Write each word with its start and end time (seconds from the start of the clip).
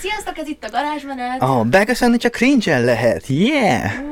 Sziasztok, 0.00 0.38
ez 0.38 0.48
itt 0.48 0.64
a 0.64 0.70
garázsmenet. 0.70 1.42
Ah, 1.42 1.66
beköszönni 1.66 2.16
csak 2.16 2.32
cringe 2.32 2.78
lehet, 2.78 3.26
yeah! 3.26 4.09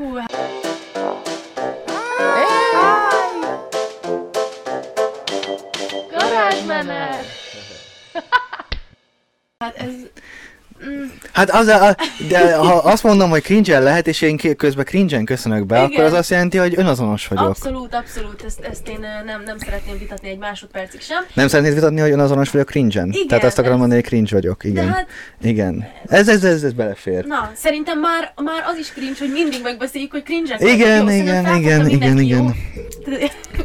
Hát 11.39 11.51
az 11.51 11.67
a, 11.67 11.97
de 12.29 12.57
ha 12.57 12.75
azt 12.75 13.03
mondom, 13.03 13.31
hogy 13.31 13.43
cringe 13.43 13.79
lehet, 13.79 14.07
és 14.07 14.21
én 14.23 14.57
közben 14.57 14.85
cringe 14.85 15.23
köszönök 15.25 15.67
be, 15.67 15.77
Igen. 15.77 15.91
akkor 15.91 16.05
az 16.05 16.13
azt 16.13 16.31
jelenti, 16.31 16.57
hogy 16.59 16.75
önazonos 16.77 17.27
vagyok. 17.27 17.49
abszolút, 17.49 17.95
abszolút, 17.95 18.43
ezt, 18.47 18.61
ezt 18.61 18.89
én 18.89 18.99
nem, 19.27 19.43
nem 19.45 19.59
szeretném 19.59 19.99
vitatni 19.99 20.29
egy 20.29 20.39
másodpercig 20.39 21.01
sem. 21.01 21.25
Nem 21.35 21.49
szeretnéd 21.49 21.75
vitatni, 21.75 22.01
hogy 22.01 22.11
önazonos 22.11 22.51
vagyok 22.51 22.67
cringe-en? 22.69 23.09
Igen, 23.13 23.27
Tehát 23.27 23.45
azt 23.45 23.59
akarom 23.59 23.75
ez- 23.75 23.79
mondani, 23.81 24.01
hogy 24.01 24.11
cringe 24.11 24.29
vagyok, 24.35 24.65
igen. 24.65 24.87
De 24.87 24.93
hát, 24.93 25.07
Igen. 25.43 25.87
Ez, 26.07 26.29
ez, 26.29 26.45
ez, 26.45 26.63
ez 26.63 26.73
belefér. 26.73 27.25
na, 27.25 27.51
szerintem 27.55 28.01
már, 28.01 28.33
már 28.45 28.63
az 28.67 28.77
is 28.79 28.89
cringe, 28.91 29.17
hogy 29.19 29.31
mindig 29.33 29.61
megbeszéljük, 29.63 30.11
hogy 30.11 30.23
cringe 30.23 30.57
Igen, 30.59 31.11
igen, 31.11 31.57
igen, 31.57 31.57
igen, 31.57 31.89
igen. 31.89 32.19
igen. 32.19 32.55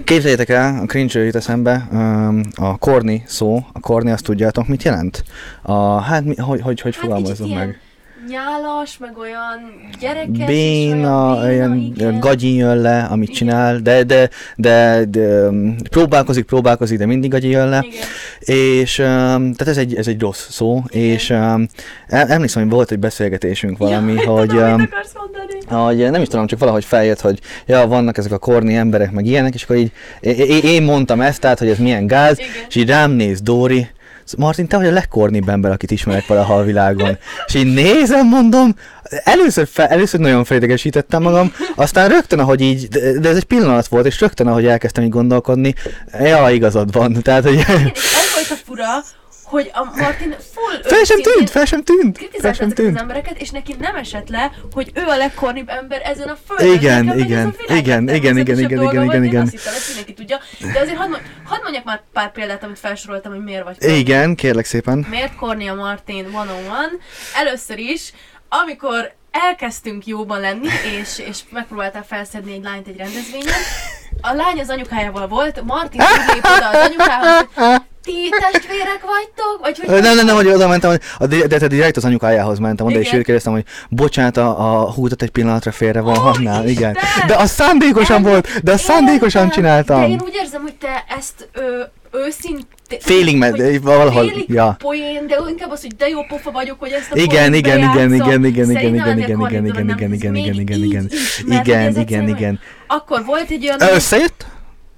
Képzeljétek 0.03 0.49
el, 0.49 0.79
a 0.81 0.85
cringe 0.85 1.23
jut 1.23 1.35
eszembe, 1.35 1.87
um, 1.91 2.41
a 2.55 2.77
corny 2.77 3.15
szó, 3.25 3.65
a 3.73 3.79
corny 3.79 4.09
azt 4.09 4.23
tudjátok 4.23 4.67
mit 4.67 4.83
jelent? 4.83 5.23
A, 5.61 5.99
hát 5.99 6.23
mi, 6.25 6.35
hogy, 6.35 6.61
hogy, 6.61 6.81
hogy 6.81 6.95
Hát 6.95 7.03
fogalmazom 7.03 7.49
meg? 7.49 7.62
Nyálas, 8.29 8.97
meg 8.97 9.17
olyan 9.17 9.59
gyerekes, 9.99 10.45
Béna, 10.45 11.37
és 11.37 11.43
olyan, 11.43 11.71
olyan 11.71 11.93
béna, 11.97 12.19
gagyi 12.19 12.55
jön 12.55 12.77
le, 12.77 13.03
amit 13.03 13.29
Igen. 13.29 13.39
csinál, 13.39 13.77
de, 13.77 14.03
de, 14.03 14.29
de, 14.55 15.05
de 15.09 15.47
um, 15.47 15.75
próbálkozik, 15.89 16.45
próbálkozik, 16.45 16.97
de 16.97 17.05
mindig 17.05 17.29
gagyi 17.29 17.49
jön 17.49 17.69
le. 17.69 17.85
Igen. 17.87 18.01
És 18.79 18.99
um, 18.99 19.05
tehát 19.53 19.67
ez 19.67 19.77
egy, 19.77 19.95
ez 19.95 20.07
egy 20.07 20.21
rossz 20.21 20.49
szó, 20.49 20.83
Igen. 20.87 21.03
és 21.03 21.29
um, 21.29 21.67
em- 22.07 22.29
emlékszem, 22.29 22.61
hogy 22.61 22.71
volt 22.71 22.91
egy 22.91 22.99
beszélgetésünk 22.99 23.77
valami, 23.77 24.13
Jaj, 24.23 24.25
hogy, 24.25 24.47
tudom, 24.47 24.87
um, 25.69 25.77
hogy 25.77 26.11
nem 26.11 26.21
is 26.21 26.27
tudom, 26.27 26.47
csak 26.47 26.59
valahogy 26.59 26.85
feljött, 26.85 27.21
hogy 27.21 27.39
ja, 27.65 27.87
vannak 27.87 28.17
ezek 28.17 28.31
a 28.31 28.37
korni 28.37 28.75
emberek, 28.75 29.11
meg 29.11 29.25
ilyenek, 29.25 29.53
és 29.53 29.63
akkor 29.63 29.75
így 29.75 29.91
én 30.63 30.83
mondtam 30.83 31.21
ezt, 31.21 31.39
tehát, 31.39 31.59
hogy 31.59 31.69
ez 31.69 31.77
milyen 31.77 32.07
gáz, 32.07 32.39
Igen. 32.39 32.51
és 32.67 32.75
így 32.75 32.87
rám 32.87 33.11
néz 33.11 33.41
Dóri, 33.41 33.87
Martin, 34.37 34.67
te 34.67 34.77
vagy 34.77 34.87
a 34.87 34.91
legkornibb 34.91 35.49
ember, 35.49 35.71
akit 35.71 35.91
ismerek 35.91 36.27
valaha 36.27 36.55
a 36.55 36.63
világon. 36.63 37.17
És 37.45 37.53
így 37.53 37.73
nézem, 37.73 38.27
mondom, 38.27 38.75
először, 39.23 39.67
fe, 39.67 39.87
először 39.87 40.19
nagyon 40.19 40.43
felidegesítettem 40.43 41.21
magam, 41.21 41.53
aztán 41.75 42.09
rögtön, 42.09 42.39
ahogy 42.39 42.61
így, 42.61 42.87
de 42.87 43.19
de 43.19 43.29
ez 43.29 43.35
egy 43.35 43.43
pillanat 43.43 43.87
volt, 43.87 44.05
és 44.05 44.19
rögtön, 44.19 44.47
ahogy 44.47 44.65
elkezdtem 44.65 45.03
így 45.03 45.09
gondolkodni, 45.09 45.75
ja, 46.19 46.49
igazad 46.49 46.91
van. 46.91 47.21
Tehát, 47.21 47.43
hogy 47.43 47.57
ez 47.57 47.65
volt 48.33 48.49
a 48.49 48.55
fura, 48.65 48.85
hogy 49.53 49.71
a 49.73 49.83
Martin 49.83 50.35
full 50.53 50.81
fel 50.83 51.03
sem 51.03 51.21
tűnt, 51.21 51.49
fel 51.49 51.65
sem 51.65 51.83
tűnt, 51.83 52.17
fel 52.17 52.53
sem 52.53 52.67
ezeket 52.67 52.67
az 52.67 52.73
tűnt. 52.73 52.99
embereket, 52.99 53.41
és 53.41 53.49
neki 53.49 53.75
nem 53.79 53.95
esett 53.95 54.29
le, 54.29 54.51
hogy 54.71 54.91
ő 54.93 55.03
a 55.05 55.17
legkornibb 55.17 55.69
ember 55.69 56.01
ezen 56.03 56.27
a 56.27 56.37
földön. 56.47 56.73
Igen, 56.75 57.05
Nekem 57.05 57.19
igen, 57.19 57.55
igen, 57.67 57.75
igen, 57.75 58.15
igen, 58.15 58.37
igen, 58.37 58.59
igen, 58.59 58.79
volt, 58.79 58.93
igen, 58.93 59.13
én 59.15 59.23
igen. 59.23 59.41
azt 59.41 59.51
hittem, 59.51 59.73
ezt 59.73 59.87
mindenki 59.87 60.13
tudja. 60.13 60.39
De 60.73 60.79
azért 60.79 60.97
hadd, 60.97 61.09
mond- 61.09 61.23
hadd 61.43 61.61
mondjak 61.63 61.83
már 61.83 62.01
pár 62.13 62.31
példát, 62.31 62.63
amit 62.63 62.79
felsoroltam, 62.79 63.31
hogy 63.33 63.43
miért 63.43 63.63
vagy 63.63 63.77
korni. 63.79 63.97
Igen, 63.97 64.35
kérlek 64.35 64.65
szépen. 64.65 65.05
Miért 65.09 65.35
Cornélia 65.35 65.73
Martin 65.73 66.25
101? 66.31 66.99
Először 67.35 67.77
is, 67.77 68.13
amikor 68.49 69.13
elkezdtünk 69.31 70.05
jóban 70.05 70.39
lenni, 70.39 70.67
és, 71.01 71.19
és 71.27 71.39
megpróbáltál 71.49 72.03
felszedni 72.03 72.53
egy 72.53 72.63
lányt 72.63 72.87
egy 72.87 72.97
rendezvényen, 72.97 73.59
a 74.23 74.33
lány 74.33 74.59
az 74.59 74.69
anyukájával 74.69 75.27
volt, 75.27 75.63
Martin 75.65 76.01
lép 76.33 76.45
oda 76.55 76.69
az 76.69 76.87
anyukához, 76.87 77.47
ti 78.03 78.29
testvérek 78.29 79.01
vagytok? 79.01 79.57
Vagy 79.61 79.79
hogy 79.79 80.01
Nem, 80.01 80.15
nem, 80.15 80.25
nem, 80.25 80.35
hogy 80.35 80.47
oda 80.47 80.67
mentem, 80.67 80.89
hogy 80.89 81.01
a, 81.17 81.25
de, 81.25 81.47
de, 81.47 81.57
de 81.57 81.67
direkt 81.67 81.97
az 81.97 82.05
anyukájához 82.05 82.59
mentem 82.59 82.85
oda, 82.85 82.99
és 82.99 83.07
Igen. 83.07 83.19
őt 83.19 83.25
kérdeztem, 83.25 83.53
hogy 83.53 83.63
bocsánat, 83.89 84.37
a, 84.37 84.81
a 84.81 84.91
húdat 84.91 85.21
egy 85.21 85.29
pillanatra 85.29 85.71
félre 85.71 86.01
van, 86.01 86.17
Ó, 86.17 86.19
használ, 86.19 86.67
igen. 86.67 86.97
De 87.27 87.35
az 87.35 87.51
szándékosan 87.51 88.23
volt, 88.23 88.63
de 88.63 88.71
azt 88.71 88.83
szándékosan 88.83 89.43
Értem, 89.43 89.57
csináltam. 89.57 89.99
De 89.99 90.07
én 90.07 90.21
úgy 90.23 90.35
érzem, 90.35 90.61
hogy 90.61 90.75
te 90.75 91.05
ezt 91.17 91.49
ö, 91.53 91.83
őszintén... 92.11 92.67
Félig 92.99 93.37
med- 93.37 93.61
hogy 93.61 93.81
valahol, 93.81 94.27
félig 94.27 94.49
ja. 94.49 94.75
poén, 94.79 95.27
de 95.27 95.35
inkább 95.49 95.71
az, 95.71 95.81
hogy 95.81 95.95
de 95.95 96.07
jó 96.07 96.23
pofa 96.27 96.51
vagyok, 96.51 96.79
hogy 96.79 96.91
ezt 96.91 97.11
a 97.11 97.17
Igen, 97.17 97.53
igen, 97.53 97.77
igen, 97.77 98.13
igen, 98.13 98.13
igen, 98.13 98.43
igen, 98.45 98.69
igen, 98.69 98.69
igen, 98.69 98.95
igen, 98.95 99.17
igen, 99.17 99.37
nem, 99.37 99.87
igen, 99.87 100.13
igen, 100.13 100.35
igen, 100.35 100.59
igen, 100.59 100.83
igen. 100.83 101.09
Igen, 101.47 101.95
igen, 101.99 102.27
igen. 102.27 102.59
Akkor 102.87 103.25
volt 103.25 103.49
egy 103.49 103.63
olyan... 103.65 103.95
Összejött? 103.95 104.45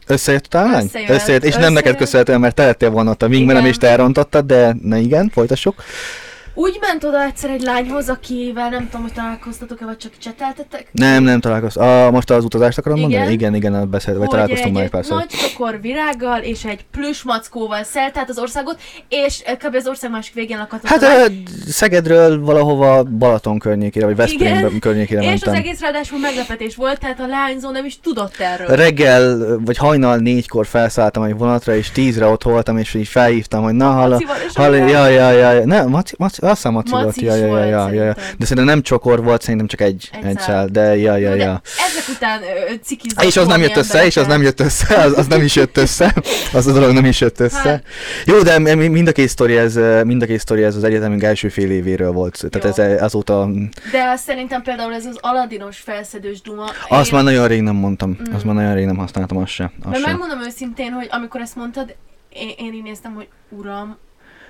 Összejött 0.08 0.54
a 0.54 0.62
lány? 0.62 0.84
Összejött, 0.86 1.10
Összejött, 1.10 1.44
és 1.44 1.54
nem 1.54 1.62
összejött. 1.62 1.84
neked 1.84 1.98
köszönhetően, 1.98 2.40
mert 2.40 2.56
te 2.56 2.66
lettél 2.66 2.90
volna 2.90 3.12
ott 3.12 3.24
a 3.24 3.28
wingmanem, 3.28 3.62
Igen. 3.62 3.72
és 3.72 3.78
te 3.78 3.88
elrontottad, 3.88 4.46
de 4.46 4.76
na 4.82 4.98
igen, 4.98 5.30
folytassuk. 5.34 5.84
Úgy 6.58 6.78
ment 6.82 7.04
oda 7.04 7.24
egyszer 7.24 7.50
egy 7.50 7.62
lányhoz, 7.62 8.10
akivel 8.10 8.70
nem 8.70 8.86
tudom, 8.86 9.02
hogy 9.02 9.14
találkoztatok-e, 9.14 9.86
vagy 9.86 9.98
csak 9.98 10.12
cseteltetek. 10.18 10.88
Nem, 10.92 11.24
nem 11.24 11.40
találkoztam. 11.40 11.88
Ah, 11.88 12.12
most 12.12 12.30
az 12.30 12.44
utazást 12.44 12.78
akarom 12.78 12.98
Igen. 12.98 13.10
mondani? 13.10 13.34
Igen, 13.34 13.56
igen, 13.56 13.90
beszélt, 13.90 14.18
vagy 14.18 14.26
hogy 14.28 14.36
találkoztunk 14.36 14.74
már 14.76 14.84
egy 14.84 14.90
párszor. 14.90 15.18
nagy 15.18 15.28
csokor 15.28 15.82
virággal 15.82 16.40
és 16.40 16.66
egy 16.66 16.86
plüss 16.92 17.24
mackóval 17.24 17.84
szelt 17.84 18.26
az 18.28 18.38
országot, 18.38 18.80
és 19.10 19.40
eh, 19.46 19.56
kb. 19.56 19.76
az 19.76 19.88
ország 19.88 20.12
másik 20.12 20.34
végén 20.34 20.58
lakott. 20.58 20.86
Hát 20.86 21.04
a 21.04 21.06
ö, 21.06 21.26
Szegedről 21.68 22.42
valahova 22.42 23.04
Balaton 23.04 23.60
környékére, 23.60 24.06
vagy 24.06 24.16
Veszprém 24.16 24.80
környékére 24.80 25.22
és 25.22 25.28
mentem. 25.28 25.54
az 25.54 25.60
egész 25.60 25.80
ráadásul 25.82 26.20
meglepetés 26.20 26.76
volt, 26.76 27.00
tehát 27.00 27.20
a 27.20 27.28
lányzó 27.28 27.70
nem 27.70 27.86
is 27.86 28.00
tudott 28.00 28.36
erről. 28.40 28.76
Reggel, 28.76 29.58
vagy 29.66 29.78
hajnal 29.78 30.18
négykor 30.18 30.66
felszálltam 30.66 31.24
egy 31.24 31.38
vonatra, 31.38 31.76
és 31.76 31.92
tízre 31.92 32.26
ott 32.26 32.44
voltam, 32.44 32.78
és 32.78 32.94
így 32.94 33.08
felhívtam, 33.08 33.64
hogy 33.64 33.74
na, 33.74 33.92
halló, 33.92 34.12
Macival 34.12 34.36
és 34.48 34.56
halló, 34.56 34.74
anyukával. 34.74 35.10
ja, 35.10 35.30
ja, 35.30 35.32
ja, 35.32 35.52
ja, 35.52 35.66
ne, 35.66 35.84
Maci, 35.84 36.16
Maci, 36.18 36.42
azt 36.48 36.56
hiszem 36.56 36.72
Maci, 36.72 36.92
Maci 36.92 37.04
volt, 37.04 37.22
ja, 37.22 37.36
ja, 37.36 37.66
ja, 37.66 37.90
ja, 37.92 38.04
ja, 38.04 38.14
de 38.14 38.46
szerintem 38.46 38.66
nem 38.66 38.82
csokor 38.82 39.24
volt, 39.24 39.42
szerintem 39.42 39.68
csak 39.68 39.82
egy, 39.82 40.10
Egy 40.14 40.26
egy 40.26 40.40
szál. 40.40 40.68
de 40.68 40.98
ja, 40.98 41.16
ja, 41.18 41.34
ja. 41.36 41.62
ezek 41.88 42.16
után 42.16 42.40
cikizett 42.84 43.24
És 43.24 43.38
az 43.38 43.48
nem 43.48 43.62
jött 43.62 43.76
össze, 43.78 44.06
és 44.06 44.18
az 44.18 44.28
nem 44.28 44.42
jött 44.42 44.60
össze, 44.60 44.96
az, 44.96 45.18
az 45.18 45.28
nem 45.28 45.42
is 45.42 45.56
jött 45.56 45.78
össze, 45.78 46.14
az 46.54 46.68
a 46.68 46.72
dolog 46.72 46.92
nem 46.92 47.06
is 47.06 47.22
jött 47.22 47.40
össze. 47.40 47.58
Hát. 47.70 47.84
Jó, 48.26 48.42
de 48.42 48.60
mi- 48.60 48.88
mind 48.88 49.08
a 49.08 49.12
két 49.12 49.28
sztori 49.30 49.58
ez, 49.58 49.80
mind 50.04 50.22
a 50.22 50.26
két 50.26 50.40
sztori 50.40 50.64
ez 50.64 50.76
az 50.76 50.84
egyetemünk 50.84 51.24
első 51.24 51.50
fél 51.50 51.72
évéről 51.72 52.12
volt, 52.12 52.44
tehát 52.50 52.78
Jó. 52.78 52.84
ez 52.84 53.02
azóta, 53.02 53.50
De 53.92 54.04
azt 54.14 54.24
szerintem 54.24 54.62
például 54.62 54.94
ez 54.94 55.06
az 55.06 55.18
aladinos 55.22 55.78
felszedős 55.78 56.42
duma. 56.42 56.66
azt 56.90 57.08
én- 57.10 57.16
már 57.16 57.24
nagyon 57.24 57.48
rég 57.48 57.62
nem 57.62 57.76
mondtam, 57.76 58.10
Mm. 58.10 58.34
azt 58.34 58.44
már 58.44 58.56
nagyon 58.56 58.74
rég 58.74 58.86
nem 58.86 58.98
használtam, 58.98 59.38
azt 59.38 59.52
se. 59.52 59.64
Azt 59.64 59.90
Mert 59.90 60.04
se. 60.04 60.08
megmondom 60.10 60.42
őszintén, 60.42 60.92
hogy 60.92 61.08
amikor 61.12 61.42
ezt 61.42 61.56
mondtad, 61.56 61.96
én, 62.30 62.50
én 62.58 62.74
így 62.74 62.84
néztem, 62.84 63.14
hogy 63.14 63.28
uram, 63.50 63.98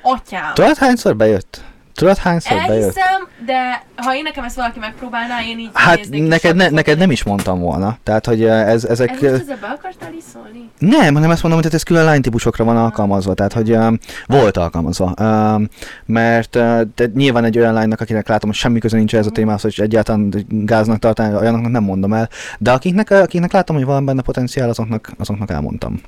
atyám. 0.02 0.54
Tudod 0.54 0.78
hányszor 0.78 1.16
bejött? 1.16 1.62
Tudod 1.96 2.18
hányszor 2.18 2.58
bejött? 2.68 2.70
Elhiszem, 2.70 3.28
de 3.46 3.84
ha 3.96 4.16
én 4.16 4.24
nekem 4.24 4.44
ezt 4.44 4.56
valaki 4.56 4.80
megpróbálná, 4.80 5.42
én 5.48 5.60
így 5.60 5.70
Hát 5.74 6.10
neked, 6.10 6.56
ne, 6.56 6.70
neked 6.70 6.98
nem 6.98 7.12
is 7.12 7.24
mondtam 7.24 7.60
volna. 7.60 7.98
Tehát, 8.04 8.26
hogy 8.26 8.44
ez, 8.46 8.86
ezek... 8.86 9.10
Ez 9.10 9.22
most 9.22 9.42
ezzel 9.42 9.58
be 9.62 9.68
akartál 9.68 10.14
is 10.14 10.24
szólni? 10.34 10.70
Nem, 10.80 11.14
hanem 11.14 11.32
ezt 11.32 11.42
mondom, 11.42 11.62
hogy 11.62 11.74
ez 11.74 11.84
külön 11.84 12.04
lánytípusokra 12.04 12.64
van 12.64 12.78
alkalmazva, 12.78 13.34
tehát 13.34 13.54
hogy 13.54 13.72
um, 13.72 14.00
volt 14.26 14.58
alkalmazva. 14.58 15.14
Um, 15.20 15.70
mert 16.06 16.56
uh, 16.56 16.82
de 16.96 17.06
nyilván 17.14 17.44
egy 17.44 17.58
olyan 17.58 17.74
lánynak, 17.74 18.02
akinek 18.02 18.28
látom, 18.28 18.50
hogy 18.50 18.60
semmi 18.60 18.80
köze 18.80 18.98
nincs 18.98 19.16
ez 19.16 19.26
a 19.26 19.32
témához, 19.32 19.62
hogy 19.62 19.80
egyáltalán 19.82 20.34
gáznak 20.50 21.00
tartani, 21.00 21.36
olyanoknak 21.36 21.72
nem 21.72 21.84
mondom 21.84 22.14
el. 22.14 22.30
De 22.60 22.72
akiknek, 22.72 23.10
akiknek 23.10 23.52
látom, 23.52 23.76
hogy 23.76 23.86
van 23.86 24.06
benne 24.06 24.22
potenciál, 24.22 24.70
azoknak, 24.70 25.12
azoknak 25.18 25.50
elmondtam. 25.52 26.02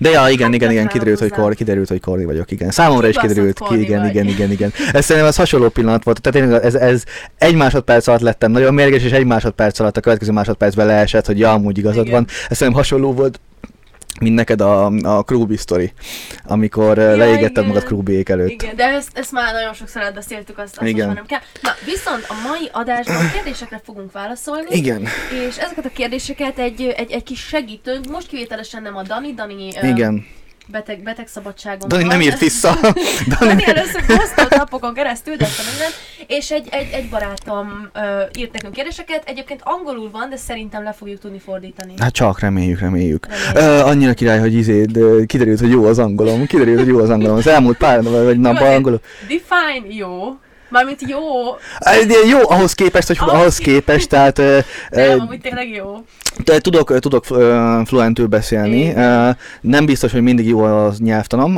De 0.00 0.10
ja, 0.10 0.28
igen, 0.28 0.52
igen, 0.52 0.70
igen, 0.70 0.86
kiderült, 0.86 1.18
hogy 1.18 1.30
kor, 1.30 1.54
kiderült, 1.54 1.88
hogy 1.88 2.00
korni 2.00 2.24
vagyok, 2.24 2.50
igen. 2.50 2.70
Számomra 2.70 3.08
is 3.08 3.16
kiderült, 3.16 3.60
ki, 3.68 3.80
igen, 3.80 4.08
igen, 4.08 4.26
igen, 4.26 4.50
igen. 4.50 4.72
Ez 4.92 5.04
szerintem 5.04 5.30
az 5.30 5.36
hasonló 5.36 5.68
pillanat 5.68 6.04
volt, 6.04 6.20
tehát 6.20 6.40
tényleg 6.40 6.64
ez, 6.64 6.74
ez 6.74 7.02
egy 7.38 7.54
másodperc 7.54 8.06
alatt 8.06 8.20
lettem 8.20 8.50
nagyon 8.50 8.74
mérges, 8.74 9.02
és 9.02 9.12
egy 9.12 9.26
másodperc 9.26 9.78
alatt 9.78 9.96
a 9.96 10.00
következő 10.00 10.32
másodpercben 10.32 10.86
leesett, 10.86 11.26
hogy 11.26 11.38
ja, 11.38 11.52
amúgy 11.52 11.78
igazad 11.78 12.06
Igen. 12.06 12.14
van. 12.14 12.26
Ez 12.48 12.56
szerintem 12.56 12.82
hasonló 12.82 13.12
volt, 13.12 13.40
mint 14.20 14.34
neked 14.34 14.60
a, 14.60 14.86
a 14.86 15.22
Krúbi 15.22 15.56
sztori, 15.56 15.92
amikor 16.44 16.98
Ja, 16.98 17.32
igen. 17.32 17.64
magad 17.66 17.84
Krúbiék 17.84 18.28
előtt. 18.28 18.48
Igen, 18.48 18.76
de 18.76 18.84
ezt, 18.84 19.18
ezt 19.18 19.32
már 19.32 19.52
nagyon 19.52 19.74
sokszor 19.74 20.02
átbeszéltük, 20.02 20.58
azt, 20.58 20.76
azt 20.78 20.88
Igen. 20.88 21.06
már 21.06 21.16
nem 21.16 21.26
kell. 21.26 21.40
Na, 21.62 21.70
viszont 21.84 22.24
a 22.28 22.48
mai 22.48 22.68
adásban 22.72 23.30
kérdésekre 23.34 23.80
fogunk 23.84 24.12
válaszolni. 24.12 24.66
Igen, 24.70 25.02
És 25.48 25.56
ezeket 25.56 25.84
a 25.84 25.90
kérdéseket 25.94 26.58
egy, 26.58 26.94
egy, 26.96 27.10
egy 27.10 27.22
kis 27.22 27.40
segítőnk, 27.40 28.10
most 28.10 28.26
kivételesen 28.26 28.82
nem 28.82 28.96
a 28.96 29.02
Dani, 29.02 29.32
Dani 29.34 29.72
igen. 29.82 30.26
Beteg, 30.70 31.02
betegszabadságon 31.02 31.88
Dani 31.88 32.02
van. 32.02 32.10
nem 32.12 32.20
írt 32.20 32.38
vissza. 32.38 32.78
Dani 33.38 33.64
először 33.66 34.06
posztolt 34.06 34.56
napokon 34.56 34.94
keresztül, 34.94 35.36
de 35.36 35.46
minden, 35.70 35.90
és 36.26 36.50
egy, 36.50 36.68
egy, 36.70 36.88
egy 36.92 37.08
barátom 37.08 37.90
ö, 37.94 38.22
írt 38.38 38.52
nekünk 38.52 38.74
kérdéseket, 38.74 39.22
egyébként 39.26 39.60
angolul 39.64 40.10
van, 40.10 40.30
de 40.30 40.36
szerintem 40.36 40.82
le 40.82 40.92
fogjuk 40.92 41.20
tudni 41.20 41.38
fordítani. 41.38 41.92
Hát 41.98 42.12
csak 42.12 42.40
reméljük, 42.40 42.80
reméljük. 42.80 43.26
Reméljük. 43.26 43.80
Uh, 43.82 43.88
annyira 43.88 44.14
király, 44.14 44.38
hogy 44.38 44.54
izé, 44.54 44.84
de 44.84 45.24
kiderült, 45.26 45.60
hogy 45.60 45.70
jó 45.70 45.84
az 45.84 45.98
angolom. 45.98 46.46
Kiderült, 46.46 46.78
hogy 46.78 46.88
jó 46.88 46.98
az 46.98 47.10
angolom. 47.10 47.36
Az 47.36 47.46
elmúlt 47.46 47.76
pár 47.76 48.02
vagy 48.02 48.24
vagy 48.24 48.38
napban 48.38 48.74
angolul. 48.74 49.00
Define 49.28 49.94
jó, 49.94 50.36
Mármint 50.68 51.00
jó, 51.08 51.18
Jó, 52.28 52.50
ahhoz 52.50 52.72
képest, 52.72 53.06
hogy 53.06 53.16
Ahhoz 53.20 53.32
ahhoz 53.34 53.56
képest, 53.58 54.08
tehát 54.08 54.36
nem, 54.90 55.20
amúgy 55.20 55.40
tényleg 55.40 55.68
jó. 55.68 55.96
de 56.44 56.58
tudok, 56.58 56.98
tudok 56.98 57.24
fluentül 57.84 58.26
beszélni. 58.26 58.92
Nem 59.60 59.86
biztos, 59.86 60.12
hogy 60.12 60.22
mindig 60.22 60.46
jó 60.46 60.60
az 60.62 60.98
nyelvtanom, 60.98 61.52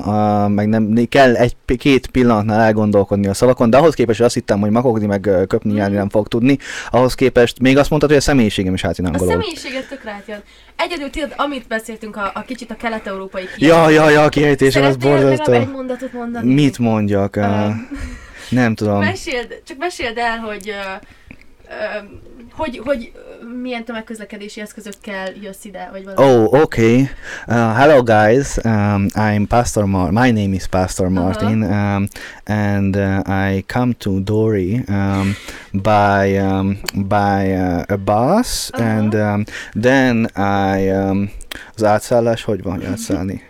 meg 0.52 0.68
nem 0.68 0.94
kell 1.08 1.34
egy 1.36 1.56
két 1.78 2.06
pillanatnál 2.06 2.60
elgondolkodni 2.60 3.26
a 3.26 3.34
szavakon, 3.34 3.70
de 3.70 3.76
ahhoz 3.76 3.94
képest, 3.94 4.16
hogy 4.16 4.26
azt 4.26 4.34
hittem, 4.34 4.60
hogy 4.60 4.70
makogni, 4.70 5.06
meg 5.06 5.30
köpni, 5.48 5.74
járni 5.74 5.96
nem 5.96 6.08
fog 6.08 6.28
tudni, 6.28 6.58
ahhoz 6.90 7.14
képest 7.14 7.60
még 7.60 7.78
azt 7.78 7.88
mondtad, 7.90 8.10
hogy 8.10 8.18
a 8.20 8.22
személyiségem 8.22 8.74
is 8.74 8.84
A 8.84 8.90
angolul. 8.96 9.28
személyiséget 9.28 9.88
tök 9.88 10.04
rátjön. 10.04 10.42
Egyedül 10.76 11.10
tudod, 11.10 11.32
amit 11.36 11.66
beszéltünk 11.68 12.16
a, 12.16 12.30
a 12.34 12.42
kicsit 12.42 12.70
a 12.70 12.74
kelet-európai 12.74 13.42
Ja, 13.58 13.88
ja, 13.90 14.10
ja, 14.10 14.22
a 14.22 14.28
kiejtésem 14.28 14.84
az 14.84 14.96
borzasztó. 14.96 15.52
egy 15.52 15.70
mondatot 15.70 16.12
mondani? 16.12 16.54
Mit 16.54 16.78
mondjak? 16.78 17.36
Öm, 17.36 17.88
Nem 18.50 18.74
tudom. 18.74 18.98
meséld, 18.98 19.62
csak 19.66 19.78
meséld 19.78 20.18
el, 20.18 20.38
hogy 20.38 20.74
hogy, 22.52 22.80
hogy 22.84 23.12
milyen 23.62 23.84
tömegközlekedési 23.84 24.60
eszközökkel 24.60 25.32
jössz 25.42 25.64
ide, 25.64 25.88
vagy 25.92 26.04
valami. 26.04 26.32
Oh, 26.32 26.52
okay. 26.62 27.00
Uh, 27.00 27.08
hello, 27.76 28.02
guys. 28.02 28.56
Um, 28.56 29.06
I'm 29.14 29.46
Pastor 29.48 29.84
Mar. 29.84 30.10
My 30.10 30.30
name 30.30 30.54
is 30.54 30.66
Pastor 30.66 31.06
Uh-huh. 31.06 31.22
Martin, 31.22 31.62
um, 31.62 32.08
and 32.44 32.96
uh, 32.96 33.22
I 33.26 33.64
come 33.66 33.92
to 33.98 34.20
Dory 34.20 34.84
um, 34.88 35.36
by 35.72 36.38
um, 36.38 36.78
by 36.94 37.52
uh, 37.52 37.82
a 37.88 37.96
bus, 37.96 38.70
Uh-huh. 38.70 38.86
and 38.88 39.14
um, 39.14 39.44
then 39.80 40.30
I 40.74 40.90
um, 40.90 41.30
az 41.74 41.84
átszállás, 41.84 42.42
hogy 42.44 42.62
van 42.62 42.74
hogy 42.76 42.84
átszállni? 42.84 43.42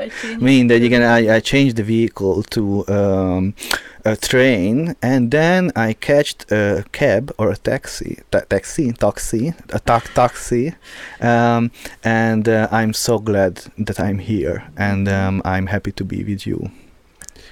Ö, 0.00 0.02
egy 0.02 0.12
tény- 0.22 0.40
Mindegy, 0.40 0.82
igen, 0.84 1.18
I, 1.22 1.36
I 1.36 1.40
changed 1.40 1.74
the 1.74 1.84
vehicle 1.84 2.42
to 2.48 2.84
um, 2.88 3.54
a 4.02 4.14
train, 4.16 4.96
and 5.00 5.30
then 5.30 5.70
I 5.76 5.92
catched 5.98 6.52
a 6.52 6.82
cab 6.90 7.32
or 7.36 7.48
a 7.50 7.56
taxi, 7.62 8.16
ta- 8.28 8.44
taxi, 8.46 8.92
taxi, 8.92 9.54
a 9.72 9.78
ta- 9.78 10.02
taxi, 10.14 10.74
um, 11.20 11.70
and 12.02 12.48
uh, 12.48 12.66
I'm 12.70 12.92
so 12.92 13.18
glad 13.18 13.62
that 13.84 13.98
I'm 13.98 14.18
here, 14.18 14.62
and 14.76 15.08
um, 15.08 15.42
I'm 15.44 15.66
happy 15.66 15.92
to 15.92 16.04
be 16.04 16.24
with 16.24 16.46
you. 16.46 16.70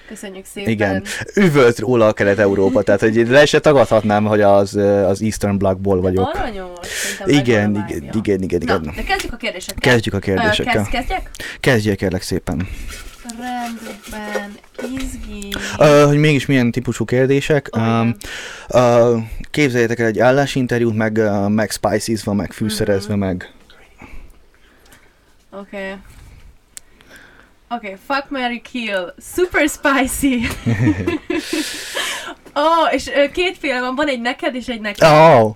Köszönjük 0.09 0.45
szépen. 0.45 0.71
Igen. 0.71 1.03
Üvölt 1.35 1.79
róla 1.79 2.07
a 2.07 2.13
Kelet-Európa, 2.13 2.83
tehát 2.83 3.01
hogy 3.01 3.29
le 3.29 3.47
se 3.47 3.59
tagadhatnám, 3.59 4.25
hogy 4.25 4.41
az, 4.41 4.75
uh, 4.75 5.09
az 5.09 5.23
Eastern 5.23 5.57
Blockból 5.57 6.01
vagyok. 6.01 6.31
Aranyos. 6.35 6.69
Igen, 7.25 7.71
igen, 7.71 7.73
vibe-ja. 7.73 8.11
igen, 8.15 8.43
igen, 8.43 8.63
Na, 8.65 8.75
igen. 8.75 8.93
de 8.97 9.03
kezdjük 9.03 9.33
a 9.33 9.37
kérdésekkel. 9.37 9.93
Kezdjük 9.93 10.15
a 10.15 10.19
kérdésekkel. 10.19 10.75
Kezd, 10.75 10.91
kezdjek? 10.91 11.31
Kezdjél 11.61 11.97
kérlek 11.97 12.23
szépen. 12.23 12.69
Rendben, 13.39 14.57
izgi. 14.99 15.55
Uh, 15.79 16.03
hogy 16.05 16.17
mégis 16.19 16.47
milyen 16.47 16.71
típusú 16.71 17.05
kérdések. 17.05 17.77
Um, 17.77 17.83
igen. 17.83 18.17
uh, 18.69 19.23
képzeljétek 19.51 19.99
el 19.99 20.07
egy 20.07 20.19
állásinterjút, 20.19 20.95
meg, 20.97 21.17
uh, 21.17 21.49
meg 21.49 21.71
spices 21.71 22.25
meg 22.25 22.53
fűszerezve, 22.53 23.15
Mhm. 23.15 23.25
meg... 23.25 23.51
Oké. 25.51 25.77
Okay. 25.77 25.95
Oké, 27.71 27.87
okay, 27.87 27.99
fuck, 28.07 28.31
Mary 28.31 28.61
kill. 28.61 29.15
Super 29.35 29.69
spicy. 29.69 30.47
Ó, 32.57 32.61
oh, 32.85 32.95
és 32.95 33.07
ö, 33.09 33.31
kétféle 33.33 33.81
van, 33.81 33.95
van 33.95 34.09
egy 34.09 34.21
neked 34.21 34.55
és 34.55 34.67
egy 34.67 34.81
nekem. 34.81 35.13
Oh, 35.13 35.55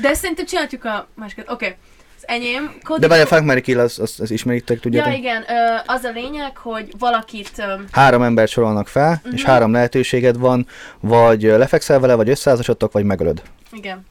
De 0.00 0.14
szerintem 0.14 0.44
csináljuk 0.46 0.84
a 0.84 1.08
másikat. 1.14 1.50
Oké. 1.50 1.64
Okay. 1.66 1.76
Az 2.16 2.28
enyém. 2.28 2.74
Cody 2.84 3.00
de 3.00 3.08
várj, 3.08 3.22
a 3.22 3.26
Fuck, 3.26 3.42
Mary 3.42 3.60
Kill, 3.60 3.78
az, 3.78 3.98
az, 3.98 4.14
az 4.20 4.30
ismeritek, 4.30 4.80
tudjátok? 4.80 5.12
Ja, 5.12 5.18
igen. 5.18 5.44
Ö, 5.48 5.74
az 5.86 6.04
a 6.04 6.10
lényeg, 6.10 6.56
hogy 6.56 6.92
valakit... 6.98 7.50
Ö, 7.58 7.74
Három 7.92 8.22
embert 8.22 8.50
sorolnak 8.50 8.88
fel, 8.88 9.20
és 9.32 9.42
Mhm. 9.42 9.50
három 9.50 9.72
lehetőséged 9.72 10.38
van, 10.38 10.66
vagy 11.00 11.42
lefekszel 11.42 12.00
vele, 12.00 12.14
vagy 12.14 12.28
összeházasodtok, 12.28 12.92
vagy 12.92 13.04
megölöd. 13.04 13.42
igen. 13.72 14.06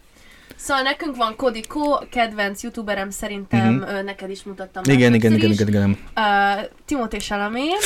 Szóval 0.63 0.83
nekünk 0.83 1.15
van 1.15 1.35
Cody 1.35 1.61
Ko, 1.67 1.97
kedvenc 2.11 2.63
youtuberem 2.63 3.09
szerintem, 3.09 3.85
ö, 3.87 4.01
neked 4.01 4.29
is 4.29 4.43
mutattam 4.43 4.83
Igen, 4.85 5.13
igen, 5.13 5.33
igen, 5.33 5.51
igen, 5.51 5.67
igen. 5.67 5.97
Ö, 6.15 6.61
Timothée 6.85 7.19
Chalamet 7.19 7.83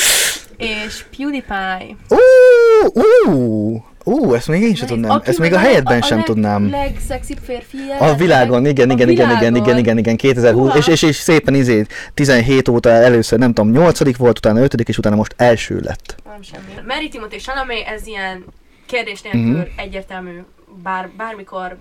és 0.56 1.04
PewDiePie. 1.16 1.96
Ú, 2.08 3.00
ú, 3.30 3.84
ú, 4.04 4.34
ezt 4.34 4.48
még 4.48 4.62
én 4.62 4.74
sem 4.74 4.86
tudnám. 4.86 5.20
Ezt 5.24 5.38
még 5.38 5.52
a 5.52 5.58
helyetben 5.58 6.00
a 6.00 6.04
sem 6.04 6.22
tudnám. 6.22 6.70
legszexibb 6.70 7.38
férfi 7.42 7.78
A 7.98 8.14
világon, 8.14 8.66
igen, 8.66 8.90
a 8.90 8.92
igen, 8.92 9.08
igen, 9.08 9.30
igen, 9.36 9.56
igen, 9.56 9.78
igen, 9.78 9.98
igen, 9.98 10.16
2020, 10.16 10.68
Uha. 10.68 10.78
és, 10.78 10.86
és, 10.86 11.02
és 11.02 11.16
szépen 11.16 11.54
izé, 11.54 11.84
17 12.14 12.68
óta 12.68 12.88
először, 12.90 13.38
nem 13.38 13.52
tudom, 13.52 13.70
8 13.72 14.16
volt, 14.16 14.38
utána 14.38 14.60
5 14.60 14.74
és 14.88 14.98
utána 14.98 15.16
most 15.16 15.34
első 15.36 15.80
lett. 15.84 16.16
Nem 16.24 16.42
semmi. 16.42 16.86
Mary 16.86 17.08
Timothée 17.08 17.38
Chalamet, 17.38 17.86
ez 17.86 18.06
ilyen 18.06 18.44
kérdés 18.86 19.22
nélkül 19.22 19.40
Mhm. 19.42 19.60
egyértelmű, 19.76 20.42
bár, 20.82 21.08
bármikor. 21.16 21.76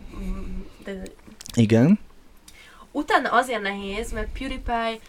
De... 0.86 1.02
Igen. 1.56 2.00
Utána 2.92 3.30
azért 3.30 3.62
nehéz, 3.62 4.12
mert 4.12 4.28
PewDiePie 4.40 5.00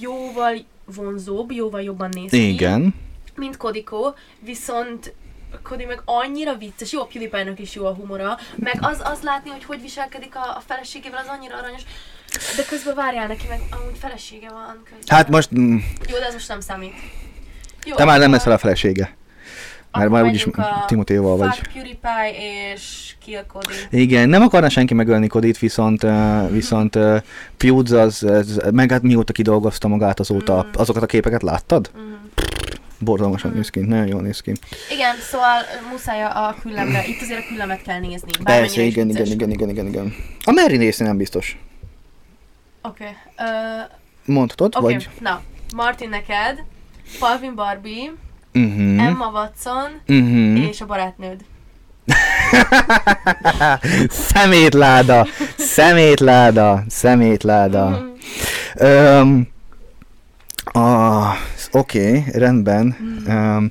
jóval 0.00 0.64
vonzóbb, 0.84 1.52
jóval 1.52 1.82
jobban 1.82 2.08
néz 2.12 2.30
ki, 2.30 2.48
Igen. 2.48 2.94
mint 3.36 3.56
Kodiko, 3.56 4.14
viszont 4.40 5.14
Cody 5.62 5.84
meg 5.84 6.02
annyira 6.04 6.56
vicces, 6.56 6.92
jó, 6.92 7.00
a 7.00 7.04
PewDiePie-nak 7.04 7.58
is 7.58 7.74
jó 7.74 7.86
a 7.86 7.94
humora, 7.94 8.38
meg 8.56 8.78
az, 8.80 9.00
az 9.04 9.22
látni, 9.22 9.50
hogy 9.50 9.64
hogy 9.64 9.80
viselkedik 9.80 10.36
a, 10.36 10.56
a 10.56 10.62
feleségével, 10.66 11.18
az 11.18 11.26
annyira 11.36 11.56
aranyos, 11.56 11.82
de 12.56 12.64
közben 12.64 12.94
várjál 12.94 13.26
neki, 13.26 13.46
meg 13.48 13.60
amúgy 13.70 13.98
felesége 13.98 14.50
van 14.50 14.82
közben. 14.84 15.16
Hát 15.16 15.28
most 15.28 15.54
mm, 15.54 15.76
Jó, 16.08 16.18
de 16.18 16.26
ez 16.26 16.32
most 16.32 16.48
nem 16.48 16.60
számít. 16.60 16.94
Jó, 17.84 17.94
te 17.94 18.04
már 18.04 18.18
nem 18.18 18.32
leszel 18.32 18.52
a 18.52 18.58
felesége. 18.58 19.16
Mert 19.98 20.10
már 20.10 20.24
úgyis 20.24 20.44
a 20.46 20.84
Timotéval 20.86 21.36
vagy. 21.36 21.56
Fuck 21.56 21.72
PewDiePie 21.72 22.72
és 22.72 23.14
Kill 23.24 23.44
Cody. 23.46 24.02
Igen, 24.02 24.28
nem 24.28 24.42
akarna 24.42 24.68
senki 24.68 24.94
megölni 24.94 25.26
Kodit, 25.26 25.58
viszont, 25.58 26.02
uh, 26.02 26.50
viszont 26.50 26.96
uh, 26.96 27.22
Pewds 27.56 27.90
az, 27.90 28.22
az, 28.22 28.60
meg 28.72 28.90
hát 28.90 29.02
mióta 29.02 29.32
kidolgozta 29.32 29.88
magát 29.88 30.20
azóta, 30.20 30.64
Mm. 30.66 30.70
azokat 30.80 31.02
a 31.02 31.06
képeket 31.06 31.42
láttad? 31.42 31.90
Mhm. 31.94 32.02
Borzalmasan 32.98 33.50
Mm. 33.50 33.54
néz 33.54 33.68
ki, 33.68 33.80
nagyon 33.80 34.06
jól 34.06 34.20
néz 34.20 34.40
ki. 34.40 34.52
Igen, 34.90 35.16
szóval 35.30 35.60
muszáj 35.90 36.22
a 36.22 36.56
küllemre, 36.62 37.04
itt 37.06 37.20
azért 37.20 37.40
a 37.40 37.46
küllemet 37.48 37.82
kell 37.82 37.98
nézni. 38.00 38.30
Persze, 38.44 38.82
igen, 38.82 39.08
igen, 39.08 39.26
igen, 39.26 39.50
igen, 39.50 39.68
igen, 39.68 39.86
igen. 39.86 40.14
A 40.44 40.50
Mary 40.52 40.76
nézni 40.76 41.06
nem 41.06 41.16
biztos. 41.16 41.58
Oké. 42.82 43.04
Okay. 43.04 43.14
Mondhatod, 44.24 44.74
Oké, 44.76 44.92
vagy? 44.92 45.08
na, 45.20 45.42
Martin 45.76 46.08
neked, 46.08 46.62
Palvin 47.18 47.54
Barbie, 47.54 48.12
Uh-huh. 48.54 49.06
Emma 49.06 49.30
Watson 49.32 49.90
Uh-huh. 50.08 50.68
és 50.68 50.80
a 50.80 50.86
barátnőd. 50.86 51.40
szemétláda, 54.08 55.26
szemétláda, 55.56 56.84
szemétláda. 56.88 58.06
Um, 58.80 59.48
ah, 60.64 61.34
Oké, 61.74 62.18
okay, 62.18 62.24
rendben. 62.32 62.96
Um, 63.26 63.70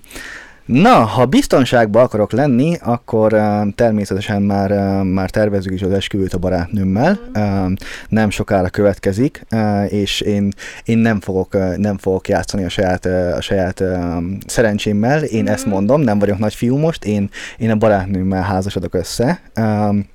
na, 0.71 0.93
ha 0.93 1.25
biztonságban 1.25 2.03
akarok 2.03 2.31
lenni, 2.31 2.77
akkor 2.83 3.33
um, 3.33 3.71
természetesen 3.71 4.41
már, 4.41 4.71
um, 4.71 5.07
már 5.07 5.29
tervezzük 5.29 5.73
is 5.73 5.81
az 5.81 5.91
esküvőt 5.91 6.33
a 6.33 6.37
barátnőmmel. 6.37 7.19
Um, 7.35 7.73
nem 8.09 8.29
sokára 8.29 8.69
következik, 8.69 9.45
uh, 9.51 9.93
és 9.93 10.21
én, 10.21 10.51
én 10.83 10.97
nem, 10.97 11.19
fogok, 11.19 11.53
uh, 11.53 11.75
nem 11.75 11.97
fogok 11.97 12.27
játszani 12.27 12.63
a 12.63 12.69
saját, 12.69 13.05
uh, 13.05 13.33
a 13.35 13.41
saját 13.41 13.79
um, 13.79 14.37
szerencsémmel. 14.45 15.23
Én 15.23 15.47
ezt 15.47 15.65
Mhm. 15.65 15.73
mondom, 15.73 16.01
nem 16.01 16.19
vagyok 16.19 16.37
nagy 16.37 16.53
fiú 16.53 16.77
most, 16.77 17.05
én, 17.05 17.29
én 17.57 17.71
a 17.71 17.75
barátnőmmel 17.75 18.41
házasodok 18.41 18.93
össze. 18.93 19.41
Um, 19.59 20.05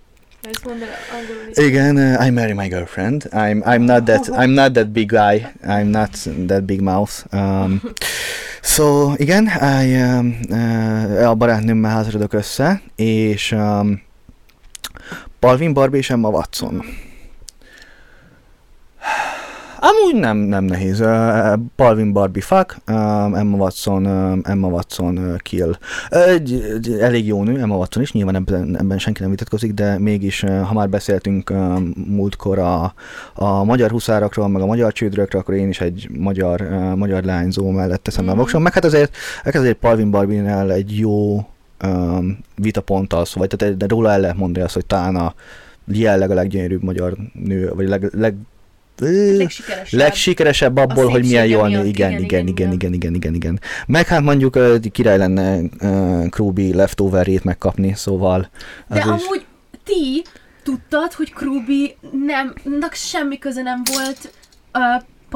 Ezt 0.50 0.64
mondd 0.64 0.82
el 0.82 0.88
angolul 1.18 1.48
is. 1.50 1.58
igen, 1.58 1.96
uh, 1.96 2.26
I 2.26 2.30
marry 2.30 2.52
my 2.52 2.68
girlfriend. 2.68 3.24
I'm 3.32 3.62
I'm 3.64 3.84
not 3.84 4.04
that 4.04 4.28
I'm 4.42 4.54
not 4.54 4.72
that 4.72 4.92
big 4.92 5.08
guy. 5.08 5.52
I'm 5.62 5.90
not 5.90 6.10
that 6.46 6.64
big 6.64 6.80
mouth. 6.80 7.34
Um, 7.34 7.80
so 8.62 9.14
igen, 9.16 9.46
I, 9.46 10.02
um, 10.02 10.38
uh, 10.50 11.28
a 11.28 11.34
barátnőmmel 11.34 11.90
házasodok 11.90 12.32
össze, 12.32 12.82
és 12.96 13.52
um, 13.52 14.02
Palvin 15.38 15.72
Barbie 15.72 15.98
és 15.98 16.10
Emma 16.10 16.28
Watson. 16.28 16.84
Amúgy 19.88 20.20
nem, 20.20 20.36
nem 20.36 20.64
nehéz. 20.64 21.00
Uh, 21.00 21.52
Palvin 21.76 22.12
Barbie 22.12 22.42
fuck, 22.42 22.76
um, 22.88 23.34
Emma 23.34 23.56
Watson, 23.56 24.06
um, 24.06 24.40
Emma 24.44 24.68
Watson 24.68 25.18
uh, 25.18 25.36
kill. 25.36 25.72
Egy, 26.08 26.52
egy 26.74 26.98
elég 27.00 27.26
jó 27.26 27.42
nő, 27.42 27.60
Emma 27.60 27.76
Watson 27.76 28.02
is, 28.02 28.12
nyilván 28.12 28.34
ebben, 28.34 28.78
ebben 28.78 28.98
senki 28.98 29.20
nem 29.20 29.30
vitatkozik, 29.30 29.72
de 29.74 29.98
mégis, 29.98 30.42
uh, 30.42 30.60
ha 30.60 30.74
már 30.74 30.88
beszéltünk 30.88 31.52
múltkor 32.06 32.58
a, 32.58 32.94
a 33.34 33.64
magyar 33.64 33.90
huszárakról, 33.90 34.48
meg 34.48 34.62
a 34.62 34.66
magyar 34.66 34.92
csődrökről, 34.92 35.40
akkor 35.40 35.54
én 35.54 35.68
is 35.68 35.80
egy 35.80 36.08
magyar, 36.18 36.60
uh, 36.60 36.94
magyar 36.94 37.24
lányzó 37.24 37.70
mellett 37.70 38.02
teszem 38.02 38.24
mm. 38.24 38.28
a 38.28 38.30
Mhm. 38.30 38.40
voksom. 38.40 38.62
Meg 38.62 38.72
hát 38.72 38.84
azért, 38.84 39.16
hát 39.42 39.54
azért 39.54 39.76
Palvin 39.76 40.10
Barbie-nál 40.10 40.72
egy 40.72 40.98
jó 40.98 41.46
um, 41.84 42.38
vitapont 42.54 43.12
az, 43.12 43.34
vagy 43.34 43.48
tehát 43.48 43.76
de 43.76 43.86
róla 43.88 44.10
el 44.10 44.20
lehet 44.20 44.36
mondani 44.36 44.64
azt, 44.64 44.74
hogy 44.74 44.86
talán 44.86 45.16
a 45.16 45.34
jelenleg 45.86 46.30
a 46.30 46.34
leggyönyörűbb 46.34 46.82
magyar 46.82 47.16
nő, 47.32 47.72
vagy 47.74 47.88
leg, 47.88 48.10
leg 48.12 48.34
legsikeresebb. 48.98 50.00
legsikeresebb 50.00 50.76
abból, 50.76 51.08
hogy 51.08 51.22
milyen 51.24 51.46
jól 51.46 51.68
néz. 51.68 51.84
Igen, 51.84 52.12
igen, 52.12 52.46
igen, 52.46 52.46
igen, 52.46 52.72
igen, 52.72 52.92
igen, 52.92 53.14
igen, 53.14 53.34
igen. 53.34 53.60
Meg 53.86 54.06
hát 54.06 54.20
mondjuk 54.22 54.58
király 54.92 55.18
lenne 55.18 55.60
Krúbi 56.28 56.74
leftoverét 56.74 57.44
megkapni, 57.44 57.92
szóval... 57.94 58.50
De 58.88 59.00
amúgy 59.00 59.44
ti 59.84 60.24
tudtad, 60.62 61.12
hogy 61.12 61.32
Krúbi 61.32 61.96
nem, 62.26 62.54
semmi 62.92 63.38
köze 63.38 63.62
nem 63.62 63.82
volt 63.94 64.32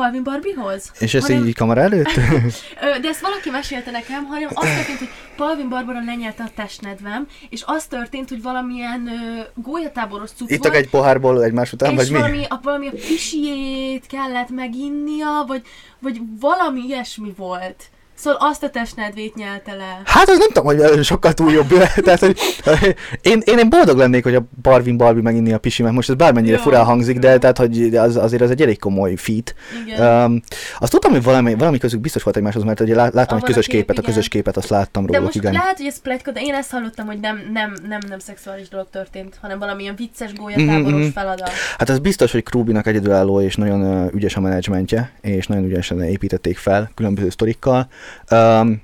Palvin 0.01 0.23
Barbiehoz? 0.23 0.91
És 0.99 1.15
ez 1.15 1.23
hanem- 1.27 1.47
így 1.47 1.55
kamera 1.55 1.81
előtt? 1.81 2.15
De 3.03 3.09
ezt 3.09 3.21
valaki 3.21 3.51
mesélte 3.51 3.91
nekem, 3.91 4.25
hanem 4.25 4.49
az 4.55 4.67
történt, 4.67 4.99
hogy 4.99 5.09
Palvin 5.37 5.69
Barbara 5.69 6.01
lenyelte 6.05 6.43
a 6.43 6.51
testnedvem, 6.55 7.27
és 7.51 7.63
az 7.67 7.85
történt, 7.85 8.29
hogy 8.29 8.43
valamilyen 8.43 9.07
ö, 9.07 9.41
gólyatáboros 9.55 10.31
cucc 10.31 10.51
Ittak 10.51 10.75
egy 10.75 10.89
pohárból 10.89 11.45
egymás 11.45 11.73
után, 11.73 11.95
vagy 11.95 12.11
mi? 12.11 12.19
valami, 12.19 12.45
a, 12.49 12.61
valami 12.63 12.87
a 12.89 12.91
pisiét 12.91 14.07
kellett 14.07 14.51
meginnia, 14.51 15.45
vagy, 15.47 15.63
vagy 15.99 16.21
valami 16.41 16.81
ilyesmi 16.81 17.33
volt. 17.37 17.85
Szóval 18.21 18.39
azt 18.41 18.63
a 18.63 18.71
testnedvét 18.71 19.35
nyelte 19.35 19.75
le. 19.75 20.01
Hát 20.05 20.29
az 20.29 20.39
nem 20.39 20.49
tudom, 20.53 20.65
hogy 20.65 21.05
sokkal 21.05 21.33
túl 21.33 21.53
jobb. 21.53 21.69
Tehát, 22.05 22.21
hogy 22.21 22.39
én, 23.23 23.43
én, 23.45 23.59
én 23.59 23.69
boldog 23.69 23.99
lennék, 23.99 24.23
hogy 24.23 24.35
a 24.35 24.43
Barvin 24.63 24.97
Barbie 24.97 25.23
meginni 25.23 25.53
a 25.53 25.59
pisi, 25.59 25.83
mert 25.83 25.95
most 25.95 26.09
ez 26.09 26.15
bármennyire 26.15 26.57
Jó. 26.57 26.63
furán 26.63 26.85
hangzik, 26.85 27.19
de 27.19 27.39
tehát, 27.39 27.59
hogy 27.59 27.97
az, 27.97 28.17
azért 28.17 28.43
az 28.43 28.51
egy 28.51 28.63
elég 28.63 28.79
komoly 28.79 29.15
feat. 29.15 29.55
Igen. 29.87 30.25
Um, 30.25 30.41
azt 30.79 30.93
tudtam, 30.93 31.11
hogy 31.11 31.23
valami, 31.23 31.55
valami 31.55 31.79
közük 31.79 32.01
biztos 32.01 32.23
volt 32.23 32.37
egymáshoz, 32.37 32.63
mert 32.63 32.81
ugye 32.81 32.95
lá- 32.95 33.15
láttam 33.15 33.37
Ah, 33.37 33.43
egy 33.43 33.49
közös 33.49 33.67
a 33.67 33.71
kép, 33.71 33.81
képet, 33.81 33.97
a 33.97 34.01
igen. 34.01 34.13
közös 34.15 34.29
képet 34.29 34.57
azt 34.57 34.69
láttam 34.69 35.07
De 35.07 35.13
róluk, 35.13 35.25
most 35.25 35.37
igen. 35.37 35.53
lehet, 35.53 35.77
hogy 35.77 35.87
ez 35.87 36.01
pletyka, 36.01 36.31
de 36.31 36.41
én 36.41 36.55
ezt 36.55 36.71
hallottam, 36.71 37.07
hogy 37.07 37.21
nem, 37.21 37.41
nem, 37.53 37.75
nem, 37.89 38.01
nem 38.09 38.19
szexuális 38.19 38.69
dolog 38.69 38.87
történt, 38.91 39.39
hanem 39.41 39.59
valamilyen 39.59 39.95
vicces 39.97 40.33
gólyatáboros 40.35 41.01
mhm. 41.01 41.11
feladat. 41.11 41.51
Hát 41.79 41.89
az 41.89 41.99
biztos, 41.99 42.33
hogy 42.33 42.43
Krubinak 42.43 42.87
egyedülálló 42.87 43.41
és 43.41 43.57
nagyon 43.57 44.11
ügyes 44.15 44.37
a 44.37 44.41
menedzsmentje, 44.41 45.11
és 45.21 45.47
nagyon 45.47 45.65
ügyesen 45.65 46.03
építették 46.03 46.59
fel 46.59 46.91
különböző 46.95 47.31
sztorikkal. 47.31 47.89
Um, 48.31 48.83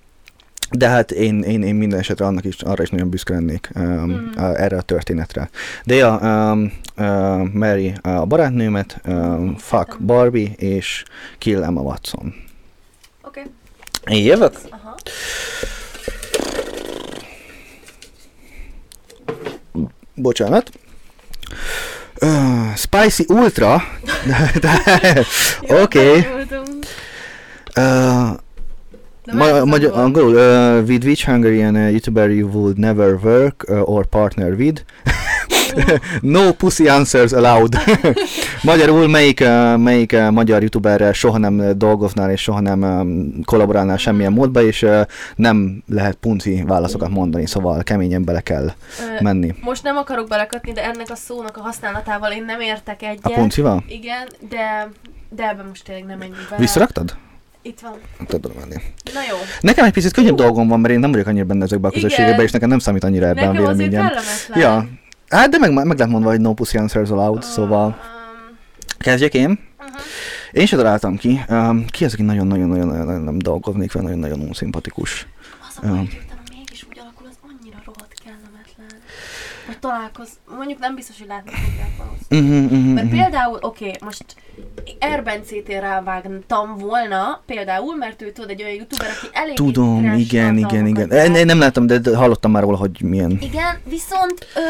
de 0.71 0.89
hát 0.89 1.11
én, 1.11 1.43
én, 1.43 1.63
én 1.63 1.75
minden 1.75 1.99
esetre 1.99 2.25
annak 2.27 2.45
is, 2.45 2.61
arra 2.63 2.83
is 2.83 2.91
nagyon 2.91 3.11
büszke 3.11 3.33
lennék 3.35 3.71
um, 3.75 3.83
Mhm. 3.85 4.39
a, 4.39 4.61
erre 4.61 4.77
a 4.77 4.81
történetre. 4.83 5.51
De 5.85 5.95
ja, 5.95 6.19
um, 6.23 6.73
uh, 6.97 7.53
Mary 7.53 7.93
a 8.03 8.25
barátnőmet, 8.25 9.01
um, 9.07 9.57
fuck 9.57 9.99
Barbie 10.01 10.51
és 10.57 11.05
kill 11.39 11.63
Emma 11.63 11.81
Watson. 11.81 12.35
Oké. 13.23 13.43
Én 14.07 14.25
jövök? 14.25 14.55
Aha. 14.71 14.95
Bocsánat. 20.15 20.71
Uh, 22.23 22.75
Spicy 22.77 23.25
Ultra. 23.29 23.83
Oké. 25.83 26.23
tanultunk. 26.23 26.85
Uh, 27.77 28.31
Ma, 29.33 29.65
magyar, 29.65 29.93
angolul, 29.93 30.35
uh, 30.35 30.89
with 30.89 31.05
which 31.05 31.25
Hungarian 31.25 31.75
uh, 31.75 31.91
YouTuber 31.91 32.31
you 32.31 32.49
would 32.49 32.79
never 32.79 33.19
work 33.23 33.65
uh, 33.69 33.89
or 33.89 34.07
partner 34.07 34.57
with? 34.57 34.85
no 36.23 36.53
pussy 36.53 36.89
answers 36.89 37.33
allowed. 37.33 37.75
Magyarul 38.63 39.09
melyik, 39.09 39.41
uh, 39.41 39.77
melyik 39.77 40.13
uh, 40.13 40.31
magyar 40.31 40.63
youtuberrel 40.63 41.13
soha 41.13 41.39
nem 41.39 41.79
dolgoznál 41.79 42.31
és 42.31 42.43
soha 42.43 42.61
nem 42.61 42.83
um, 42.83 43.43
kollaborálnál 43.45 43.97
semmilyen 43.97 44.33
módba, 44.33 44.63
és 44.63 44.83
uh, 44.83 45.01
nem 45.37 45.83
lehet 45.89 46.15
punci 46.15 46.65
válaszokat 46.67 47.09
mondani, 47.09 47.47
szóval 47.47 47.83
keményen 47.83 48.25
bele 48.25 48.41
kell 48.41 48.71
menni. 49.21 49.55
Most 49.63 49.83
nem 49.83 49.97
akarok 49.97 50.29
belekötni, 50.29 50.73
de 50.73 50.85
ennek 50.85 51.11
a 51.11 51.15
szónak 51.17 51.57
a 51.57 51.61
használatával 51.61 52.33
én 52.33 52.45
nem 52.45 52.61
értek 52.61 53.03
egyet. 53.03 53.27
A 53.27 53.31
puncival? 53.31 53.85
Igen, 53.89 54.29
de, 54.49 54.89
de 55.31 55.49
ebben 55.49 55.67
most 55.69 55.85
tényleg 55.85 56.05
nem 56.05 56.19
menjünk 56.19 56.47
bele. 56.49 56.61
Visszaraktad? 56.61 57.17
Itt 57.67 57.81
van. 57.81 58.27
Tudom 58.27 58.53
menni. 58.59 58.75
Na 59.15 59.21
jó. 59.31 59.37
Nekem 59.61 59.85
egy 59.85 59.93
picit 59.93 60.13
könnyebb 60.13 60.35
dolgom 60.35 60.69
van, 60.69 60.81
mert 60.81 60.95
én 60.95 61.01
nem 61.01 61.11
vagyok 61.11 61.27
annyira 61.27 61.45
benne 61.45 61.65
ezekben 61.65 61.91
a 61.91 61.95
közösségekben, 61.95 62.45
és 62.45 62.51
nekem 62.51 62.69
nem 62.69 62.79
számít 62.79 63.05
annyira 63.05 63.27
ebben 63.27 63.49
a 63.49 63.53
Nekem 63.53 63.67
azért 63.67 63.89
véleményem. 63.91 64.07
kellemetlen. 64.09 64.59
Ja. 64.61 64.89
Hát, 65.39 65.51
de 65.51 65.59
meg, 65.59 65.73
meg 65.73 65.97
lehet 65.97 66.13
mondva, 66.13 66.31
hogy 66.31 66.41
no 66.41 66.53
pussy 66.55 66.77
answers 66.79 67.11
allowed, 67.11 67.43
szóval... 67.43 67.87
Um, 67.87 67.97
Kezdjek 68.99 69.35
én? 69.35 69.51
uh-huh. 69.79 69.97
Én 70.53 70.67
se 70.67 70.77
találtam 70.77 71.17
ki. 71.17 71.41
Um, 71.49 71.85
ki 71.87 72.05
az, 72.05 72.13
aki 72.13 72.23
nagyon-nagyon-nagyon 72.23 73.23
nem 73.23 73.39
dolgoznék 73.39 73.93
vele, 73.93 74.05
nagyon-nagyon 74.09 74.41
unszimpatikus. 74.41 75.27
Az 75.69 75.77
a 75.77 75.81
baj, 75.81 75.91
Ja. 75.91 75.97
hogy 75.97 76.19
utána 76.25 76.41
mégis 76.57 76.87
úgy 76.91 76.99
alakul, 76.99 77.27
az 77.31 77.37
annyira 77.43 77.77
rohadt 77.85 78.15
kellemetlen. 78.25 79.01
Hogy 79.81 79.91
találkoz, 79.91 80.29
mondjuk 80.57 80.79
nem 80.79 80.95
biztos, 80.95 81.19
hogy 81.19 81.27
látni 81.27 81.51
fogják 81.51 81.91
valószínűleg. 81.97 82.63
Uh-huh, 82.63 82.79
uh-huh, 82.79 82.95
Mert 82.95 83.07
uh-huh. 83.07 83.21
például, 83.21 83.59
oké, 83.61 83.91
most 84.05 84.25
Erbencét 84.99 85.69
rávágtam 85.69 86.77
volna, 86.77 87.43
például, 87.47 87.97
mert 87.97 88.23
ő 88.23 88.31
tudod 88.33 88.51
egy 88.51 88.63
olyan 88.63 88.75
youtuber, 88.75 89.07
aki 89.17 89.29
elég 89.33 89.55
Tudom, 89.55 90.05
igen, 90.15 90.57
igen, 90.57 90.87
igen. 90.87 91.11
Én 91.35 91.47
nem 91.47 91.59
láttam, 91.59 91.87
de, 91.87 92.17
hallottam 92.17 92.51
már 92.51 92.63
róla, 92.63 92.77
hogy 92.77 93.03
milyen. 93.03 93.39
Igen, 93.41 93.79
viszont 93.89 94.47
ö, 94.55 94.61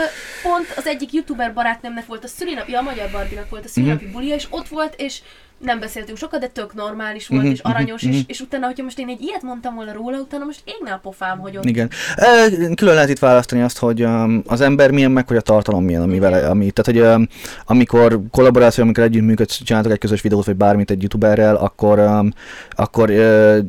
pont 0.49 0.67
az 0.77 0.87
egyik 0.87 1.13
youtuber 1.13 1.55
barátnőmnek 1.55 2.07
volt 2.07 2.25
a 2.25 2.29
szülinapja, 2.29 2.79
a 2.79 2.83
magyar 2.83 3.11
Barbinak 3.11 3.51
volt 3.51 3.65
a 3.65 3.69
szülinapi 3.69 4.05
Mhm. 4.05 4.13
bulia, 4.13 4.35
és 4.35 4.47
ott 4.51 4.69
volt, 4.69 4.95
és 4.97 5.21
nem 5.59 5.81
beszéltünk 5.81 6.19
sokat, 6.19 6.41
de 6.41 6.47
tök 6.47 6.75
normális 6.75 7.29
volt, 7.29 7.43
Mhm, 7.43 7.51
és 7.51 7.61
aranyos, 7.61 8.03
mhm, 8.03 8.13
és, 8.13 8.19
mhm. 8.19 8.31
és 8.31 8.41
utána, 8.41 8.67
hogyha 8.67 8.83
most 8.83 8.99
én 8.99 9.09
egy 9.09 9.21
ilyet 9.21 9.43
mondtam 9.43 9.75
volna 9.75 9.93
róla, 9.93 10.19
utána 10.19 10.45
most 10.45 10.63
égne 10.65 10.93
a 10.93 10.99
pofám, 11.03 11.39
hogy 11.39 11.57
ott 11.57 11.65
Igen. 11.65 11.91
Külön 12.75 12.95
lehet 12.95 13.09
itt 13.09 13.19
választani 13.19 13.63
azt, 13.63 13.79
hogy 13.79 14.07
az 14.47 14.61
ember 14.61 14.91
milyen, 14.91 15.11
meg 15.11 15.29
hogy 15.29 15.37
a 15.37 15.41
tartalom 15.41 15.85
milyen, 15.85 16.03
ami 16.03 16.15
Igen. 16.15 16.31
vele, 16.31 16.49
ami, 16.49 16.71
tehát 16.71 17.17
hogy 17.17 17.27
amikor 17.65 18.21
kollaboráció, 18.31 18.85
amikor 18.85 19.05
együttműködsz, 19.05 19.63
csináltok 19.63 19.93
egy 19.93 19.99
közös 19.99 20.21
videót, 20.21 20.45
vagy 20.45 20.57
bármit 20.57 20.91
egy 20.91 21.03
youtuberrel, 21.03 21.57
akkor, 21.57 21.99
akkor 22.71 23.09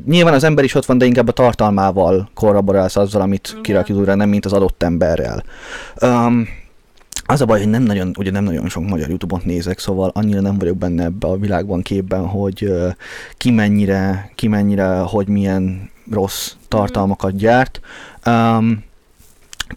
nyilván 0.06 0.34
az 0.34 0.44
ember 0.44 0.64
is 0.64 0.76
ott 0.76 0.86
van, 0.86 0.98
de 0.98 1.06
inkább 1.06 1.28
a 1.28 1.32
tartalmával 1.32 2.30
kollaborálsz 2.34 2.96
azzal, 2.96 3.22
amit 3.22 3.48
Igen. 3.52 3.62
kirak 3.62 3.88
youtuberrel, 3.88 4.16
nem 4.16 4.30
mint 4.30 4.46
az 4.46 4.54
adott 4.54 4.84
emberrel. 4.84 5.44
Um, 6.02 6.48
az 7.28 7.42
a 7.42 7.46
baj, 7.46 7.60
hogy 7.60 7.70
nem 7.70 7.84
nagyon, 7.84 8.14
ugye 8.18 8.32
nem 8.32 8.44
nagyon 8.44 8.70
sok 8.70 8.88
magyar 8.88 9.10
YouTube-ot 9.10 9.46
nézek, 9.46 9.80
szóval 9.80 10.12
annyira 10.14 10.42
nem 10.42 10.58
vagyok 10.58 10.78
benne 10.78 11.04
ebbe 11.04 11.28
a 11.28 11.38
világban 11.38 11.82
képben, 11.82 12.28
hogy 12.28 12.72
ki 13.38 13.52
mennyire, 13.52 14.32
ki 14.36 14.48
mennyire, 14.48 14.98
hogy 14.98 15.28
milyen 15.28 15.90
rossz 16.12 16.52
tartalmakat 16.68 17.36
gyárt. 17.36 17.80
Um, 18.26 18.86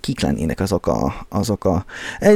kik 0.00 0.20
lennének 0.20 0.60
azok 0.60 0.86
a, 0.86 1.26
azok 1.28 1.64
a... 1.64 1.84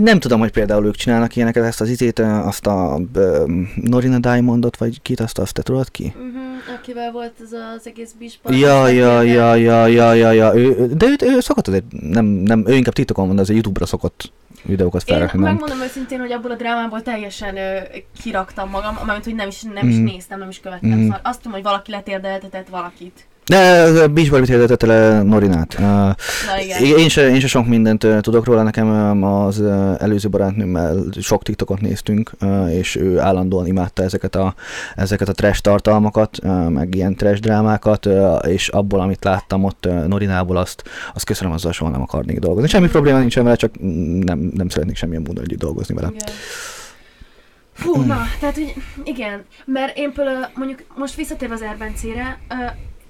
Nem 0.00 0.18
tudom, 0.18 0.40
hogy 0.40 0.50
például 0.50 0.86
ők 0.86 0.94
csinálnak 0.94 1.36
ilyeneket, 1.36 1.64
ezt 1.64 1.80
az 1.80 1.88
izét, 1.88 2.18
azt 2.18 2.66
a 2.66 3.00
um, 3.16 3.72
Norina 3.74 4.18
Diamondot, 4.18 4.76
vagy 4.76 5.02
kit, 5.02 5.20
azt, 5.20 5.38
azt 5.38 5.54
te 5.54 5.62
tudod 5.62 5.90
ki? 5.90 6.12
Uh-huh, 6.16 6.78
akivel 6.78 7.12
volt 7.12 7.32
ez 7.44 7.52
az 7.76 7.86
egész 7.86 8.14
bisban. 8.18 8.54
Ja, 8.54 8.88
ja, 8.88 9.22
ja, 9.22 9.54
ja, 9.54 9.86
ja, 9.86 10.12
ja, 10.12 10.30
ja, 10.32 10.54
ő, 10.54 10.86
de 10.94 11.06
ő, 11.06 11.16
ő 11.20 11.40
szokott 11.40 11.68
azért, 11.68 11.84
nem, 12.00 12.24
nem, 12.24 12.64
ő 12.66 12.74
inkább 12.74 12.94
TikTokon 12.94 13.26
van, 13.26 13.34
de 13.34 13.42
azért 13.42 13.56
YouTube-ra 13.56 13.86
szokott 13.86 14.32
videókat 14.64 15.08
Én 15.08 15.14
felrakni, 15.16 15.38
nem? 15.40 15.50
megmondom 15.52 15.80
őszintén, 15.80 16.18
hogy 16.20 16.32
abból 16.32 16.50
a 16.50 16.54
drámából 16.54 17.02
teljesen 17.02 17.56
ö, 17.56 17.78
kiraktam 18.22 18.70
magam, 18.70 18.94
mármint, 18.94 19.24
hogy 19.24 19.34
nem 19.34 19.48
is, 19.48 19.62
nem 19.62 19.88
is 19.88 19.94
Mhm. 19.94 20.04
néztem, 20.04 20.38
nem 20.38 20.48
is 20.48 20.60
követtem. 20.60 20.90
Mhm. 20.90 21.02
Szóval 21.02 21.20
azt 21.22 21.36
tudom, 21.38 21.52
hogy 21.52 21.62
valaki 21.62 21.90
letérdeltetett 21.90 22.68
valakit. 22.68 23.26
De 23.46 24.06
Beach 24.08 24.30
Barbie 24.30 24.50
hirdetette 24.50 24.86
le 24.86 25.22
Norinát. 25.22 25.76
Na 25.78 26.16
igen. 26.62 26.98
én, 26.98 27.08
se, 27.08 27.28
én 27.28 27.40
se 27.40 27.46
sok 27.46 27.66
mindent 27.66 28.06
tudok 28.20 28.44
róla, 28.44 28.62
nekem 28.62 29.22
az 29.22 29.62
előző 29.98 30.28
barátnőmmel 30.28 31.04
sok 31.20 31.42
TikTokot 31.42 31.80
néztünk, 31.80 32.30
és 32.70 32.96
ő 32.96 33.18
állandóan 33.18 33.66
imádta 33.66 34.02
ezeket 34.02 34.34
a, 34.34 34.54
ezeket 34.96 35.28
a 35.28 35.32
trash 35.32 35.60
tartalmakat, 35.60 36.38
meg 36.68 36.94
ilyen 36.94 37.16
trash 37.16 37.40
drámákat, 37.40 38.08
és 38.46 38.68
abból, 38.68 39.00
amit 39.00 39.24
láttam 39.24 39.64
ott 39.64 39.88
Norinából, 40.06 40.56
azt, 40.56 40.82
azt 41.14 41.24
köszönöm, 41.24 41.52
azzal 41.52 41.72
soha 41.72 41.90
nem 41.90 42.02
akarnék 42.02 42.38
dolgozni. 42.38 42.68
Semmi 42.68 42.88
probléma 42.88 43.18
nincsen 43.18 43.44
vele, 43.44 43.56
csak 43.56 43.80
nem, 44.20 44.50
nem 44.54 44.68
szeretnék 44.68 44.96
semmilyen 44.96 45.22
módon 45.26 45.44
együtt 45.44 45.58
dolgozni 45.58 45.94
vele. 45.94 46.10
Igen. 46.14 46.34
Fú, 47.72 48.00
na, 48.00 48.22
tehát, 48.40 48.54
hogy 48.54 48.74
igen, 49.04 49.44
mert 49.64 49.96
én 49.96 50.12
például 50.12 50.46
mondjuk 50.54 50.82
most 50.96 51.14
visszatérve 51.14 51.54
az 51.54 51.62
Erbencére, 51.62 52.38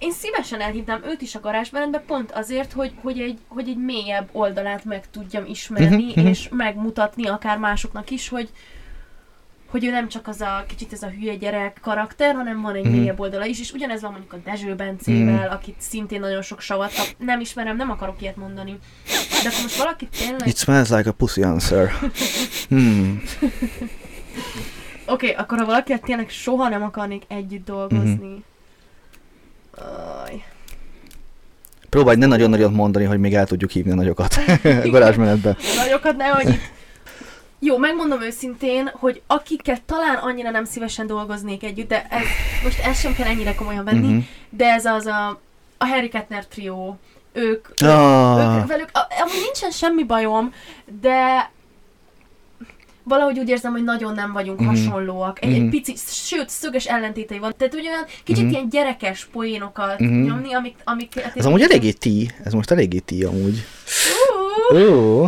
én 0.04 0.12
szívesen 0.12 0.60
elhívnám 0.60 1.02
őt 1.04 1.20
is 1.22 1.34
a 1.34 1.40
garázsberendbe 1.40 1.98
pont 1.98 2.32
azért, 2.32 2.72
hogy, 2.72 2.92
hogy, 3.02 3.20
egy, 3.20 3.38
hogy 3.48 3.68
egy 3.68 3.76
mélyebb 3.76 4.28
oldalát 4.32 4.84
meg 4.84 5.10
tudjam 5.10 5.44
ismerni, 5.46 6.04
Mhm, 6.04 6.20
mhm. 6.20 6.26
és 6.26 6.48
megmutatni 6.50 7.26
akár 7.28 7.58
másoknak 7.58 8.10
is, 8.10 8.28
hogy 8.28 8.50
hogy 9.70 9.84
ő 9.84 9.90
nem 9.90 10.08
csak 10.08 10.28
az 10.28 10.40
a 10.40 10.64
kicsit 10.68 10.92
ez 10.92 11.02
a 11.02 11.08
hülye 11.08 11.34
gyerek 11.36 11.78
karakter, 11.82 12.34
hanem 12.34 12.60
van 12.60 12.74
egy 12.74 12.84
Mhm. 12.84 12.92
mélyebb 12.92 13.20
oldala 13.20 13.44
is, 13.44 13.60
és 13.60 13.72
ugyanez 13.72 14.00
van 14.02 14.10
mondjuk 14.10 14.32
a 14.32 14.36
Dezső 14.44 14.74
Bencével, 14.74 15.48
akit 15.48 15.76
szintén 15.78 16.20
nagyon 16.20 16.42
sok 16.42 16.60
savat 16.60 16.94
kap. 16.96 17.06
Nem 17.18 17.40
ismerem, 17.40 17.76
nem 17.76 17.90
akarok 17.90 18.22
ilyet 18.22 18.36
mondani. 18.36 18.78
De 19.42 19.48
akkor 19.48 19.62
most 19.62 19.76
valaki 19.76 20.08
tényleg... 20.18 20.46
It 20.48 20.56
smells 20.56 20.88
like 20.88 21.08
a 21.08 21.12
pussy 21.12 21.42
answer. 21.42 21.90
Hmm. 22.68 23.22
Oké, 25.06 25.30
okay, 25.30 25.30
akkor 25.30 25.58
ha 25.58 25.64
valakivel 25.64 26.00
tényleg 26.00 26.28
soha 26.30 26.68
nem 26.68 26.82
akarnék 26.82 27.22
együtt 27.28 27.64
dolgozni. 27.64 28.44
Aj. 30.24 30.44
Próbálj 31.90 32.16
ne 32.16 32.26
nagyon 32.26 32.50
nagyot 32.50 32.72
mondani, 32.72 33.04
hogy 33.04 33.18
még 33.18 33.34
el 33.34 33.46
tudjuk 33.46 33.70
hívni 33.70 33.90
a 33.90 33.94
nagyokat 33.94 34.34
a 34.84 34.88
garázsmenetbe. 34.88 35.56
Nagyokat 35.76 36.16
ne, 36.16 36.26
itt... 36.42 36.60
Jó, 37.58 37.78
megmondom 37.78 38.22
őszintén, 38.22 38.90
hogy 38.92 39.22
akiket 39.26 39.82
talán 39.82 40.16
annyira 40.16 40.50
nem 40.50 40.64
szívesen 40.64 41.06
dolgoznék 41.06 41.62
együtt, 41.62 41.88
de 41.88 42.06
ez, 42.10 42.22
most 42.62 42.78
ezt 42.78 43.00
sem 43.00 43.14
kell 43.14 43.26
ennyire 43.26 43.54
komolyan 43.54 43.84
venni, 43.84 44.06
Mhm. 44.12 44.18
de 44.50 44.64
ez 44.72 44.84
az 44.84 45.06
a, 45.06 45.40
a 45.78 45.86
Harry 45.86 46.08
Kettner 46.08 46.46
trió, 46.46 46.98
ők, 47.32 47.68
Ah. 47.82 48.56
ők 48.58 48.66
velük, 48.66 48.90
amúgy 49.20 49.40
nincsen 49.42 49.70
semmi 49.70 50.04
bajom, 50.04 50.52
de 51.00 51.50
valahogy 53.04 53.38
úgy 53.38 53.48
érzem, 53.48 53.72
hogy 53.72 53.84
nagyon 53.84 54.14
nem 54.14 54.32
vagyunk 54.32 54.60
Mhm. 54.60 54.68
hasonlóak. 54.68 55.44
Egy, 55.44 55.52
egy 55.52 55.60
Mhm. 55.60 55.68
pici, 55.70 55.94
sőt, 56.06 56.48
szöges 56.48 56.86
ellentétei 56.86 57.38
van. 57.38 57.54
Tehát 57.58 57.74
ugye 57.74 57.88
olyan 57.90 58.04
kicsit 58.24 58.44
Mhm. 58.44 58.52
ilyen 58.52 58.68
gyerekes 58.68 59.28
poénokat 59.32 59.98
Mhm. 59.98 60.22
nyomni, 60.22 60.54
amik, 60.54 60.74
amik 60.84 61.20
hát 61.20 61.36
Ez 61.36 61.46
amúgy 61.46 61.62
eléggé 61.62 61.90
ti, 61.92 62.30
ez 62.44 62.52
most 62.52 62.70
eléggé 62.70 62.98
ti 62.98 63.24
amúgy. 63.24 63.64
Ó, 64.74 65.26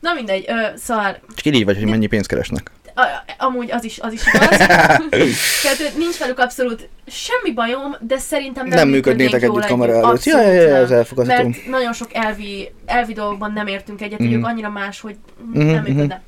Na 0.00 0.12
mindegy, 0.14 0.44
ö, 0.48 0.54
szóval 0.76 1.18
csak 1.34 1.54
így 1.54 1.64
vagy, 1.64 1.76
hogy 1.76 1.86
mennyi 1.88 2.06
pénzt 2.06 2.28
keresnek. 2.28 2.70
a, 2.94 3.02
amúgy 3.38 3.70
az 3.70 3.84
is, 3.84 3.98
az 4.00 4.12
is 4.12 4.22
igaz. 4.32 4.48
Tehát 5.62 5.96
nincs 5.96 6.16
velük 6.18 6.38
abszolút 6.38 6.88
semmi 7.06 7.52
bajom, 7.54 7.96
de 8.00 8.18
szerintem 8.18 8.66
nem, 8.66 8.78
Nem 8.78 8.88
működnétek 8.88 9.42
együtt 9.42 9.64
kamera 9.66 9.92
előtt. 9.92 10.24
Ja, 10.24 10.40
ja, 10.40 10.52
ja, 10.52 10.74
ez 10.76 10.90
elfogadható. 10.90 11.42
Mert 11.42 11.66
nagyon 11.66 11.92
sok 11.92 12.08
elvi, 12.12 12.70
elvi 12.86 13.12
dolgokban 13.12 13.52
nem 13.52 13.66
értünk 13.66 14.00
egyet, 14.02 14.18
hogy 14.18 14.26
Mhm. 14.26 14.36
ők 14.38 14.46
annyira 14.46 14.70
más, 14.70 15.00
hogy 15.00 15.16
Mhm, 15.52 15.58
nem 15.66 15.82
mhm. 15.82 15.90
működne. 15.92 16.22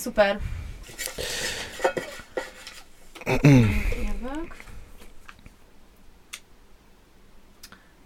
Szuper. 0.00 0.38
Jövök. 3.42 4.56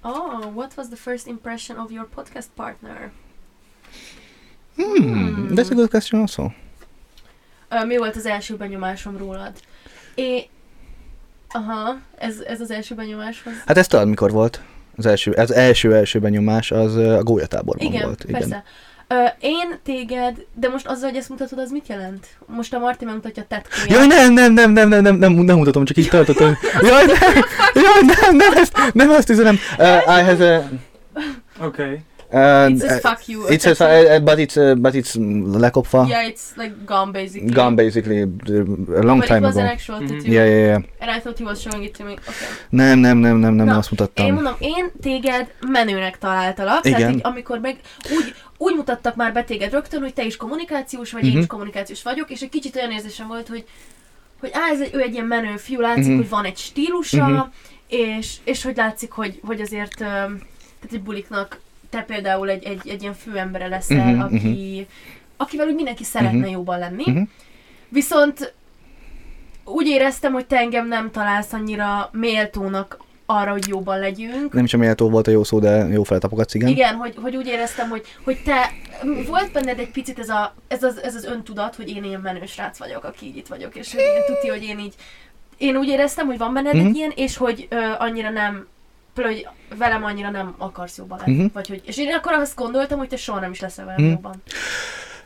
Oh, 0.03 0.47
what 0.55 0.73
was 0.77 0.87
the 0.89 0.97
first 0.97 1.27
impression 1.27 1.79
of 1.79 1.91
your 1.91 2.09
podcast 2.15 2.49
partner? 2.55 3.13
Hmm, 4.77 5.55
that's 5.55 5.71
a 5.71 5.75
good 5.75 5.91
question 5.91 6.21
also. 6.21 6.51
Ö, 7.69 7.85
mi 7.85 7.97
volt 7.97 8.17
az 8.17 8.27
első 8.27 8.57
benyomásom 8.57 9.17
rólad? 9.17 9.53
É... 10.15 10.49
Aha, 11.49 11.99
ez, 12.19 12.41
ez 12.41 12.61
az 12.61 12.71
első 12.71 12.95
benyomáshoz. 12.95 13.55
Hát 13.67 13.77
ez 13.77 13.87
talán 13.87 14.09
mikor 14.09 14.31
volt? 14.31 14.63
Az 14.97 15.07
első, 15.07 15.31
az 15.31 15.53
első 15.53 15.95
első 15.95 16.19
benyomás 16.19 16.71
az 16.71 16.97
a 16.97 17.23
gólyatáborban 17.23 17.87
Igen, 17.87 18.03
volt. 18.03 18.25
persze. 18.25 18.65
Ö, 19.15 19.25
én 19.41 19.79
téged, 19.85 20.45
de 20.55 20.69
most 20.69 20.87
azzal, 20.87 21.09
hogy 21.09 21.19
ezt 21.19 21.29
mutatod, 21.29 21.59
az 21.59 21.71
mit 21.71 21.89
jelent? 21.89 22.27
Most 22.47 22.75
a 22.75 22.79
Marti 22.79 23.05
megmutatja 23.05 23.43
a 23.43 23.47
tetkóját. 23.49 23.89
Jaj, 23.91 24.07
nem, 24.07 24.33
nem, 24.33 24.53
nem, 24.53 24.71
nem, 24.73 24.89
nem, 24.89 25.03
nem, 25.03 25.17
nem, 25.17 25.33
nem 25.33 25.57
mutatom, 25.57 25.85
csak 25.85 25.97
így 25.97 26.09
tartottam. 26.09 26.57
Jaj, 26.83 27.05
nem, 27.05 27.17
jaj, 27.75 28.03
nem, 28.21 28.37
nem, 28.37 28.53
ezt, 28.57 28.77
nem 28.93 29.11
azt 29.11 29.31
üzenem. 29.31 29.59
Uh, 29.79 29.87
I 30.19 30.23
have 30.23 30.57
a... 30.57 30.63
Okay. 31.65 31.99
Uh, 32.31 32.71
It 32.71 32.81
says 32.81 33.01
fuck 33.01 33.29
you. 33.29 33.47
It 33.49 33.61
says, 33.61 33.81
attachment. 33.81 34.19
uh, 34.19 34.25
but 34.25 34.39
it's, 34.39 34.57
uh, 34.57 34.75
but 34.75 34.95
it's 34.95 35.15
mm, 35.19 35.55
lekopva. 35.61 36.07
Yeah, 36.09 36.27
it's 36.29 36.57
like 36.57 36.73
gone 36.85 37.13
basically. 37.13 37.51
Gone 37.53 37.75
basically 37.77 38.23
uh, 38.23 38.99
a 38.99 39.03
long 39.03 39.19
But 39.21 39.29
time 39.29 39.39
it 39.39 39.45
was 39.45 39.57
ago. 39.57 39.65
an 39.65 39.71
actual 39.73 39.99
Mhm. 40.01 40.07
tattoo. 40.09 40.33
Yeah, 40.33 40.47
yeah, 40.49 40.65
yeah. 40.67 40.83
And 41.01 41.11
I 41.17 41.21
thought 41.21 41.39
he 41.39 41.45
was 41.45 41.61
showing 41.61 41.85
it 41.85 41.97
to 41.97 42.05
me. 42.05 42.11
Okay. 42.11 42.49
Nem, 42.71 42.99
nem, 42.99 43.17
nem, 43.19 43.37
nem, 43.37 43.55
nem, 43.55 43.67
Na, 43.67 43.77
azt 43.77 43.91
mutattam. 43.91 44.27
Én 44.27 44.33
mondom, 44.33 44.55
én 44.59 44.91
téged 45.03 45.47
menőnek 45.71 46.19
találtalak, 46.19 46.85
Igen. 46.87 46.99
tehát 46.99 47.15
így, 47.15 47.21
amikor 47.23 47.59
meg 47.59 47.77
úgy, 48.17 48.35
úgy 48.65 48.75
mutattak 48.77 49.15
már 49.15 49.33
be 49.33 49.45
téged 49.45 49.73
rögtön, 49.73 50.01
hogy 50.01 50.15
te 50.15 50.25
is 50.25 50.37
kommunikációs 50.37 51.13
vagy, 51.13 51.25
én 51.25 51.31
Mhm. 51.31 51.39
is 51.41 51.47
kommunikációs 51.47 52.03
vagyok, 52.03 52.31
és 52.31 52.41
egy 52.41 52.49
kicsit 52.49 52.77
olyan 52.77 52.91
érzésem 52.91 53.27
volt, 53.27 53.49
hogy 53.49 53.65
hogy 54.41 54.51
á, 54.53 54.69
ez 54.71 54.81
egy, 54.81 54.95
ő 54.95 55.01
egy 55.01 55.13
ilyen 55.13 55.27
menő 55.27 55.57
fiú, 55.57 55.81
látszik, 55.81 56.05
Mhm. 56.07 56.17
hogy 56.17 56.29
van 56.29 56.45
egy 56.45 56.57
stílusa, 56.57 57.27
Mhm. 57.27 57.41
és, 57.89 58.35
és 58.45 58.63
hogy 58.63 58.77
látszik, 58.77 59.11
hogy, 59.11 59.41
hogy 59.45 59.61
azért 59.61 59.97
tehát 59.97 60.31
egy 60.93 61.01
buliknak 61.01 61.61
te 61.91 62.03
például 62.03 62.51
egy, 62.51 62.65
egy, 62.65 62.89
egy 62.89 63.03
ilyen 63.03 63.15
főembere 63.15 63.67
leszel, 63.67 64.13
Mhm, 64.13 64.21
aki, 64.21 64.87
akivel 65.37 65.67
úgy 65.67 65.75
mindenki 65.75 66.05
szeretne 66.05 66.39
Mhm. 66.39 66.49
jóban 66.49 66.79
lenni. 66.79 67.05
Mhm. 67.11 67.23
Viszont 67.89 68.55
úgy 69.65 69.87
éreztem, 69.87 70.33
hogy 70.33 70.47
te 70.47 70.57
engem 70.57 70.89
nem 70.89 71.11
találsz 71.11 71.53
annyira 71.53 72.09
méltónak 72.13 72.99
arra, 73.27 73.51
hogy 73.51 73.69
jóban 73.69 73.99
legyünk. 73.99 74.53
Nem 74.53 74.65
is 74.65 74.75
a 74.75 74.77
méltó 74.77 75.11
volt 75.11 75.27
a 75.27 75.31
jó 75.31 75.45
szó, 75.45 75.59
de 75.59 75.87
jó 75.89 76.03
feltapogatsz, 76.03 76.55
igen. 76.55 76.69
Igen, 76.69 76.95
hogy, 76.95 77.15
hogy 77.23 77.37
úgy 77.37 77.47
éreztem, 77.47 77.89
hogy, 77.89 78.03
hogy 78.25 78.43
te, 78.45 78.71
volt 79.27 79.53
benned 79.53 79.79
egy 79.79 79.91
picit 79.91 80.19
ez, 80.19 80.29
a, 80.29 80.55
ez, 80.69 80.83
az, 80.83 81.03
ez 81.03 81.15
az 81.15 81.25
öntudat, 81.25 81.75
hogy 81.75 81.89
én 81.89 82.05
ilyen 82.05 82.21
menő 82.21 82.47
srác 82.47 82.79
vagyok, 82.79 83.05
aki 83.05 83.27
így 83.27 83.37
itt 83.37 83.47
vagyok, 83.47 83.77
és 83.77 83.93
hogy 83.93 84.01
én 84.01 84.35
tuti, 84.35 84.49
hogy 84.49 84.63
én 84.63 84.79
így, 84.79 84.95
én 85.57 85.77
úgy 85.77 85.89
éreztem, 85.89 86.27
hogy 86.27 86.39
van 86.39 86.53
benned 86.53 86.75
Mhm. 86.75 86.87
egy 86.87 86.95
ilyen, 86.97 87.13
és 87.17 87.37
hogy 87.37 87.67
ö, 87.71 87.77
annyira 87.99 88.31
nem, 88.31 88.67
például, 89.15 89.37
hogy 89.37 89.47
velem 89.79 90.05
annyira 90.05 90.31
nem 90.31 90.55
akarsz 90.59 90.97
jobban 90.99 91.19
lenni. 91.25 91.37
Mhm. 91.39 91.47
Vagy 91.53 91.69
hogy, 91.69 91.83
és 91.85 91.99
én 91.99 92.15
akkor 92.15 92.33
azt 92.33 92.57
gondoltam, 92.57 92.99
hogy 92.99 93.09
te 93.09 93.17
soha 93.17 93.41
nem 93.41 93.51
is 93.51 93.61
leszel 93.61 93.85
velem 93.85 94.01
Mhm. 94.03 94.11
jobban. 94.11 94.43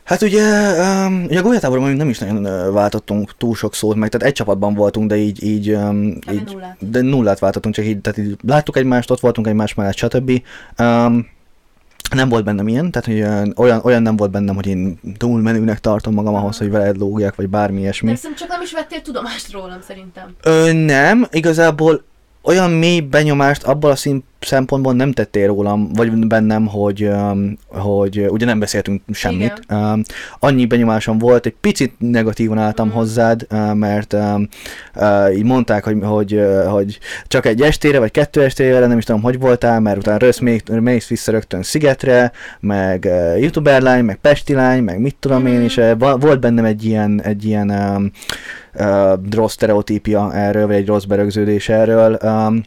Hát 0.08 0.22
ugye, 0.22 0.70
um, 1.06 1.24
ugye 1.24 1.38
a 1.38 1.42
golyatáborban 1.42 1.88
még 1.88 1.96
nem 1.96 2.08
is 2.08 2.18
nagyon 2.18 2.72
váltottunk 2.72 3.36
túl 3.36 3.54
sok 3.54 3.74
szót, 3.74 3.96
meg 3.96 4.08
tehát 4.08 4.26
egy 4.26 4.32
csapatban 4.34 4.74
voltunk, 4.74 5.08
de 5.08 5.16
így, 5.16 5.42
így, 5.42 5.70
um, 5.70 6.02
így 6.32 6.42
nullát. 6.52 6.76
de 6.90 7.00
nullát 7.00 7.38
váltottunk, 7.38 7.74
csak 7.74 7.84
így, 7.84 8.00
tehát 8.00 8.18
így 8.18 8.36
láttuk 8.46 8.76
egymást, 8.76 9.10
ott 9.10 9.20
voltunk 9.20 9.46
egymás 9.46 9.74
mellett, 9.74 9.96
stb. 9.96 10.42
Um, 10.78 11.28
nem 12.14 12.28
volt 12.28 12.44
bennem 12.44 12.68
ilyen, 12.68 12.90
tehát 12.90 13.08
hogy 13.08 13.52
olyan- 13.56 13.84
olyan, 13.84 14.02
nem 14.02 14.16
volt 14.16 14.30
bennem, 14.30 14.54
hogy 14.54 14.66
én 14.66 15.00
túl 15.16 15.40
menőnek 15.40 15.80
tartom 15.80 16.14
magam 16.14 16.34
ahhoz, 16.34 16.58
hogy 16.58 16.70
veled 16.70 16.96
lógjak, 16.98 17.34
vagy 17.34 17.48
bármi 17.48 17.80
ilyesmi. 17.80 18.12
De 18.12 18.18
csak 18.36 18.48
nem 18.48 18.62
is 18.62 18.72
vettél 18.72 19.02
tudomást 19.02 19.52
rólam, 19.52 19.78
szerintem. 19.86 20.34
Ö, 20.42 20.72
nem, 20.72 21.26
igazából 21.30 22.02
olyan 22.42 22.70
mély 22.70 23.00
benyomást 23.00 23.62
abból 23.62 23.90
a 23.90 23.96
szín, 23.96 24.24
szempontból 24.40 24.92
nem 24.92 25.12
tettél 25.12 25.46
rólam, 25.46 25.88
vagy 25.92 26.26
bennem, 26.26 26.66
hogy, 26.66 27.10
hogy 27.68 28.26
ugye 28.28 28.46
nem 28.46 28.58
beszéltünk 28.58 29.02
semmit. 29.12 29.60
Um, 29.70 30.02
annyi 30.38 30.66
benyomásom 30.66 31.18
volt, 31.18 31.46
egy 31.46 31.54
picit 31.60 31.92
negatívan 31.98 32.58
álltam 32.58 32.86
Mhm. 32.88 32.96
hozzád, 32.96 33.46
mert 33.74 34.16
így 35.34 35.44
mondták, 35.44 35.84
hogy, 35.84 35.96
hogy, 36.02 36.40
hogy 36.68 36.98
csak 37.26 37.46
egy 37.46 37.60
estére, 37.60 37.98
vagy 37.98 38.10
kettő 38.10 38.42
estére, 38.42 38.86
nem 38.86 38.98
is 38.98 39.04
tudom, 39.04 39.22
hogy 39.22 39.38
voltál, 39.38 39.80
mert 39.80 39.96
utána 39.98 40.16
rösz, 40.18 40.38
még, 40.38 40.62
mész 40.68 41.08
vissza 41.08 41.30
rögtön 41.32 41.62
Szigetre, 41.62 42.32
meg 42.60 43.08
youtuber 43.40 43.82
lány, 43.82 44.04
meg 44.04 44.16
Pesti 44.16 44.52
lány, 44.54 44.82
meg 44.82 45.00
mit 45.00 45.16
tudom 45.20 45.46
én, 45.46 45.60
Mhm. 45.60 45.98
va- 45.98 46.22
volt 46.22 46.40
bennem 46.40 46.64
egy 46.64 46.84
ilyen, 46.84 47.22
egy 47.22 47.44
ilyen 47.44 47.72
rossz 49.30 49.52
sztereotípia 49.52 50.34
erről, 50.34 50.66
vagy 50.66 50.76
egy 50.76 50.86
rossz 50.86 51.04
berögződés 51.04 51.68
erről. 51.68 52.18
Um, 52.22 52.62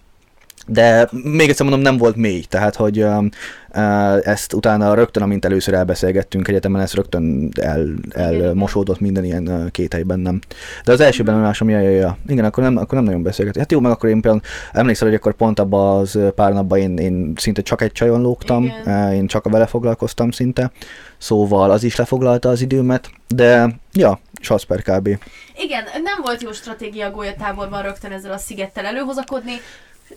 de 0.68 1.10
még 1.24 1.50
egyszer 1.50 1.66
mondom, 1.66 1.84
nem 1.84 1.98
volt 1.98 2.16
mély, 2.16 2.42
tehát 2.42 2.76
hogy 2.76 3.04
um, 3.04 3.30
uh, 3.76 4.28
ezt 4.28 4.54
utána 4.54 4.94
rögtön, 4.94 5.24
amint 5.24 5.46
először 5.46 5.74
elbeszélgettünk 5.74 6.48
egyetemen, 6.48 6.82
ezt 6.82 6.94
rögtön 6.94 7.50
el, 7.62 7.88
elmosódott 8.10 9.00
minden 9.00 9.24
ilyen 9.24 9.48
uh, 9.48 9.72
kételj 9.72 10.04
bennem. 10.04 10.40
De 10.84 10.92
az 10.92 11.00
első 11.00 11.24
benyomásom, 11.24 11.70
ja, 11.70 11.80
ja, 11.80 11.90
ja. 11.90 12.18
igen, 12.28 12.46
akkor 12.46 12.64
nem, 12.64 12.78
akkor 12.78 12.94
nem 12.94 13.04
nagyon 13.04 13.24
beszélgettünk. 13.24 13.64
Hát 13.64 13.74
jó, 13.74 13.80
meg 13.80 13.92
akkor 13.92 14.10
én 14.10 14.22
például 14.22 14.44
emlékszel, 14.72 15.08
hogy 15.08 15.18
akkor 15.18 15.34
pont 15.34 15.60
abban 15.60 16.00
az 16.00 16.16
uh, 16.16 16.28
pár 16.28 16.54
napban 16.54 16.80
én, 16.80 16.98
én 16.98 17.34
szinte 17.36 17.62
csak 17.62 17.82
egy 17.82 17.92
csajon 17.92 18.22
lógtam, 18.22 18.64
Igen. 18.64 19.14
én 19.14 19.28
csak 19.28 19.50
vele 19.50 19.66
foglalkoztam 19.66 20.32
szinte, 20.32 20.72
szóval 21.18 21.72
az 21.72 21.84
is 21.84 21.96
lefoglalta 21.96 22.50
az 22.50 22.62
időmet, 22.62 23.10
de 23.28 23.76
ja, 23.94 24.20
és 24.40 24.50
az 24.50 24.64
per 24.64 24.82
kb. 24.82 25.08
Igen, 25.56 25.84
nem 26.04 26.22
volt 26.22 26.42
jó 26.42 26.52
stratégia 26.52 27.08
a 27.08 27.12
golyatáborban 27.12 27.82
rögtön 27.82 28.12
ezzel 28.12 28.32
a 28.32 28.38
szigettel 28.38 28.86
előhozakodni, 28.86 29.54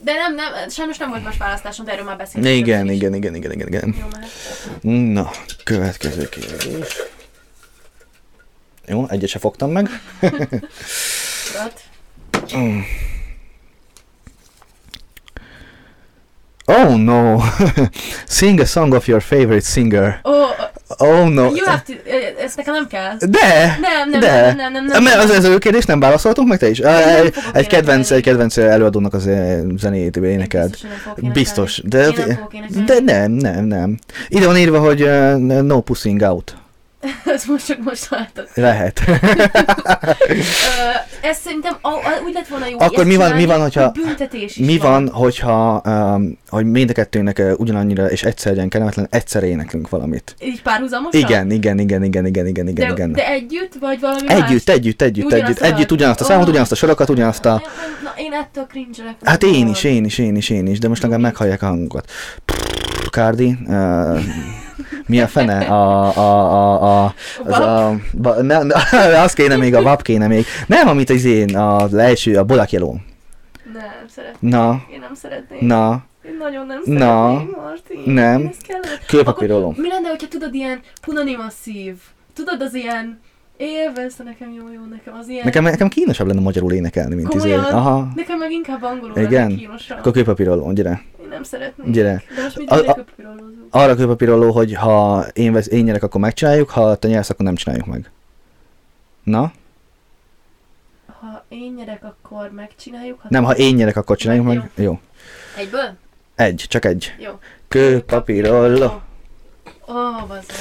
de 0.00 0.12
nem, 0.14 0.34
nem, 0.34 0.68
sajnos 0.68 0.98
nem 0.98 1.08
volt 1.08 1.24
más 1.24 1.36
választásom, 1.36 1.84
de 1.84 1.92
erről 1.92 2.04
már 2.04 2.16
beszéltünk. 2.16 2.56
Igen, 2.56 2.90
igen, 2.90 3.14
igen, 3.14 3.34
igen, 3.34 3.52
igen, 3.52 3.66
igen. 3.66 3.94
Jó, 3.98 4.06
mehet. 4.12 5.12
Na, 5.12 5.30
következő 5.64 6.28
kérdés. 6.28 6.96
Jó, 8.86 9.08
egyet 9.08 9.28
se 9.28 9.38
fogtam 9.38 9.70
meg. 9.70 9.88
Urat. 11.54 11.80
Mm. 12.56 12.80
Oh 16.66 16.96
no! 16.96 17.40
Sing 18.28 18.60
a 18.60 18.64
song 18.64 18.94
of 18.94 19.06
your 19.06 19.20
favorite 19.20 19.64
singer. 19.64 20.20
Ó, 20.24 20.32
Oh 20.98 21.28
no! 21.28 21.44
you 21.54 21.64
have 21.64 21.82
to, 21.86 21.92
ezt 22.44 22.56
nekem 22.56 22.74
nem 22.74 22.86
kell. 22.86 23.16
De! 23.18 23.78
Nem, 23.80 24.10
nem, 24.10 24.20
De. 24.20 24.40
nem, 24.40 24.56
nem, 24.56 24.72
nem, 24.72 24.84
nem. 24.84 25.02
Mert 25.02 25.22
az 25.22 25.30
előző 25.30 25.58
kérdést 25.58 25.86
nem 25.86 26.00
válaszoltunk 26.00 26.48
meg 26.48 26.58
te 26.58 26.68
is? 26.68 26.78
nem 26.78 26.94
Egy, 26.94 27.34
egy 27.52 27.66
kedvenc, 27.66 28.10
egy 28.10 28.22
kedvenc 28.22 28.56
előadónak 28.56 29.14
az 29.14 29.26
eh, 29.26 29.60
zenéjét 29.76 30.16
énekeld. 30.16 30.76
Biztos, 31.16 31.82
nem. 31.90 31.90
De, 31.90 32.24
nem 32.68 32.84
de 32.84 33.00
nem, 33.00 33.30
nem, 33.30 33.64
nem. 33.64 33.98
Ide 34.28 34.46
van 34.46 34.56
írva, 34.56 34.78
hogy 34.78 35.02
uh, 35.02 35.36
no 35.62 35.80
pussing 35.80 36.20
out. 36.20 36.56
Ezt 37.34 37.46
most 37.46 37.66
csak 37.66 37.78
most 37.84 38.10
látod. 38.10 38.48
Lehet. 38.54 39.00
Ez 41.22 41.38
szerintem 41.38 41.76
a, 41.80 41.88
a, 41.88 42.20
úgy 42.26 42.32
lett 42.34 42.46
volna 42.46 42.66
jó, 42.66 42.76
Akkor 42.80 43.04
mi 43.04 43.16
van- 43.16 43.34
mi 43.34 43.44
van, 43.44 43.60
hogyha- 43.60 43.90
hogy 43.94 44.02
büntetés 44.04 44.56
Mi 44.56 44.78
van, 44.78 45.08
hogyha 45.08 45.82
um, 45.86 46.38
hogy 46.48 46.64
mind 46.66 46.90
a 46.90 46.92
kettőnek 46.92 47.38
uh, 47.38 47.52
ugyanannyira 47.56 48.10
és 48.10 48.22
egyszer 48.22 48.52
legyen 48.52 48.68
kellemetlen, 48.68 49.06
egyszer 49.10 49.42
éneklünk 49.42 49.88
valamit? 49.88 50.34
Így 50.40 50.62
párhuzamosan? 50.62 51.20
Igen, 51.20 51.50
igen, 51.50 51.78
igen, 51.78 52.02
igen, 52.02 52.24
igen, 52.26 52.46
igen, 52.46 52.68
igen, 52.68 52.86
de, 52.86 52.92
igen. 52.92 53.12
de 53.12 53.26
együtt, 53.28 53.72
vagy 53.80 54.00
valami 54.00 54.20
Együtt, 54.28 54.66
más? 54.66 54.74
együtt, 54.76 55.02
együtt, 55.02 55.24
Ugyanazt 55.24 55.60
együtt, 55.60 55.60
együtt, 55.74 55.92
ugyanazt 55.92 56.20
a 56.20 56.24
számot, 56.24 56.48
ugyanazt 56.48 56.72
a 56.72 56.74
sorokat, 56.74 57.10
ugyanazt 57.10 57.44
a... 57.44 57.62
Na, 58.02 58.12
én 58.16 58.32
ettől 58.32 58.66
cringe-elek. 58.66 59.14
Hát 59.24 59.42
én 59.42 59.68
is, 59.68 59.84
én 59.84 60.04
is, 60.04 60.18
én 60.18 60.36
is, 60.36 60.50
én 60.50 60.66
is, 60.66 60.78
de 60.78 60.88
most 60.88 61.02
legalább 61.02 61.22
meghallják 61.22 61.62
a 61.62 61.66
hangokat. 61.66 62.10
Cardi, 63.10 63.56
uh, 63.66 64.20
Mi 65.06 65.20
a 65.20 65.26
fene? 65.26 65.58
A, 65.58 66.16
a, 66.16 66.48
a, 66.48 67.04
a, 67.04 67.14
az 67.44 67.58
a, 67.58 67.96
ba, 68.12 68.42
ne, 68.42 68.62
ne, 68.62 68.74
az 69.24 69.32
kéne 69.32 69.56
még, 69.56 69.74
a 69.74 69.82
vap 69.82 70.02
kéne 70.02 70.26
még. 70.26 70.44
Nem, 70.66 70.88
amit 70.88 71.10
az 71.10 71.24
én, 71.24 71.56
az 71.56 71.94
első, 71.94 72.36
a 72.36 72.44
bolakjeló. 72.44 73.00
Nem, 73.72 73.82
szeretném. 74.08 74.50
Na, 74.50 74.82
Én 74.92 74.98
nem 75.00 75.14
szeretnék. 75.14 75.60
na, 75.60 76.04
Én 76.26 76.36
nagyon 76.38 76.66
nem 76.66 76.80
Na. 76.84 77.30
szeretnék, 77.30 77.56
Marti. 77.56 78.10
Nem. 78.10 78.50
Akkor 79.24 79.74
Mi 79.76 79.88
lenne, 79.88 80.08
hogyha 80.08 80.28
tudod 80.28 80.54
ilyen 80.54 80.80
punani 81.00 81.36
masszív? 81.36 81.94
Tudod, 82.34 82.62
az 82.62 82.74
ilyen 82.74 83.20
élvezte 83.56 84.22
nekem 84.22 84.52
jó, 84.52 84.72
jó, 84.72 84.80
nekem 84.90 85.14
az 85.20 85.28
ilyen... 85.28 85.44
Nekem, 85.44 85.62
nekem 85.64 85.88
kínosabb 85.88 86.26
lenne 86.26 86.40
magyarul 86.40 86.72
énekelni, 86.72 87.14
mint 87.14 87.34
izé. 87.34 87.50
Komolyan? 87.50 87.72
Aha. 87.74 88.08
Nekem 88.14 88.38
meg 88.38 88.50
inkább 88.50 88.82
angolul 88.82 89.18
Igen? 89.18 89.56
kínosabb. 89.56 89.98
Akkor 89.98 90.12
kőpapíroló, 90.12 90.72
gyere. 90.72 91.02
Nem 91.34 91.42
szeretnék. 91.42 91.90
Gyere. 91.90 92.22
De 92.36 92.42
most 92.42 92.58
mit 92.58 92.70
A- 92.70 92.88
a- 92.88 92.94
köpürolózunk? 92.94 93.66
Arra 93.70 93.94
kőpapíroló, 93.94 94.50
hogy 94.52 94.74
ha 94.74 95.24
én, 95.32 95.52
vesz, 95.52 95.66
én 95.68 95.84
nyerek, 95.84 96.02
akkor 96.02 96.20
megcsináljuk, 96.20 96.70
ha 96.70 96.94
te 96.94 97.08
nyersz, 97.08 97.30
akkor 97.30 97.44
nem 97.44 97.54
csináljuk 97.54 97.86
meg. 97.86 98.10
Na? 99.22 99.52
Ha 101.20 101.44
én 101.48 101.72
nyerek, 101.76 102.04
akkor 102.04 102.50
megcsináljuk. 102.50 103.20
Ha 103.20 103.26
Nem, 103.30 103.44
ha 103.44 103.56
én 103.56 103.74
nyerek, 103.74 103.96
akkor 103.96 104.16
csináljuk 104.16 104.46
meg. 104.46 104.70
Jó. 104.74 105.00
Egyből? 105.56 105.96
Egy, 106.34 106.64
csak 106.68 106.84
egy. 106.84 107.14
Jó. 107.18 107.38
Kőpapíroló. 107.68 108.84
Ó, 108.84 109.92
oh, 109.92 110.26
bazzeg. 110.26 110.56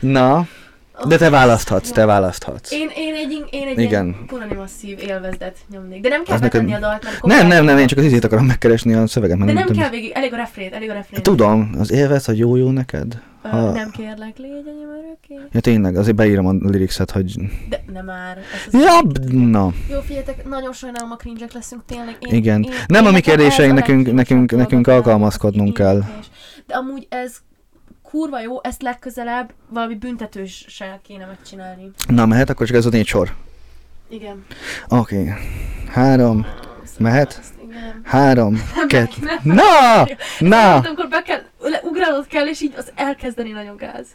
Na, 0.00 0.46
de 1.06 1.16
te 1.16 1.30
választhatsz, 1.30 1.90
te 1.90 2.04
választhatsz. 2.06 2.72
Én, 2.72 2.88
én 2.96 3.14
egy, 3.14 3.44
én 3.50 3.68
egy 3.68 3.78
Igen. 3.78 4.16
masszív 4.56 4.98
élvezdet 4.98 5.56
nyomnék. 5.70 6.00
De 6.02 6.08
nem 6.08 6.24
kell 6.24 6.34
Az 6.34 6.40
neked- 6.40 6.60
betenni 6.64 6.84
a 6.84 6.88
dalt, 6.88 7.04
mert 7.04 7.22
Nem, 7.22 7.46
nem, 7.46 7.64
nem, 7.64 7.78
én 7.78 7.86
csak 7.86 7.98
az 7.98 8.04
izét 8.04 8.24
akarom 8.24 8.46
megkeresni 8.46 8.94
a 8.94 9.06
szöveget. 9.06 9.36
mert 9.36 9.48
De 9.48 9.54
nem 9.58 9.66
tudom. 9.66 9.80
kell 9.82 9.90
végig, 9.90 10.10
elég 10.14 10.32
a 10.32 10.36
refrét, 10.36 10.72
elég 10.74 10.90
a 10.90 10.92
refrét. 10.92 11.22
Tudom, 11.22 11.70
az 11.78 11.92
élvez, 11.92 12.24
hogy 12.24 12.38
jó-jó 12.38 12.70
neked. 12.70 13.22
Ö, 13.44 13.48
ha- 13.48 13.70
Nem 13.72 13.90
kérlek, 13.90 14.38
légy 14.38 14.50
enyém 14.66 14.88
örökké. 15.04 15.48
Ja 15.52 15.60
tényleg, 15.60 15.96
azért 15.96 16.16
beírom 16.16 16.46
a 16.46 16.52
lyricset, 16.70 17.10
hogy... 17.10 17.34
De 17.68 17.82
nem 17.92 18.04
már. 18.04 18.38
Ja, 18.72 19.00
na. 19.30 19.72
Jó, 19.90 20.00
figyeljetek, 20.00 20.48
nagyon 20.48 20.72
sajnálom, 20.72 21.10
a 21.10 21.16
cringe 21.16 21.46
leszünk 21.54 21.82
tényleg. 21.86 22.16
Én, 22.20 22.34
Igen. 22.34 22.62
Én, 22.62 22.70
Nem 22.86 23.06
a 23.06 23.10
mi 23.10 23.20
kérdéseink, 23.20 23.74
nekünk- 23.74 24.12
nekünk- 24.12 24.52
nekünk 24.56 24.86
alkalmazkodnunk 24.86 25.74
kell. 25.74 26.02
De 26.66 26.74
amúgy 26.74 27.06
ez 27.10 27.32
kurva 28.10 28.40
jó, 28.40 28.62
ezt 28.62 28.82
legközelebb 28.82 29.52
valami 29.68 29.94
büntetőssel 29.94 31.00
kéne 31.02 31.26
megcsinálni. 31.26 31.90
Na, 32.06 32.26
mehet, 32.26 32.50
akkor 32.50 32.66
csak 32.66 32.76
ez 32.76 32.86
a 32.86 32.90
négy 32.90 33.06
sor. 33.06 33.34
Igen. 34.08 34.44
Oké. 34.88 35.20
Okay. 35.20 35.32
Három, 35.88 36.46
Mehet? 36.98 37.40
Igen. 37.64 38.00
három, 38.04 38.62
Nem, 38.74 38.88
kettő. 38.88 39.14
nem. 39.26 39.38
Na! 39.42 40.06
Na! 40.38 40.74
Amikor 40.74 41.08
be 41.08 41.22
kell, 41.22 41.40
ugrálnod 41.82 42.26
kell, 42.26 42.46
és 42.46 42.60
így 42.60 42.74
az 42.76 42.92
elkezdeni 42.94 43.50
nagyon 43.50 43.76
gáz. 43.76 44.06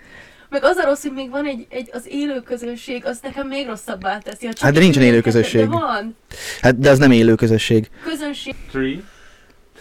Meg 0.49 0.63
az 0.63 0.77
a 0.77 0.85
rossz, 0.85 1.01
hogy 1.01 1.13
még 1.13 1.29
van 1.29 1.45
egy, 1.45 1.65
egy 1.69 1.89
az 1.93 2.05
élő 2.07 2.41
közösség, 2.41 3.05
az 3.05 3.19
nekem 3.21 3.47
még 3.47 3.67
rosszabbá 3.67 4.17
teszi. 4.17 4.49
Hát 4.59 4.73
de 4.73 4.79
nincsen 4.79 5.03
élő 5.03 5.21
közösség, 5.21 5.61
közösség. 5.61 5.79
De 5.79 5.85
van. 5.85 6.15
Hát, 6.61 6.79
de 6.79 6.89
az 6.89 6.97
nem 6.97 7.11
élő 7.11 7.35
közösség. 7.35 7.89
Közönség. 8.03 8.55
Three, 8.71 8.99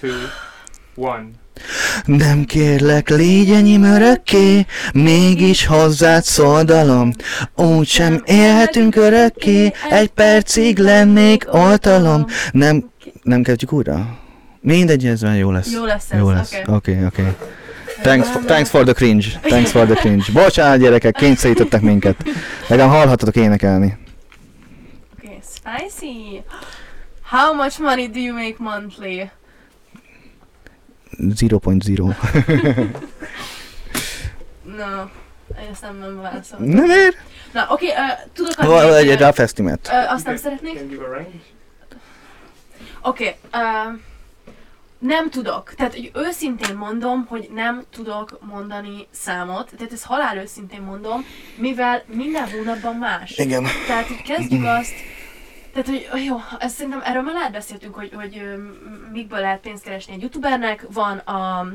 two, 0.01 0.11
one. 0.94 1.31
Nem 2.04 2.44
kérlek, 2.44 3.08
légy 3.08 3.50
enyém 3.50 3.82
örökké, 3.82 4.66
mégis 4.94 5.66
hozzád 5.66 6.22
szóldalom. 6.24 7.12
Úgy 7.56 7.86
sem 7.86 8.22
élhetünk 8.24 8.96
örökké, 8.96 9.72
egy 9.90 10.08
percig 10.08 10.78
lennék 10.78 11.46
oltalom. 11.54 12.26
Nem, 12.52 12.90
nem 13.22 13.42
kezdjük 13.42 13.72
újra? 13.72 14.18
Mindegy, 14.60 15.06
ez 15.06 15.20
már 15.20 15.36
jó 15.36 15.50
lesz. 15.50 15.72
Jó 15.72 15.84
lesz 15.84 16.10
ez, 16.10 16.18
Jó 16.18 16.30
lesz. 16.30 16.52
oké. 16.66 16.92
Okay. 16.92 17.04
Okay. 17.04 17.32
Thanks, 18.02 18.28
for, 18.28 18.40
thanks 18.44 18.70
for 18.70 18.84
the 18.84 18.92
cringe. 18.92 19.26
Thanks 19.42 19.70
for 19.70 19.86
the 19.86 19.94
cringe. 19.94 20.24
Bocsánat, 20.42 20.78
gyerekek, 20.80 21.14
kényszerítettek 21.14 21.80
minket. 21.80 22.16
Legalább 22.68 22.92
hallhatatok 22.92 23.36
énekelni. 23.36 23.98
Okay, 25.18 25.38
spicy. 25.54 26.42
How 27.22 27.54
much 27.54 27.80
money 27.80 28.08
do 28.08 28.18
you 28.18 28.34
make 28.34 28.54
monthly? 28.58 29.30
0.0. 31.22 32.14
No, 34.76 35.02
én 35.62 35.68
ezt 35.70 35.82
nem, 35.82 35.96
nem 35.96 36.20
válaszolom. 36.20 36.64
Nem 36.64 36.90
ér? 36.90 37.14
Na, 37.52 37.66
oké, 37.70 37.90
okay, 37.90 38.04
uh, 38.04 38.11
tudok 38.32 38.52
adni 38.58 38.70
Val- 38.70 38.94
Egy 38.94 39.08
egy, 39.08 39.18
rough 39.20 39.40
estimate. 39.40 40.04
uh, 40.04 40.12
azt 40.12 40.26
nem 40.26 40.37
szeretnék? 40.37 40.80
Oké, 43.02 43.37
okay, 43.52 43.62
uh, 43.62 43.98
nem 44.98 45.30
tudok. 45.30 45.74
Tehát, 45.74 45.94
hogy 45.94 46.11
őszintén 46.14 46.76
mondom, 46.76 47.26
hogy 47.28 47.48
nem 47.54 47.85
tudok 47.90 48.38
mondani 48.40 49.06
számot. 49.11 49.70
Tehát 49.76 49.92
ezt 49.92 50.04
halál 50.04 50.37
őszintén 50.37 50.80
mondom, 50.80 51.24
mivel 51.56 52.02
minden 52.06 52.50
hónapban 52.50 52.96
más. 52.96 53.38
Igen. 53.38 53.66
Tehát, 53.87 54.06
hogy 54.06 54.22
kezdjük 54.22 54.64
azt, 54.64 54.92
tehát, 55.72 55.88
hogy 56.11 56.24
jó, 56.24 56.37
ezt 56.58 56.74
szerintem 56.74 57.00
erről 57.04 57.22
már 57.22 57.35
lehet 57.35 57.52
beszéltünk, 57.52 57.94
hogy, 57.94 58.12
hogy 58.14 58.42
mikből 59.12 59.40
lehet 59.40 59.61
pénzt 59.61 59.85
keresni 59.85 60.12
egy 60.12 60.20
youtubernek. 60.20 60.87
Van 60.92 61.16
a 61.18 61.66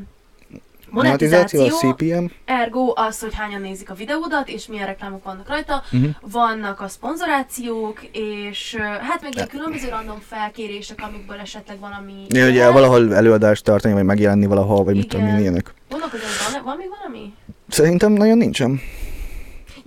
monetizáció, 0.90 1.66
a 1.66 1.70
CPM. 1.70 2.26
ergo 2.46 2.94
az, 2.96 3.20
hogy 3.20 3.34
hányan 3.34 3.62
nézik 3.62 3.90
a 3.90 3.94
videódat, 3.94 4.50
és 4.50 4.68
milyen 4.68 4.86
reklámok 4.86 5.24
vannak 5.24 5.48
rajta. 5.48 5.84
Uh-huh. 5.92 6.10
Vannak 6.22 6.82
a 6.82 6.88
szponzorációk, 6.88 8.04
és 8.12 8.76
hát 9.02 9.22
még 9.22 9.36
ilyen 9.36 9.48
különböző 9.48 9.90
random 9.90 10.20
felkérések, 10.28 11.02
amikből 11.02 11.38
esetleg 11.40 11.80
valami... 11.80 12.26
Ja, 12.30 12.48
ugye 12.48 12.72
valahol 12.72 13.16
előadást 13.16 13.64
tartani, 13.64 13.94
vagy 13.94 14.04
megjelenni 14.04 14.46
valahol, 14.46 14.84
vagy 14.84 14.96
mit 14.96 15.08
tudom 15.08 15.26
én 15.26 15.32
Igen. 15.32 15.42
ilyenek. 15.42 15.74
Gondolkozom, 15.90 16.28
van, 16.54 16.64
van 16.64 16.78
még 16.78 16.88
valami? 17.00 17.34
Szerintem 17.68 18.12
nagyon 18.12 18.38
nincsen. 18.38 18.82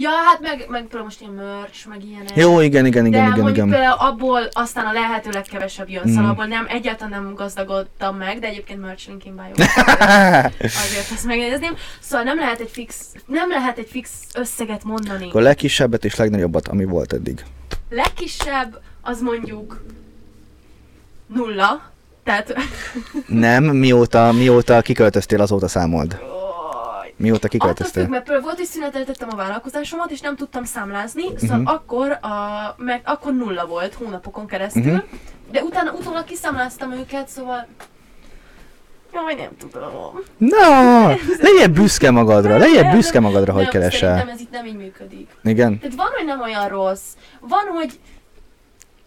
Ja, 0.02 0.10
hát 0.10 0.40
meg, 0.40 0.66
meg 0.68 0.80
például 0.80 1.02
most 1.04 1.20
ilyen 1.20 1.32
merch, 1.32 1.88
meg 1.88 2.04
ilyenek. 2.04 2.36
Jó, 2.36 2.60
igen, 2.60 2.86
igen, 2.86 3.06
igen, 3.06 3.30
de 3.30 3.36
igen, 3.36 3.48
igen. 3.48 3.68
például 3.68 3.98
abból 3.98 4.48
aztán 4.52 4.86
a 4.86 4.92
lehető 4.92 5.30
legkevesebb 5.30 5.88
jön, 5.88 6.02
Mm. 6.06 6.14
szóval 6.14 6.30
abból 6.30 6.44
nem, 6.46 6.66
egyáltalán 6.68 7.22
nem 7.22 7.34
gazdagodtam 7.34 8.16
meg, 8.16 8.38
de 8.38 8.46
egyébként 8.46 8.80
merch 8.80 9.08
link 9.08 9.24
in 9.24 9.34
bio. 9.34 9.64
Azért 10.58 11.10
ezt 11.12 11.24
megjegyezném. 11.26 11.74
Szóval 12.00 12.24
nem 12.24 12.38
lehet 12.38 12.60
egy 12.60 12.70
fix, 12.70 13.06
nem 13.26 13.48
lehet 13.50 13.78
egy 13.78 13.88
fix 13.90 14.10
összeget 14.34 14.84
mondani. 14.84 15.28
Akkor 15.28 15.42
legkisebbet 15.42 16.04
és 16.04 16.16
legnagyobbat, 16.16 16.68
ami 16.68 16.84
volt 16.84 17.12
eddig. 17.12 17.44
Legkisebb 17.90 18.80
az 19.00 19.20
mondjuk 19.20 19.84
nulla. 21.26 21.90
Tehát... 22.24 22.54
Nem, 23.26 23.64
mióta, 23.64 24.32
mióta 24.32 24.80
kiköltöztél, 24.80 25.40
azóta 25.40 25.68
számold. 25.68 26.18
Mióta 27.20 27.36
Attól 27.36 27.50
függ, 27.50 27.58
kiköltöztél. 27.60 28.08
mert 28.08 28.28
volt, 28.28 28.56
hogy 28.56 28.64
szüneteltettem 28.64 29.28
a 29.32 29.36
vállalkozásomat, 29.36 30.10
és 30.10 30.20
nem 30.20 30.36
tudtam 30.36 30.64
számlázni, 30.64 31.24
szóval 31.36 31.58
Mhm. 31.58 31.66
akkor, 31.66 32.10
a, 32.10 32.74
meg, 32.76 33.00
akkor 33.04 33.34
nulla 33.34 33.66
volt 33.66 33.94
hónapokon 33.94 34.46
keresztül, 34.46 34.82
Mhm. 34.92 35.04
de 35.52 35.62
utána 35.62 35.92
utólag 35.92 36.24
kiszámláztam 36.24 36.92
őket, 36.92 37.28
szóval 37.28 37.66
Jaj, 39.12 39.34
nem 39.34 39.50
tudom. 39.58 40.20
Na, 40.36 41.08
legyél 41.46 41.68
büszke 41.68 42.10
magadra, 42.10 42.56
legyél 42.56 42.82
Nem, 42.82 42.96
büszke 42.96 43.20
nem, 43.20 43.22
magadra, 43.30 43.52
hogy 43.52 43.62
nem, 43.62 43.70
keresel. 43.70 44.08
Szerintem 44.10 44.34
ez 44.34 44.40
itt 44.40 44.50
nem 44.50 44.66
így 44.66 44.76
működik. 44.76 45.28
Igen. 45.44 45.78
Tehát 45.78 45.96
van, 45.96 46.06
hogy 46.16 46.24
nem 46.26 46.40
olyan 46.40 46.68
rossz. 46.68 47.02
Van, 47.40 47.64
hogy 47.78 48.00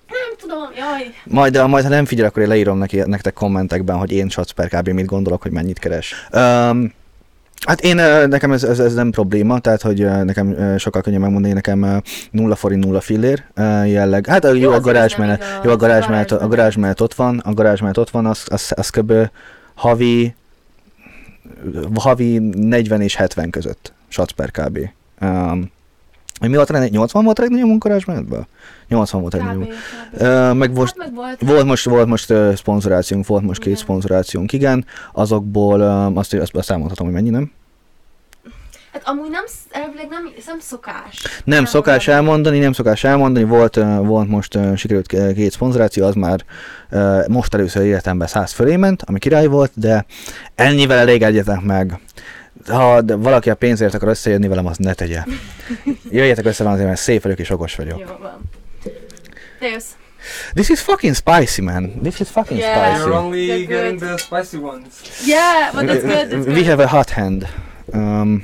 nem 0.07 0.37
tudom, 0.37 0.69
jaj. 0.77 1.13
Majd, 1.23 1.53
de 1.53 1.65
majd 1.65 1.83
ha 1.83 1.89
nem 1.89 2.05
figyel, 2.05 2.25
akkor 2.27 2.41
én 2.41 2.47
leírom 2.47 2.77
neki, 2.77 2.97
nektek 3.05 3.33
kommentekben, 3.33 3.97
hogy 3.97 4.11
én 4.11 4.29
Satsz 4.29 4.51
per 4.51 4.67
kb. 4.69 4.87
mit 4.89 5.05
gondolok, 5.05 5.41
hogy 5.41 5.51
mennyit 5.51 5.79
keres. 5.79 6.27
Um, 6.33 6.93
hát 7.65 7.81
én, 7.81 7.95
nekem 8.27 8.51
ez, 8.51 8.63
ez, 8.63 8.79
ez, 8.79 8.93
nem 8.93 9.11
probléma, 9.11 9.59
tehát 9.59 9.81
hogy 9.81 10.05
nekem 10.23 10.77
sokkal 10.77 11.01
könnyebb 11.01 11.19
megmondani, 11.19 11.53
nekem 11.53 12.01
nulla 12.31 12.55
forint, 12.55 12.85
nulla 12.85 13.01
fillér 13.01 13.43
jelleg. 13.85 14.25
Hát 14.25 14.45
ö, 14.45 14.53
jó, 14.53 14.71
a 14.71 14.79
garázs 14.79 15.15
mellett, 15.15 15.43
jó, 15.63 15.71
a 15.71 15.75
garázs 15.75 16.07
mellett, 16.07 16.31
a 16.31 16.47
garázs 16.47 16.75
mellett 16.75 17.01
ott 17.01 17.13
van, 17.13 17.37
a 17.37 17.53
garázs 17.53 17.79
mellett 17.79 17.99
ott 17.99 18.09
van, 18.09 18.25
az, 18.25 18.43
az, 18.45 18.71
az 18.75 18.89
kb. 18.89 19.13
havi, 19.73 20.35
havi 21.95 22.37
40 22.39 23.01
és 23.01 23.15
70 23.15 23.49
között, 23.49 23.93
Satsz 24.07 24.31
per 24.31 24.51
kb. 24.51 24.79
Um, 25.21 25.71
hogy 26.39 26.49
mi 26.49 26.55
volt 26.55 26.69
a 26.69 26.73
legnagyobb? 26.73 26.95
80 26.95 27.23
volt 27.23 27.39
a 27.39 27.41
legnagyobb 27.41 27.67
munkarás 27.67 28.05
mellett? 28.05 28.47
80 28.87 29.21
volt 29.21 29.33
a 29.33 29.37
legnagyobb. 29.37 29.69
Ö, 30.17 30.53
meg 30.53 30.73
most 30.73 30.95
Hát 30.97 31.07
meg 31.07 31.15
volt. 31.15 31.41
volt 31.41 31.65
most, 31.65 31.85
volt 31.85 32.07
most 32.07 32.31
uh, 32.31 32.53
szponzorációnk, 32.55 33.27
volt 33.27 33.43
most 33.43 33.61
két 33.61 33.77
szponzorációnk, 33.77 34.53
igen. 34.53 34.85
Azokból 35.13 35.79
uh, 35.79 36.17
azt, 36.17 36.33
azt, 36.33 36.55
azt 36.55 36.67
számolhatom, 36.67 37.05
hogy 37.05 37.15
mennyi, 37.15 37.29
nem? 37.29 37.51
Hát 38.93 39.01
amúgy 39.05 39.29
nem, 39.29 39.43
elvileg 39.71 40.07
nem, 40.09 40.31
nem 40.45 40.59
szokás. 40.59 41.41
Nem 41.43 41.65
szokás 41.65 42.05
mondani. 42.05 42.27
elmondani, 42.27 42.59
nem 42.59 42.73
szokás 42.73 43.03
elmondani. 43.03 43.45
Volt, 43.45 43.75
uh, 43.77 44.05
volt 44.05 44.27
most 44.27 44.55
uh, 44.55 44.75
sikerült 44.75 45.07
két 45.07 45.51
szponzoráció, 45.51 46.05
az 46.05 46.15
már 46.15 46.45
uh, 46.91 47.27
most 47.27 47.53
először 47.53 47.85
életemben 47.85 48.27
100 48.27 48.51
fölé 48.51 48.75
ment, 48.75 49.01
ami 49.01 49.19
király 49.19 49.47
volt, 49.47 49.71
de 49.75 50.05
ennyivel 50.55 50.97
elégedjetek 50.97 51.61
meg. 51.61 51.99
Ha 52.67 53.01
de 53.01 53.15
valaki 53.15 53.49
a 53.49 53.55
pénzért 53.55 53.93
akar 53.93 54.07
összejönni 54.07 54.47
velem, 54.47 54.65
az 54.65 54.77
ne 54.77 54.93
tegye. 54.93 55.23
Jöjjetek 56.09 56.45
össze 56.45 56.57
velem 56.57 56.73
azért, 56.73 56.89
mert 56.89 57.01
szép 57.01 57.23
vagyok 57.23 57.39
és 57.39 57.49
okos 57.49 57.75
vagyok. 57.75 57.99
Jó 57.99 58.05
van. 58.21 58.41
Te 59.59 59.67
jössz. 59.67 59.85
This 60.53 60.69
is 60.69 60.79
fucking 60.81 61.15
spicy, 61.15 61.61
man. 61.61 61.99
This 62.01 62.19
is 62.19 62.29
fucking 62.29 62.59
Yeah. 62.59 62.85
spicy. 62.93 63.09
You're 63.09 63.17
only 63.17 63.65
getting 63.65 63.99
the 63.99 64.17
spicy 64.17 64.57
ones. 64.57 64.85
Yeah, 65.25 65.73
but 65.73 65.85
that's 65.87 66.01
good, 66.01 66.29
that's 66.29 66.45
We 66.45 66.53
good. 66.53 66.65
have 66.65 66.83
a 66.83 66.87
hot 66.87 67.09
hand. 67.09 67.47
Um, 67.93 68.43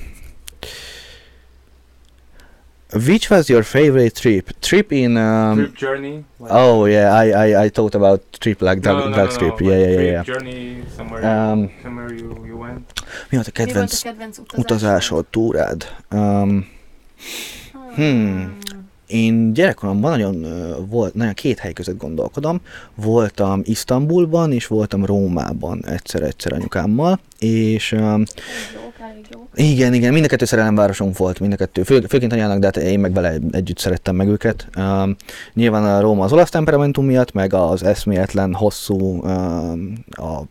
Which 2.93 3.29
was 3.29 3.49
your 3.49 3.63
favorite 3.63 4.15
trip? 4.15 4.49
Trip 4.61 4.91
in... 4.91 5.15
Um, 5.17 5.55
trip 5.57 5.75
journey. 5.75 6.25
like- 6.39 6.53
Oh 6.53 6.85
yeah, 6.87 7.13
I, 7.23 7.29
I, 7.51 7.65
I 7.65 7.69
thought 7.69 7.95
about 7.95 8.21
trip 8.39 8.61
like 8.61 8.81
No, 8.81 8.91
dog, 8.91 9.09
no, 9.09 9.09
no, 9.09 9.15
no, 9.23 9.27
trip. 9.37 9.59
like 9.59 9.69
Yeah, 9.69 9.89
yeah, 9.91 10.01
yeah. 10.01 10.23
Journey 10.25 10.83
somewhere, 10.97 11.23
Um, 11.51 11.69
somewhere 11.83 12.13
you, 12.13 12.45
you 12.45 12.57
went. 12.57 12.91
mi 13.29 13.35
volt 13.37 13.47
a 13.47 13.51
Mi 13.57 13.65
kedvenc 13.65 13.93
a 13.93 13.97
kedvenc 14.03 14.37
utazásod? 14.37 14.59
utazásod, 14.65 15.25
túrád? 15.25 15.95
Um, 16.11 16.67
Hmm. 17.95 18.57
Én 19.07 19.53
gyerekkoromban 19.53 20.11
nagyon 20.11 20.43
ö, 20.43 20.75
volt, 20.89 21.13
nagyon 21.13 21.33
két 21.33 21.59
hely 21.59 21.73
között 21.73 21.97
gondolkodom. 21.97 22.61
Voltam 22.95 23.61
Isztambulban, 23.63 24.51
és 24.51 24.67
voltam 24.67 25.05
Rómában 25.05 25.85
egyszer-egyszer 25.85 26.53
anyukámmal, 26.53 27.19
és 27.39 27.91
um, 27.91 28.23
Elég 29.19 29.31
jó, 29.33 29.47
igen, 29.71 29.93
igen, 29.93 30.13
mind 30.13 30.25
a 30.25 30.27
kettő 30.27 30.45
szerelemvárosunk 30.45 31.17
volt, 31.17 31.39
mind 31.39 31.53
a 31.53 31.55
kettő, 31.55 31.83
fő, 31.83 31.99
főként 31.99 32.33
anyának, 32.33 32.59
de 32.59 32.65
hát 32.65 32.77
én 32.77 32.99
meg 32.99 33.13
vele 33.13 33.33
együtt 33.51 33.77
szerettem 33.77 34.15
meg 34.15 34.27
őket. 34.27 34.67
Um, 34.77 35.15
nyilván 35.53 35.83
a 35.83 36.01
Róma 36.01 36.23
az 36.23 36.33
olasz 36.33 36.49
temperamentum 36.49 37.05
miatt, 37.05 37.31
meg 37.31 37.53
az 37.53 37.83
eszméletlen, 37.83 38.53
hosszú, 38.53 39.21
um, 39.21 39.93
a 40.09 40.41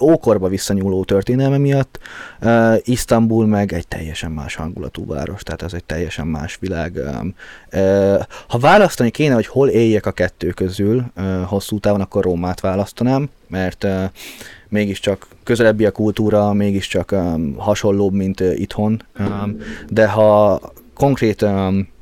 ókorba 0.00 0.48
visszanyúló 0.48 1.04
történelme 1.04 1.58
miatt. 1.58 1.98
Uh, 2.42 2.76
Isztambul 2.82 3.46
meg 3.46 3.72
egy 3.72 3.88
teljesen 3.88 4.30
más 4.30 4.54
hangulatú 4.54 5.06
város, 5.06 5.42
tehát 5.42 5.62
ez 5.62 5.72
egy 5.72 5.84
teljesen 5.84 6.26
más 6.26 6.56
világ. 6.60 6.94
Um, 6.96 7.34
uh, 7.72 8.20
ha 8.48 8.58
választani 8.58 9.10
kéne, 9.10 9.34
hogy 9.34 9.46
hol 9.46 9.68
éljek 9.68 10.06
a 10.06 10.12
kettő 10.12 10.50
közül 10.50 11.04
uh, 11.16 11.42
hosszú 11.42 11.78
távon, 11.78 12.00
akkor 12.00 12.24
Rómát 12.24 12.60
választanám, 12.60 13.28
mert 13.48 13.84
uh, 13.84 14.04
mégiscsak 14.74 15.26
közelebbi 15.42 15.84
a 15.84 15.90
kultúra, 15.90 16.52
mégiscsak 16.52 17.12
um, 17.12 17.54
hasonlóbb, 17.56 18.12
mint 18.12 18.40
uh, 18.40 18.60
itthon. 18.60 19.02
Um, 19.18 19.56
de 19.88 20.08
ha 20.08 20.60
konkrét 20.94 21.42
um, 21.42 21.92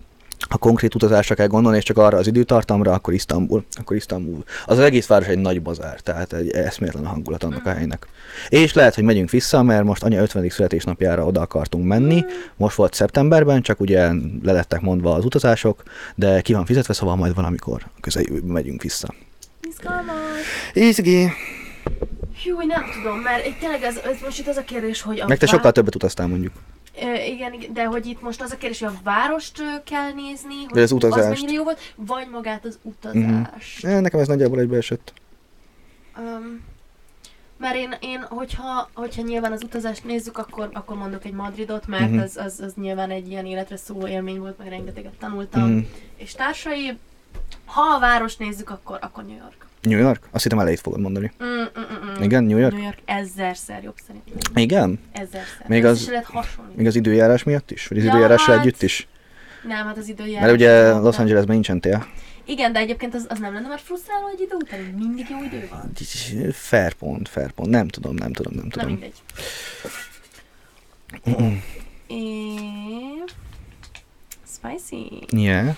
ha 0.49 0.59
konkrét 0.59 0.95
utazásra 0.95 1.35
kell 1.35 1.47
gondolni, 1.47 1.77
és 1.77 1.85
csak 1.85 1.99
arra 1.99 2.19
az 2.19 2.27
időtartamra, 2.27 2.93
akkor 2.93 3.15
Isztambul. 3.15 3.65
Akkor 3.81 3.97
Isztambul. 3.97 4.45
Az, 4.67 4.79
az 4.79 4.85
egész 4.85 5.07
város 5.07 5.27
egy 5.27 5.39
nagy 5.39 5.63
bazár, 5.63 6.01
tehát 6.01 6.33
egy 6.33 6.51
eszméletlen 6.51 7.05
a 7.05 7.09
hangulat 7.09 7.45
annak 7.45 7.67
a 7.67 7.73
helynek. 7.73 8.07
És 8.49 8.73
lehet, 8.73 8.95
hogy 8.95 9.05
megyünk 9.05 9.31
vissza, 9.31 9.63
mert 9.63 9.85
most 9.85 10.03
anya 10.03 10.23
50. 10.23 10.49
születésnapjára 10.49 11.27
oda 11.27 11.41
akartunk 11.41 11.87
menni. 11.87 12.25
Most 12.57 12.77
volt 12.77 12.95
szeptemberben, 12.95 13.63
csak 13.63 13.81
ugye 13.81 14.13
le 14.43 14.53
lettek 14.53 14.81
mondva 14.81 15.15
az 15.15 15.25
utazások, 15.25 15.83
de 16.15 16.41
ki 16.41 16.53
van 16.53 16.65
fizetve, 16.65 16.95
szóval 16.95 17.17
majd 17.17 17.35
valamikor 17.35 17.83
közeljövőben 18.01 18.51
megyünk 18.51 18.83
vissza. 18.83 19.15
Izgalmas. 19.61 20.15
Izgi! 20.73 21.29
Hű, 22.45 22.53
nem 22.67 22.85
tudom, 22.93 23.19
mert 23.19 23.47
itt 23.47 23.59
tényleg 23.59 23.83
ez, 23.83 23.97
ez 23.97 24.17
most 24.25 24.39
itt 24.39 24.47
az 24.47 24.57
a 24.57 24.65
kérdés, 24.65 25.01
hogy 25.03 25.21
a 25.21 25.27
Meg 25.27 25.39
te 25.39 25.47
vá- 25.47 25.55
sokkal 25.55 25.73
többet 25.73 25.95
utaztál 25.95 26.27
mondjuk. 26.27 26.53
Ö, 27.03 27.15
igen, 27.15 27.55
de 27.73 27.85
hogy 27.85 28.07
itt 28.07 28.23
most 28.23 28.43
az 28.43 28.51
a 28.51 28.57
kérdés, 28.57 28.81
hogy 28.81 28.89
a 28.89 29.01
várost 29.05 29.63
kell 29.85 30.13
nézni, 30.13 30.55
hogy 30.55 30.69
Vagy 30.73 30.83
az 30.83 30.93
az 30.93 30.93
utazást. 30.93 31.41
mennyire 31.41 31.53
jó 31.53 31.63
volt, 31.65 31.81
vagy 31.97 32.29
magát 32.31 32.65
az 32.65 32.79
utazást. 32.83 33.85
Eh, 33.85 34.01
Nekem 34.01 34.21
ez 34.21 34.27
nagyjából 34.29 34.59
egybeesett. 34.61 35.13
Um, 36.19 36.61
mert 37.59 37.75
én, 37.77 37.95
én 38.01 38.21
hogyha, 38.29 38.91
hogyha 38.95 39.23
nyilván 39.23 39.53
az 39.53 39.63
utazást 39.63 40.05
nézzük, 40.05 40.39
akkor, 40.39 40.69
akkor 40.73 40.97
mondok 40.97 41.25
egy 41.25 41.33
Madridot, 41.33 41.87
mert 41.87 42.11
Mhm. 42.11 42.19
az, 42.21 42.37
az, 42.37 42.61
az 42.61 42.73
nyilván 42.75 43.11
egy 43.11 43.29
ilyen 43.31 43.47
életre 43.47 43.77
szóló 43.77 44.07
élmény 44.07 44.39
volt, 44.39 44.59
meg 44.59 44.69
rengeteget 44.69 45.13
tanultam, 45.19 45.69
Mhm. 45.71 45.79
és 46.17 46.33
társai. 46.33 46.99
Ha 47.65 47.81
a 47.97 47.99
város 47.99 48.37
nézzük, 48.37 48.71
akkor, 48.71 48.99
akkor 49.01 49.25
New 49.25 49.37
York. 49.37 49.67
New 49.83 49.99
York? 49.99 50.29
Azt 50.31 50.43
hittem 50.43 50.59
elejét 50.59 50.81
fogod 50.81 51.01
mondani. 51.01 51.33
Mm, 51.45 51.47
mm, 51.49 51.53
mm, 51.79 52.19
mm. 52.19 52.23
Igen, 52.23 52.45
New 52.45 52.59
York? 52.59 52.73
New 52.73 52.83
York 52.83 52.99
ezerszer 53.05 53.83
jobb 53.83 53.97
szerintem. 54.07 54.63
Igen? 54.63 54.99
Ezerszer. 55.13 55.67
Még 55.69 55.85
az-. 55.85 56.11
Még 56.75 56.87
az 56.87 56.97
időjárás 56.97 57.43
miatt 57.43 57.71
is? 57.71 57.87
Vagy 57.87 57.99
az 57.99 58.05
Ja, 58.05 58.11
időjárással 58.11 58.55
hát- 58.57 58.65
együtt 58.65 58.83
is? 58.83 59.07
Nem, 59.67 59.87
hát 59.87 59.97
az 59.99 60.09
időjárás. 60.09 60.41
Mert 60.41 60.53
ugye. 60.55 60.93
Los 60.93 61.19
Angelesben 61.19 61.55
nincsen 61.55 61.81
tél. 61.81 62.07
Igen, 62.45 62.73
de 62.73 62.79
egyébként 62.79 63.15
az, 63.15 63.27
az 63.29 63.39
nem 63.39 63.53
lenne 63.53 63.69
már 63.69 63.79
frusztráló 63.81 64.27
egy 64.35 64.41
idő 64.41 64.55
után, 64.55 64.85
hogy 64.85 64.95
mindig 64.95 65.27
jó 65.31 65.43
idő 65.43 65.69
van. 65.71 65.93
Fair 66.53 66.93
pont, 66.93 67.29
fair 67.29 67.51
pont. 67.51 67.71
Nem 67.71 67.89
tudom, 67.89 68.15
nem 68.15 68.33
tudom, 68.33 68.53
nem 68.55 68.65
Na 68.65 68.71
tudom. 68.71 68.89
mindegy. 68.89 69.15
É... 72.07 72.15
Spicy. 74.55 75.27
Yeah. 75.31 75.77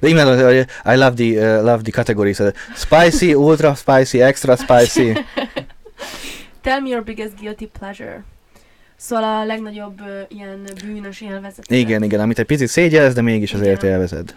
De 0.00 0.08
imádom, 0.08 0.44
hogy 0.44 0.66
I 0.84 0.96
love 0.96 1.12
the, 1.12 1.56
uh, 1.58 1.62
love 1.64 1.82
the 1.82 1.92
categories. 1.92 2.38
uh, 2.38 2.52
Spicy, 2.74 3.34
ultra 3.34 3.74
spicy, 3.74 4.20
extra 4.22 4.56
spicy. 4.56 5.12
Tell 6.62 6.80
me 6.80 6.88
your 6.88 7.02
biggest 7.04 7.32
guilty 7.40 7.66
pleasure. 7.78 8.24
Szóval 8.96 9.24
a 9.24 9.44
legnagyobb 9.44 10.00
uh, 10.00 10.06
ilyen 10.28 10.66
bűnös 10.84 11.20
élvezet. 11.20 11.70
Igen, 11.70 12.02
igen, 12.02 12.20
amit 12.20 12.38
egy 12.38 12.46
picit 12.46 12.68
szégyelsz, 12.68 13.14
de 13.14 13.22
mégis 13.22 13.54
azért 13.54 13.82
Igen. 13.82 13.94
élvezed. 13.94 14.34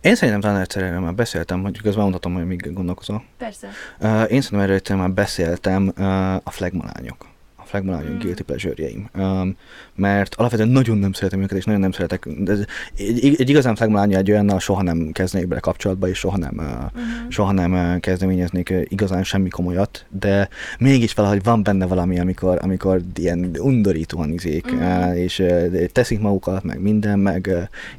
Én 0.00 0.14
szerintem 0.14 0.40
talán 0.40 0.60
egyszer 0.60 0.82
erről 0.82 1.00
már 1.00 1.14
beszéltem, 1.14 1.62
hogy 1.62 1.80
közben 1.82 2.02
mondhatom, 2.02 2.34
hogy 2.34 2.46
még 2.46 2.72
gondolkozol. 2.72 3.24
Persze. 3.38 3.68
Uh, 4.00 4.32
én 4.32 4.40
szerintem 4.40 4.60
erről 4.60 4.96
már 4.96 5.10
beszéltem 5.10 5.92
uh, 5.98 6.34
a 6.34 6.50
flagmalányok. 6.50 7.29
Flagmalányok 7.70 8.12
Mm. 8.14 8.18
guilty 8.18 8.42
pleasure-jeim. 8.42 9.08
Um, 9.18 9.56
mert 9.94 10.34
alapvetően 10.34 10.68
nagyon 10.68 10.98
nem 10.98 11.12
szeretem 11.12 11.42
őket, 11.42 11.58
és 11.58 11.64
nagyon 11.64 11.80
nem 11.80 11.92
szeretek. 11.92 12.26
De 12.38 12.52
ez, 12.52 12.64
egy, 12.96 13.34
egy 13.38 13.48
igazán 13.50 13.74
flagmalánya 13.74 14.18
egy 14.18 14.30
olyannal 14.30 14.58
soha 14.58 14.82
nem 14.82 15.10
kezdnék 15.12 15.46
bele 15.48 15.60
kapcsolatba, 15.60 16.08
és 16.08 16.18
soha 16.18 16.36
nem, 16.38 16.54
uh, 16.56 16.64
Uh-huh. 16.64 17.30
soha 17.30 17.52
nem 17.52 17.72
uh, 17.72 18.00
kezdeményeznék 18.00 18.70
uh, 18.70 18.82
igazán 18.88 19.22
semmi 19.24 19.48
komolyat, 19.48 20.06
de 20.08 20.48
mégis 20.78 21.12
valahogy 21.14 21.42
van 21.42 21.62
benne 21.62 21.86
valami, 21.86 22.18
amikor, 22.20 22.58
amikor 22.62 23.00
ilyen 23.14 23.50
undorítóan 23.58 24.32
izék, 24.32 24.72
Mhm. 24.72 24.82
uh, 24.82 25.18
és 25.18 25.38
uh, 25.38 25.84
teszik 25.92 26.20
magukat, 26.20 26.64
meg 26.64 26.80
minden, 26.80 27.18
meg 27.18 27.50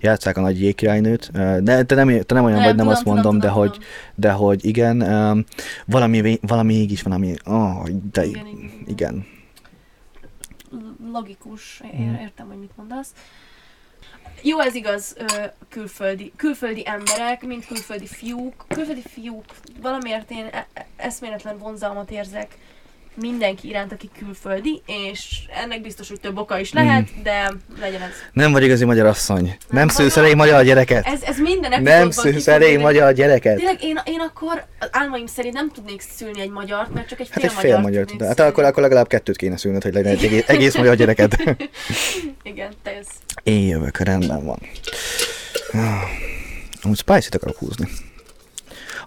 játszák 0.01 0.38
a 0.38 0.41
nagy 0.41 0.62
jégkirálynőt. 0.62 1.31
De 1.63 1.84
te 1.84 1.95
nem, 1.95 2.19
te 2.21 2.34
nem 2.34 2.43
olyan 2.43 2.57
Nem, 2.57 2.65
vagy, 2.65 2.75
nem 2.75 2.75
tudom, 2.75 2.88
azt 2.88 3.05
mondom, 3.05 3.23
tudom, 3.23 3.39
de 3.39 3.47
hogy 3.49 3.77
de 4.15 4.31
hogy 4.31 4.65
igen, 4.65 5.01
um, 5.01 5.43
valami, 5.86 6.39
valami 6.41 6.73
mégis 6.77 7.01
van, 7.01 7.13
ami, 7.13 7.34
oh, 7.45 7.88
de 8.12 8.25
igen, 8.25 8.45
igen. 8.47 8.71
igen. 8.88 9.25
Logikus. 11.11 11.81
Ér- 11.93 12.19
értem, 12.21 12.47
hogy 12.47 12.59
mit 12.59 12.77
mondasz. 12.77 13.13
Jó, 14.41 14.59
ez 14.59 14.75
igaz, 14.75 15.15
külföldi, 15.69 16.31
külföldi 16.35 16.83
emberek, 16.85 17.41
mint 17.45 17.65
külföldi 17.65 18.07
fiúk. 18.07 18.65
Külföldi 18.67 19.01
fiúk, 19.01 19.45
valamiért 19.81 20.31
én 20.31 20.45
e- 20.51 20.67
e- 20.73 20.87
eszméletlen 20.95 21.57
vonzalmat 21.57 22.11
érzek 22.11 22.57
mindenki 23.15 23.67
iránt, 23.67 23.91
aki 23.91 24.10
külföldi, 24.19 24.82
és 24.86 25.39
ennek 25.63 25.82
biztos, 25.82 26.08
hogy 26.10 26.19
több 26.19 26.38
oka 26.38 26.60
is 26.60 26.74
lehet, 26.74 27.21
de 27.24 27.54
legyen 27.80 28.02
ez. 28.02 28.10
Nem 28.34 28.52
vagy 28.52 28.63
igazi 28.63 28.86
magyar 28.86 29.06
asszony. 29.06 29.43
Nem, 29.43 29.58
nem 29.69 29.88
szősz 29.88 30.17
elég 30.17 30.36
magyar 30.36 30.63
gyereket. 30.63 31.06
Ez, 31.06 31.21
ez 31.21 31.38
minden 31.39 31.82
Nem 31.82 32.12
szősz 32.12 32.47
elég 32.47 32.80
magyar 32.80 33.13
gyereket. 33.13 33.56
Tényleg 33.56 33.84
én, 33.84 34.00
én 34.06 34.19
akkor 34.19 34.65
az 34.80 34.88
álmaim 34.91 35.26
szerint 35.26 35.54
nem 35.54 35.71
tudnék 35.71 36.02
szülni 36.02 36.41
egy 36.41 36.50
magyart, 36.50 36.93
mert 36.93 37.08
csak 37.08 37.19
egy 37.19 37.30
Hát 37.32 37.39
fél 37.41 37.50
egy 37.50 37.56
fél 37.58 37.80
magyar. 37.80 38.06
tudnék 38.06 38.28
Hát 38.28 38.39
akkor, 38.39 38.63
akkor 38.63 38.84
legalább 38.84 39.08
kettőt 39.08 39.38
kéne 39.38 39.58
szülnöd, 39.58 39.84
hogy 39.84 39.93
legyen 39.93 40.12
egy 40.12 40.24
egész, 40.24 40.43
egész 40.47 40.76
magyar 40.78 40.95
gyereked. 40.95 41.34
Igen, 42.43 42.71
te 42.84 42.91
jössz. 42.91 43.15
Én 43.43 43.67
jövök, 43.67 43.97
rendben 43.97 44.45
van. 44.45 44.60
Ah, 45.74 46.02
Amúgy 46.82 46.97
spicy-t 46.97 47.36
akarok 47.36 47.58
húzni. 47.58 47.88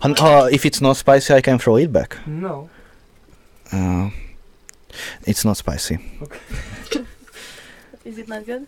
Ha, 0.00 0.12
ha, 0.16 0.50
if 0.50 0.64
it's 0.64 0.80
not 0.80 0.96
spicy, 0.96 1.32
I 1.36 1.40
can 1.40 1.56
throw 1.58 1.76
it 1.76 1.90
back. 1.90 2.20
No. 2.40 2.66
Uh, 3.74 4.10
it's 5.26 5.44
not 5.44 5.56
spicy. 5.56 5.98
Is 8.04 8.18
it 8.18 8.28
not 8.28 8.46
good? 8.46 8.66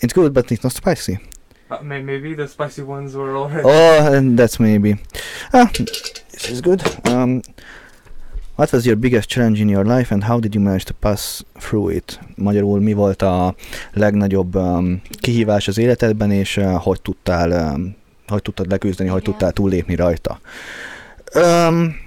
It's 0.00 0.12
good, 0.12 0.32
but 0.32 0.50
it's 0.50 0.62
not 0.62 0.72
spicy. 0.72 1.18
Uh, 1.70 1.78
may- 1.82 2.02
maybe 2.02 2.34
the 2.34 2.48
spicy 2.48 2.82
ones 2.82 3.14
were 3.14 3.36
already. 3.36 3.62
Oh, 3.64 4.12
and 4.14 4.38
that's 4.38 4.58
maybe. 4.58 5.00
Ah, 5.52 5.70
this 6.32 6.50
is 6.50 6.60
good. 6.60 6.80
Um, 7.08 7.42
what 8.56 8.72
was 8.72 8.84
your 8.86 8.96
biggest 8.96 9.28
challenge 9.28 9.60
in 9.60 9.68
your 9.68 9.84
life, 9.84 10.14
and 10.14 10.24
how 10.24 10.40
did 10.40 10.54
you 10.54 10.60
manage 10.60 10.84
to 10.84 10.94
pass 10.94 11.44
through 11.58 11.90
it? 11.90 12.18
Magyarul, 12.36 12.80
mi 12.80 12.92
volt 12.92 13.22
a 13.22 13.54
legnagyobb 13.92 14.54
um, 14.54 15.02
kihívás 15.20 15.68
az 15.68 15.78
életedben, 15.78 16.30
és 16.30 16.56
uh, 16.56 16.74
hogy 16.74 17.00
tudtál, 17.02 17.74
um, 17.74 17.96
hogy 18.26 18.42
tudtad 18.42 18.70
leküzdeni, 18.70 19.08
hogy 19.08 19.20
Igen. 19.20 19.30
tudtál 19.32 19.52
túllépni 19.52 19.94
rajta? 19.94 20.40
Um. 21.34 22.01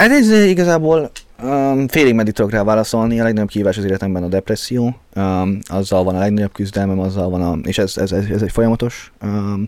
Hát 0.00 0.10
ez 0.10 0.30
igazából 0.30 1.10
um, 1.42 1.88
félig 1.88 2.14
meddig 2.14 2.32
tudok 2.32 2.50
rá 2.50 2.62
válaszolni. 2.62 3.20
A 3.20 3.22
legnagyobb 3.22 3.48
kihívás 3.48 3.78
az 3.78 3.84
életemben 3.84 4.22
a 4.22 4.28
depresszió. 4.28 4.96
Um, 5.16 5.58
azzal 5.64 6.04
van 6.04 6.14
a 6.14 6.18
legnagyobb 6.18 6.52
küzdelmem, 6.52 6.98
azzal 6.98 7.30
van 7.30 7.42
a... 7.42 7.58
És 7.62 7.78
ez, 7.78 7.96
ez, 7.96 8.12
ez, 8.12 8.24
ez 8.30 8.42
egy 8.42 8.50
folyamatos, 8.50 9.12
um, 9.22 9.64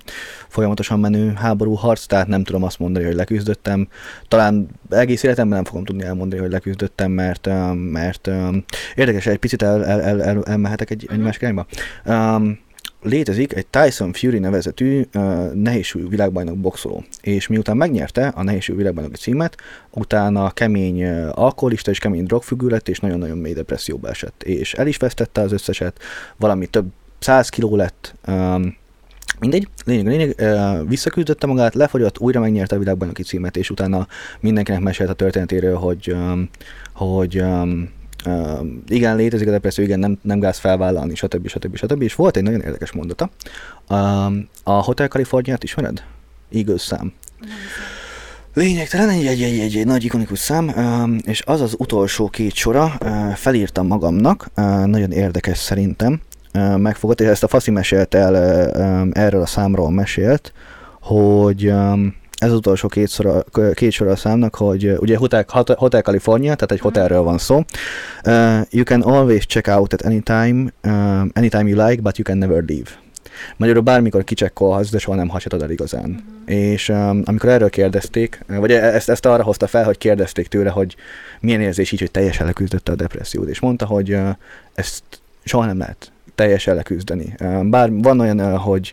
folyamatosan 0.48 1.00
menő 1.00 1.32
háború 1.34 1.74
harc, 1.74 2.06
tehát 2.06 2.26
nem 2.26 2.44
tudom 2.44 2.62
azt 2.62 2.78
mondani, 2.78 3.04
hogy 3.04 3.14
leküzdöttem. 3.14 3.88
Talán 4.28 4.68
egész 4.90 5.22
életemben 5.22 5.56
nem 5.56 5.64
fogom 5.64 5.84
tudni 5.84 6.04
elmondani, 6.04 6.42
hogy 6.42 6.50
leküzdöttem, 6.50 7.10
mert, 7.10 7.46
um, 7.46 7.78
mert 7.78 8.26
um, 8.26 8.64
érdekes, 8.94 9.26
egy 9.26 9.38
picit 9.38 9.62
el, 9.62 9.84
el, 9.84 10.00
el, 10.00 10.22
el, 10.22 10.44
elmehetek 10.44 10.90
egy, 10.90 11.08
egy 11.12 11.18
másik 11.18 11.42
irányba. 11.42 11.66
Um, 12.04 12.58
létezik 13.02 13.54
egy 13.54 13.66
Tyson 13.66 14.12
Fury 14.12 14.38
nevezetű 14.38 15.06
uh, 15.14 15.52
nehézsúlyú 15.52 16.08
világbajnok 16.08 16.58
boxoló, 16.58 17.04
és 17.20 17.46
miután 17.46 17.76
megnyerte 17.76 18.26
a 18.26 18.42
nehézsúlyú 18.42 18.78
világbajnoki 18.78 19.16
címet, 19.16 19.56
utána 19.90 20.50
kemény 20.50 21.06
alkoholista 21.28 21.90
és 21.90 21.98
kemény 21.98 22.24
drogfüggő 22.24 22.68
lett, 22.68 22.88
és 22.88 22.98
nagyon-nagyon 22.98 23.38
mély 23.38 23.52
depresszióba 23.52 24.08
esett, 24.08 24.42
és 24.42 24.74
el 24.74 24.86
is 24.86 24.96
vesztette 24.96 25.40
az 25.40 25.52
összeset, 25.52 25.98
valami 26.36 26.66
több 26.66 26.86
100 27.18 27.48
kiló 27.48 27.76
lett, 27.76 28.14
um, 28.26 28.76
mindegy, 29.42 29.68
lényeg, 29.84 30.06
lényeg, 30.06 30.36
visszaküldötte 30.88 31.46
magát, 31.46 31.74
lefogyott, 31.74 32.18
újra 32.18 32.40
megnyerte 32.40 32.76
a 32.76 32.78
világbajnoki 32.78 33.22
címet, 33.22 33.56
és 33.56 33.70
utána 33.70 34.06
mindenkinek 34.40 34.80
mesélt 34.80 35.10
a 35.10 35.14
történetéről, 35.14 35.76
hogy, 35.76 36.16
hogy 36.92 37.42
Uh, 38.26 38.66
igen, 38.88 39.16
létezik 39.16 39.48
a 39.48 39.50
depresszió, 39.50 39.84
igen, 39.84 39.98
nem, 39.98 40.18
nem 40.22 40.40
gáz 40.40 40.58
felvállalni, 40.58 41.14
stb. 41.14 41.48
stb. 41.48 41.76
stb. 41.76 42.02
És 42.02 42.14
volt 42.14 42.36
egy 42.36 42.42
nagyon 42.42 42.60
érdekes 42.60 42.92
mondata. 42.92 43.30
Um, 43.88 44.48
a 44.62 44.72
Hotel 44.72 45.08
Californiát 45.08 45.64
ismered? 45.64 46.02
Eagles 46.52 46.80
szám. 46.80 47.12
Lényegtelen 48.54 49.08
egy, 49.08 49.26
egy, 49.26 49.42
egy, 49.42 49.58
egy, 49.58 49.76
egy 49.76 49.86
nagy 49.86 50.04
ikonikus 50.04 50.38
szám, 50.38 50.72
és 51.24 51.42
az 51.46 51.60
az 51.60 51.74
utolsó 51.78 52.28
két 52.28 52.54
sora, 52.54 52.92
uh, 53.00 53.32
felírtam 53.32 53.86
magamnak, 53.86 54.46
uh, 54.56 54.84
nagyon 54.84 55.10
érdekes 55.12 55.58
szerintem, 55.58 56.20
uh, 56.54 56.76
megfogott, 56.76 57.20
és 57.20 57.26
ezt 57.26 57.42
a 57.42 57.48
Faszi 57.48 57.70
mesélt 57.70 58.14
el, 58.14 58.34
uh, 58.34 59.22
erről 59.22 59.42
a 59.42 59.46
számról 59.46 59.90
mesélt, 59.90 60.52
hogy 61.00 61.72
ez 62.42 62.50
az 62.50 62.56
utolsó 62.56 62.88
két, 62.88 63.08
szora, 63.08 63.44
két 63.74 63.90
sor 63.90 64.08
a 64.08 64.16
számnak, 64.16 64.54
hogy 64.54 64.86
uh, 64.86 65.00
ugye 65.00 65.16
Hotel, 65.16 65.44
Hotel 65.76 66.02
California, 66.02 66.54
tehát 66.54 66.72
egy 66.72 66.76
Mhm. 66.78 66.86
hotelről 66.86 67.22
van 67.22 67.38
szó. 67.38 67.56
Uh, 68.26 68.60
you 68.70 68.84
can 68.84 69.00
always 69.00 69.46
check 69.46 69.66
out 69.68 69.92
at 69.92 70.02
any 70.02 70.22
time, 70.22 70.72
um, 70.84 71.30
anytime 71.34 71.68
you 71.68 71.86
like, 71.88 72.02
but 72.02 72.18
you 72.18 72.26
can 72.26 72.38
never 72.38 72.64
leave. 72.66 72.90
Magyarul 73.56 73.82
bármikor 73.82 74.24
kicsekkolhatsz, 74.24 74.90
de 74.90 74.98
soha 74.98 75.16
nem 75.16 75.28
hagyhatod 75.28 75.62
el 75.62 75.70
igazán. 75.70 76.08
Mhm. 76.08 76.52
És 76.52 76.88
um, 76.88 77.22
amikor 77.24 77.48
erről 77.48 77.70
kérdezték, 77.70 78.44
vagy 78.46 78.70
e- 78.72 78.94
ezt, 78.94 79.08
ezt 79.08 79.26
arra 79.26 79.42
hozta 79.42 79.66
fel, 79.66 79.84
hogy 79.84 79.98
kérdezték 79.98 80.46
tőle, 80.48 80.70
hogy 80.70 80.96
milyen 81.40 81.60
érzés 81.60 81.92
így, 81.92 82.00
hogy 82.00 82.10
teljesen 82.10 82.46
leküzdötte 82.46 82.92
a 82.92 82.94
depressziót, 82.94 83.48
és 83.48 83.60
mondta, 83.60 83.86
hogy 83.86 84.12
uh, 84.12 84.28
ezt 84.74 85.02
soha 85.44 85.66
nem 85.66 85.78
lehet 85.78 86.12
teljesen 86.34 86.74
leküzdeni. 86.74 87.34
Bár 87.62 87.92
van 87.92 88.20
olyan, 88.20 88.58
hogy 88.58 88.92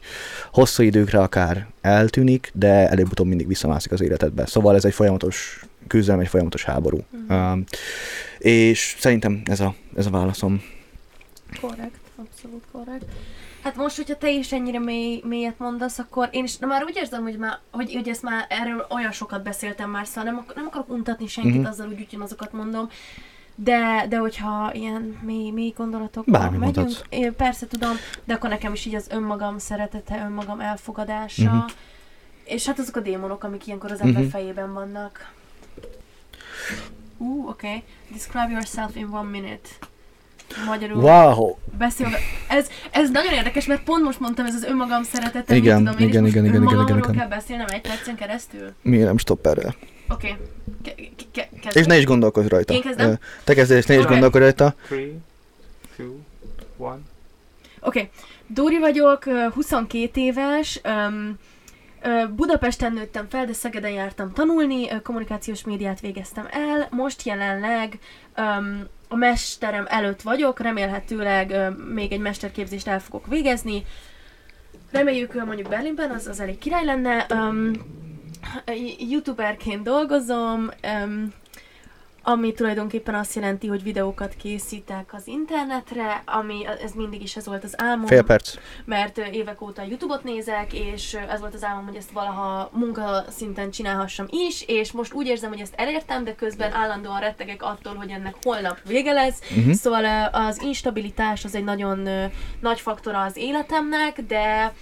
hosszú 0.51 0.83
időkre 0.83 1.19
akár 1.19 1.67
eltűnik, 1.81 2.51
de 2.53 2.89
előbb-utóbb 2.89 3.27
mindig 3.27 3.47
visszamászik 3.47 3.91
az 3.91 4.01
életedbe. 4.01 4.45
Szóval 4.45 4.75
ez 4.75 4.85
egy 4.85 4.93
folyamatos 4.93 5.63
küzdelem, 5.87 6.19
egy 6.19 6.27
folyamatos 6.27 6.63
háború. 6.63 6.97
Um, 7.29 7.63
és 8.37 8.95
szerintem 8.99 9.41
ez 9.45 9.59
a, 9.59 9.75
ez 9.97 10.05
a 10.05 10.09
válaszom. 10.09 10.61
Korrekt, 11.61 11.99
abszolút 12.15 12.63
korrekt. 12.71 13.05
Hát 13.63 13.75
most, 13.75 13.95
hogyha 13.95 14.15
te 14.17 14.29
is 14.31 14.51
ennyire 14.51 14.79
mély, 14.79 15.21
mélyet 15.25 15.57
mondasz, 15.59 15.99
akkor 15.99 16.29
én 16.31 16.43
is, 16.43 16.57
na 16.57 16.67
már 16.67 16.83
úgy 16.83 16.95
érzem, 16.95 17.23
hogy, 17.23 17.37
már, 17.37 17.59
hogy, 17.71 17.93
hogy 17.93 18.07
ezt 18.09 18.21
már 18.23 18.45
erről 18.49 18.85
olyan 18.89 19.11
sokat 19.11 19.43
beszéltem 19.43 19.89
már, 19.89 20.07
szóval 20.07 20.23
nem, 20.23 20.37
ak- 20.37 20.55
nem 20.55 20.65
akarok 20.67 20.89
untatni 20.89 21.27
senkit 21.27 21.51
Mhm. 21.51 21.59
uh-huh. 21.61 21.73
azzal, 21.73 21.87
hogy 21.87 22.05
ugyanazokat 22.09 22.53
mondom, 22.53 22.89
de, 23.63 24.05
de 24.09 24.17
hogyha 24.17 24.71
ilyen 24.73 25.17
mély, 25.21 25.49
mély 25.51 25.73
gondolatok 25.77 26.25
Bármi 26.25 26.57
megyünk, 26.57 26.75
mondhatsz. 26.75 27.03
én 27.09 27.35
persze 27.35 27.67
tudom, 27.67 27.91
de 28.23 28.33
akkor 28.33 28.49
nekem 28.49 28.73
is 28.73 28.85
így 28.85 28.95
az 28.95 29.07
önmagam 29.11 29.57
szeretete, 29.57 30.23
önmagam 30.25 30.59
elfogadása, 30.59 31.43
uh-huh. 31.43 31.69
és 32.43 32.65
hát 32.65 32.79
azok 32.79 32.95
a 32.95 32.99
démonok, 32.99 33.43
amik 33.43 33.67
ilyenkor 33.67 33.91
az 33.91 33.99
ember 34.01 34.15
Mhm. 34.15 34.25
uh-huh. 34.25 34.41
fejében 34.41 34.73
vannak. 34.73 35.31
Ú, 37.17 37.25
uh, 37.25 37.49
oké. 37.49 37.67
Okay. 37.67 37.83
Describe 38.11 38.49
yourself 38.51 38.95
in 38.95 39.07
one 39.11 39.29
minute. 39.29 39.69
Magyarul 40.65 41.01
Wow! 41.01 41.55
beszélve. 41.77 42.17
Ez, 42.49 42.67
ez 42.91 43.09
nagyon 43.09 43.33
érdekes, 43.33 43.65
mert 43.65 43.83
pont 43.83 44.03
most 44.03 44.19
mondtam, 44.19 44.45
ez 44.45 44.55
az 44.55 44.63
önmagam 44.63 45.03
szeretete, 45.03 45.55
Igen, 45.55 45.77
tudom 45.77 45.99
én, 45.99 46.07
igen, 46.07 46.21
most 46.21 46.33
igen, 46.33 46.45
igen, 46.45 46.45
igen, 46.45 46.55
önmagamról 46.55 46.97
igen, 46.97 47.13
igen. 47.13 47.15
kell 47.27 47.37
beszélnem 47.37 47.67
egy 47.69 47.81
percen 47.81 48.15
keresztül. 48.15 48.73
Miért 48.81 49.05
nem 49.05 49.17
stopperrel? 49.17 49.75
Oké. 50.09 50.27
Okay. 50.27 50.37
Ke- 50.83 50.95
ke- 51.31 51.49
ke- 51.61 51.75
És 51.75 51.85
ne 51.85 51.97
is 51.97 52.05
gondolkozz 52.05 52.47
rajta. 52.47 52.73
Én 52.73 52.81
kezdem? 52.81 53.17
Te 53.43 53.53
kezded, 53.53 53.77
és 53.77 53.85
ne 53.85 53.93
is 53.93 53.99
Alright. 53.99 54.21
gondolkodj 54.21 54.43
rajta. 54.43 54.75
Oké. 54.85 55.19
Okay. 57.79 58.09
Dóri 58.47 58.77
vagyok, 58.79 59.25
ö, 59.25 59.47
22 59.53 60.21
éves, 60.21 60.81
ö, 60.83 62.25
Budapesten 62.35 62.93
nőttem 62.93 63.27
fel, 63.29 63.45
de 63.45 63.53
Szegeden 63.53 63.91
jártam 63.91 64.33
tanulni, 64.33 65.01
kommunikációs 65.03 65.63
médiát 65.63 65.99
végeztem 65.99 66.47
el, 66.51 66.87
most 66.91 67.25
jelenleg 67.25 67.99
öm, 68.35 68.87
a 69.07 69.15
mesterem 69.15 69.85
előtt 69.87 70.21
vagyok, 70.21 70.59
remélhetőleg 70.59 71.51
ö, 71.51 71.69
még 71.69 72.11
egy 72.11 72.19
mesterképzést 72.19 72.87
el 72.87 72.99
fogok 72.99 73.27
végezni. 73.27 73.85
Reméljük 74.91 75.45
mondjuk 75.45 75.69
Berlinben, 75.69 76.09
az, 76.09 76.27
az 76.27 76.39
elég 76.39 76.57
király 76.57 76.85
lenne. 76.85 77.25
Um, 77.33 77.71
youtuberként 79.09 79.83
dolgozom, 79.83 80.69
ami 82.23 82.53
tulajdonképpen 82.53 83.15
azt 83.15 83.35
jelenti, 83.35 83.67
hogy 83.67 83.83
videókat 83.83 84.35
készítek 84.35 85.13
az 85.13 85.27
internetre, 85.27 86.23
ami 86.25 86.65
ez 86.83 86.91
mindig 86.91 87.21
is 87.21 87.35
ez 87.35 87.45
volt 87.45 87.63
az 87.63 87.73
álmom 87.77 88.05
Fél 88.05 88.23
perc. 88.23 88.55
mert 88.85 89.17
évek 89.17 89.61
óta 89.61 89.81
YouTube-ot 89.81 90.23
nézek, 90.23 90.73
és 90.73 91.13
ez 91.13 91.39
volt 91.39 91.53
az 91.53 91.63
álmom, 91.63 91.85
hogy 91.85 91.95
ezt 91.95 92.11
valaha 92.11 92.69
munkaszinten 92.73 93.71
csinálhassam 93.71 94.25
is, 94.29 94.63
és 94.67 94.91
most 94.91 95.13
úgy 95.13 95.27
érzem, 95.27 95.49
hogy 95.49 95.59
ezt 95.59 95.73
elértem, 95.75 96.23
de 96.23 96.35
közben 96.35 96.73
állandóan 96.73 97.19
rettegek 97.19 97.63
attól, 97.63 97.95
hogy 97.95 98.09
ennek 98.09 98.35
holnap 98.43 98.77
vége 98.87 99.11
lesz. 99.11 99.39
Uh-huh. 99.57 99.73
Szóval 99.73 100.29
az 100.31 100.61
instabilitás 100.61 101.45
az 101.45 101.55
egy 101.55 101.63
nagyon 101.63 102.09
nagy 102.59 102.79
faktora 102.79 103.21
az 103.21 103.37
életemnek, 103.37 104.21
de 104.21 104.73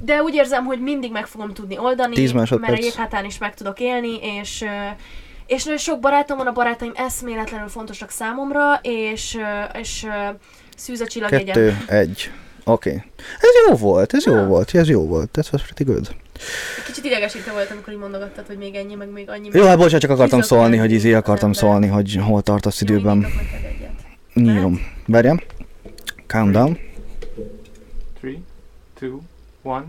de 0.00 0.22
úgy 0.22 0.34
érzem, 0.34 0.64
hogy 0.64 0.80
mindig 0.80 1.12
meg 1.12 1.26
fogom 1.26 1.54
tudni 1.54 1.78
oldani, 1.78 2.14
10 2.14 2.32
másodperc. 2.32 2.70
mert 2.70 2.82
a 2.82 2.84
jéghátán 2.84 3.24
is 3.24 3.38
meg 3.38 3.54
tudok 3.54 3.80
élni, 3.80 4.18
és 4.22 4.64
és 5.46 5.64
nagyon 5.64 5.78
sok 5.78 6.00
barátom 6.00 6.36
van, 6.36 6.46
a 6.46 6.52
barátaim 6.52 6.92
eszméletlenül 6.94 7.68
fontosak 7.68 8.10
számomra, 8.10 8.80
és, 8.82 9.38
és 9.80 10.06
szűz 10.76 11.00
a 11.00 11.06
csillagjegyem. 11.06 11.46
Kettő, 11.46 11.76
egy. 11.86 12.30
Oké. 12.64 12.90
Okay. 12.90 13.02
Ez 13.40 13.68
jó 13.68 13.76
volt, 13.76 14.14
ez 14.14 14.24
jó 14.24 14.34
Ja. 14.34 14.46
volt, 14.46 14.74
ez 14.74 14.88
jó 14.88 15.06
volt. 15.06 15.30
That 15.30 15.48
was 15.52 15.62
pretty 15.62 15.84
good. 15.84 16.08
Kicsit 16.86 17.04
idegesítő 17.04 17.52
volt, 17.52 17.70
amikor 17.70 17.92
így 17.92 17.98
mondogattad, 17.98 18.46
hogy 18.46 18.56
még 18.56 18.74
ennyi, 18.74 18.94
meg 18.94 19.10
még 19.10 19.30
annyi. 19.30 19.48
Jó, 19.52 19.66
hát 19.66 19.76
bocsánat, 19.76 20.00
csak 20.00 20.10
akartam 20.10 20.40
szólni, 20.40 20.76
hogy 20.76 20.92
izé 20.92 21.12
akartam 21.14 21.52
szólni, 21.52 21.86
hogy 21.86 22.18
hol 22.22 22.42
tartasz 22.42 22.80
Jó, 22.80 22.94
időben. 22.94 23.26
Nyírom. 24.34 24.80
Várjam. 25.06 25.40
Countdown. 26.26 26.78
Three, 28.20 28.38
two, 28.98 29.18
one. 29.62 29.84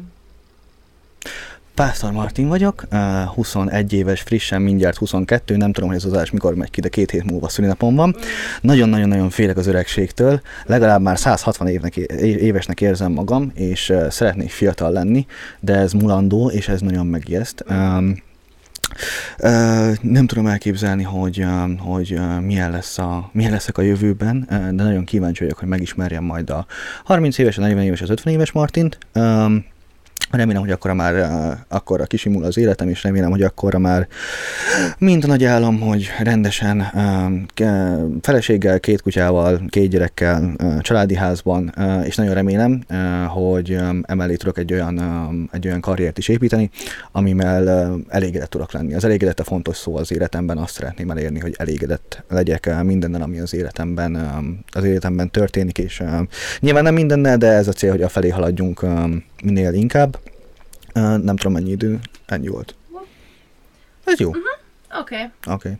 Pásztor 1.75 2.11
Martin 2.11 2.47
vagyok, 2.47 2.83
uh, 2.91 3.23
21 3.23 3.93
éves, 3.93 4.21
frissen, 4.21 4.61
mindjárt 4.61 4.97
22, 4.97 5.55
nem 5.57 5.71
tudom, 5.71 5.89
hogy 5.89 5.97
ez 5.97 6.05
az 6.05 6.13
adás 6.13 6.31
mikor 6.31 6.55
megy 6.55 6.69
ki, 6.69 6.81
de 6.81 6.89
két 6.89 7.11
hét 7.11 7.23
múlva 7.23 7.49
szülinapom 7.49 7.95
van. 7.95 8.15
Nagyon-nagyon-nagyon 8.61 9.29
félek 9.29 9.57
az 9.57 9.67
öregségtől, 9.67 10.41
legalább 10.65 11.01
már 11.01 11.19
160 11.19 11.67
évnek, 11.67 11.95
évesnek 11.95 12.81
érzem 12.81 13.11
magam, 13.11 13.51
és 13.53 13.93
szeretnék 14.09 14.49
fiatal 14.49 14.91
lenni, 14.91 15.25
de 15.59 15.75
ez 15.75 15.93
mulandó, 15.93 16.49
és 16.49 16.67
ez 16.67 16.81
nagyon 16.81 17.05
megijeszt. 17.05 17.63
Um, 17.69 18.15
nem 20.01 20.27
tudom 20.27 20.47
elképzelni, 20.47 21.03
hogy, 21.03 21.45
hogy 21.79 22.19
milyen, 22.41 22.71
lesz 22.71 22.97
a, 22.97 23.29
milyen 23.31 23.51
leszek 23.51 23.77
a 23.77 23.81
jövőben, 23.81 24.45
de 24.49 24.83
nagyon 24.83 25.03
kíváncsi 25.03 25.43
vagyok, 25.43 25.59
hogy 25.59 25.67
megismerjem 25.67 26.23
majd 26.23 26.49
a 26.49 26.65
30 27.03 27.37
éves, 27.37 27.57
a 27.57 27.61
40 27.61 27.83
éves, 27.83 28.01
az 28.01 28.09
50 28.09 28.33
éves 28.33 28.51
Martint. 28.51 28.97
Remélem, 30.31 30.61
hogy 30.61 30.71
akkora 30.71 30.93
már 30.93 31.13
uh, 31.13 31.57
akkora 31.67 32.05
kisimul 32.05 32.43
az 32.43 32.57
életem, 32.57 32.89
és 32.89 33.03
remélem, 33.03 33.29
hogy 33.29 33.41
akkora 33.41 33.79
már 33.79 34.07
mint 34.97 35.23
a 35.23 35.27
nagy 35.27 35.43
állam, 35.43 35.79
hogy 35.79 36.09
rendesen 36.19 36.85
ke- 37.53 37.99
feleséggel, 38.21 38.79
két 38.79 39.01
kutyával, 39.01 39.61
két 39.69 39.89
gyerekkel, 39.89 40.53
uh, 40.63 40.79
családi 40.79 41.15
házban, 41.15 41.73
és 42.05 42.15
nagyon 42.15 42.33
remélem, 42.33 42.83
hogy 43.27 43.77
emellé 44.01 44.35
tudok 44.35 44.57
egy 44.57 44.73
olyan, 44.73 45.01
egy 45.51 45.67
olyan 45.67 45.81
karriert 45.81 46.17
is 46.17 46.27
építeni, 46.27 46.69
amivel 47.11 47.95
elégedett 48.07 48.49
tudok 48.49 48.71
lenni. 48.71 48.93
Az 48.93 49.03
elégedett 49.03 49.39
a 49.39 49.43
fontos 49.43 49.77
szó 49.77 49.95
az 49.95 50.11
életemben, 50.11 50.57
azt 50.57 50.73
szeretném 50.73 51.09
elérni, 51.11 51.39
hogy 51.39 51.55
elégedett 51.57 52.23
legyek 52.29 52.83
mindennel, 52.83 53.21
ami 53.21 53.39
az 53.39 53.53
életemben, 53.53 54.15
az 54.71 54.83
életemben 54.83 55.31
történik, 55.31 55.77
és 55.77 56.03
nyilván 56.59 56.83
nem 56.83 56.93
mindennel, 56.93 57.37
de 57.37 57.47
ez 57.47 57.67
a 57.67 57.71
cél, 57.71 57.91
hogy 57.91 58.01
afelé 58.01 58.29
haladjunk 58.29 58.83
um, 58.83 59.23
minél 59.43 59.73
inkább. 59.73 60.19
Nem 60.93 61.35
tudom 61.35 61.51
mennyi 61.53 61.69
idő, 61.71 61.99
ennyi 62.25 62.47
volt. 62.47 62.75
Ez 64.05 64.19
jó, 64.19 64.29
oké. 64.29 64.39
Oké, 64.99 65.15
okay. 65.15 65.53
Okay. 65.55 65.77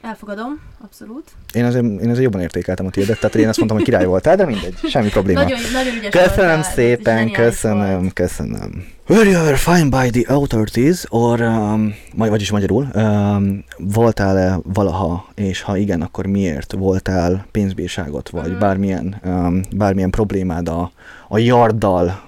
elfogadom, 0.00 0.60
abszolút. 0.84 1.24
Én 1.54 1.64
azért, 1.64 1.84
én 1.84 2.08
azért 2.08 2.22
jobban 2.22 2.40
értékeltem 2.40 2.86
a 2.86 2.90
tiédet, 2.90 3.20
tehát 3.20 3.34
én 3.34 3.48
azt 3.48 3.56
mondtam, 3.58 3.78
hogy 3.78 3.86
király 3.86 4.04
voltál, 4.04 4.36
de 4.36 4.44
mindegy, 4.46 4.74
semmi 4.88 5.08
probléma. 5.08 5.42
Nagyon, 5.42 5.58
nagyon 5.72 5.94
ügyes 5.94 6.10
Köszönöm 6.10 6.54
voltál, 6.54 6.62
szépen, 6.72 7.16
zseniális 7.16 7.36
volt. 7.36 7.48
köszönöm, 7.50 8.10
köszönöm. 8.12 8.84
Were 9.08 9.30
you 9.30 9.40
ever 9.40 9.56
fined 9.58 9.90
by 9.90 10.20
the 10.20 10.34
authorities, 10.34 11.04
or, 11.08 11.40
um, 11.40 11.94
vagy, 12.14 12.28
vagyis 12.28 12.50
magyarul, 12.50 12.88
um, 12.94 13.64
voltál-e 13.78 14.58
valaha, 14.62 15.28
és 15.34 15.60
ha 15.60 15.76
igen, 15.76 16.02
akkor 16.02 16.26
miért 16.26 16.72
voltál 16.72 17.46
pénzbírságot, 17.50 18.28
vagy 18.28 18.50
Mhm. 18.50 18.58
bármilyen, 18.58 19.20
um, 19.24 19.60
bármilyen 19.76 20.10
problémád 20.10 20.68
a, 20.68 20.90
a 21.28 21.38
yarddal, 21.38 22.24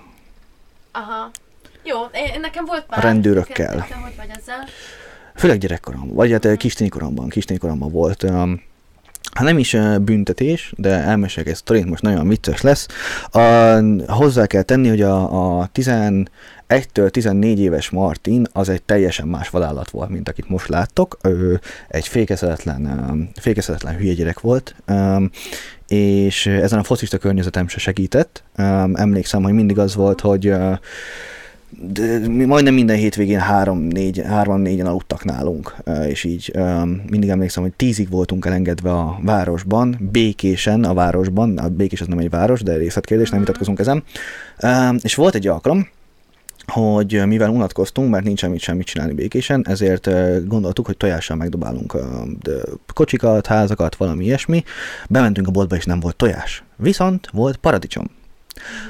Aha. 0.98 1.30
Jó, 1.82 1.96
én, 2.12 2.40
nekem 2.40 2.64
volt 2.64 2.84
már. 2.88 2.98
A 2.98 3.02
rendőrökkel. 3.02 3.74
Te, 3.74 3.86
te 3.88 3.94
hogy 3.94 4.16
vagy 4.16 4.30
ezzel? 4.38 4.64
főleg 5.38 5.58
gyerekkoromban, 5.58 6.14
vagy 6.14 6.30
hát 6.30 6.56
kistini 6.56 6.88
koromban, 6.88 7.28
kistini 7.28 7.58
koromban 7.58 7.90
volt. 7.90 8.22
Um, 8.22 8.62
ha 9.34 9.44
nem 9.44 9.58
is 9.58 9.76
büntetés, 10.00 10.72
de 10.76 10.90
elmesélek 10.90 11.48
egy 11.48 11.54
sztorint, 11.54 11.88
most 11.88 12.02
nagyon 12.02 12.28
vicces 12.28 12.60
lesz. 12.60 12.86
A, 13.30 13.40
hozzá 14.06 14.46
kell 14.46 14.62
tenni, 14.62 14.88
hogy 14.88 15.02
a, 15.02 15.60
a 15.60 15.70
11-től 15.74 17.10
14 17.10 17.60
éves 17.60 17.90
Martin 17.90 18.46
az 18.52 18.68
egy 18.68 18.82
teljesen 18.82 19.28
más 19.28 19.48
vadállat 19.48 19.90
volt, 19.90 20.08
mint 20.08 20.28
akit 20.28 20.48
most 20.48 20.68
láttok. 20.68 21.18
Ő 21.22 21.60
egy 21.88 22.08
fékezhetetlen, 22.08 22.84
ö, 22.84 23.40
fékezhetetlen 23.40 23.96
hülye 23.96 24.12
gyerek 24.12 24.40
volt, 24.40 24.74
és 25.88 26.46
ezen 26.46 26.78
a 26.78 26.82
focista 26.82 27.18
környezetem 27.18 27.68
se 27.68 27.78
segített. 27.78 28.42
Emlékszem, 28.94 29.42
hogy 29.42 29.52
mindig 29.52 29.78
az 29.78 29.94
volt, 29.94 30.20
hogy 30.20 30.52
de 31.80 32.28
majdnem 32.46 32.74
minden 32.74 32.96
hétvégén 32.96 33.38
három-négy, 33.38 34.22
hárman-négyen 34.26 34.86
aludtak 34.86 35.24
nálunk, 35.24 35.74
és 36.06 36.24
így 36.24 36.52
mindig 37.10 37.28
emlékszem, 37.28 37.62
hogy 37.62 37.72
tízig 37.72 38.10
voltunk 38.10 38.46
elengedve 38.46 38.90
a 38.90 39.18
városban, 39.22 40.08
békésen 40.12 40.84
a 40.84 40.94
városban, 40.94 41.58
a 41.58 41.68
békés 41.68 42.00
az 42.00 42.06
nem 42.06 42.18
egy 42.18 42.30
város, 42.30 42.62
de 42.62 42.76
részletkérdés, 42.76 43.30
nem 43.30 43.38
vitatkozunk 43.38 43.78
ezen, 43.78 44.02
és 45.02 45.14
volt 45.14 45.34
egy 45.34 45.46
alkalom, 45.46 45.88
hogy 46.70 47.26
mivel 47.26 47.50
unatkoztunk, 47.50 48.10
mert 48.10 48.24
nincs 48.24 48.46
mit 48.46 48.60
semmit 48.60 48.86
csinálni 48.86 49.12
békésen, 49.12 49.64
ezért 49.68 50.08
gondoltuk, 50.46 50.86
hogy 50.86 50.96
tojással 50.96 51.36
megdobálunk 51.36 51.96
de 52.42 52.52
kocsikat, 52.94 53.46
házakat, 53.46 53.96
valami 53.96 54.24
ilyesmi. 54.24 54.64
Bementünk 55.08 55.46
a 55.46 55.50
boltba, 55.50 55.76
és 55.76 55.84
nem 55.84 56.00
volt 56.00 56.16
tojás. 56.16 56.64
Viszont 56.76 57.28
volt 57.32 57.56
paradicsom. 57.56 58.10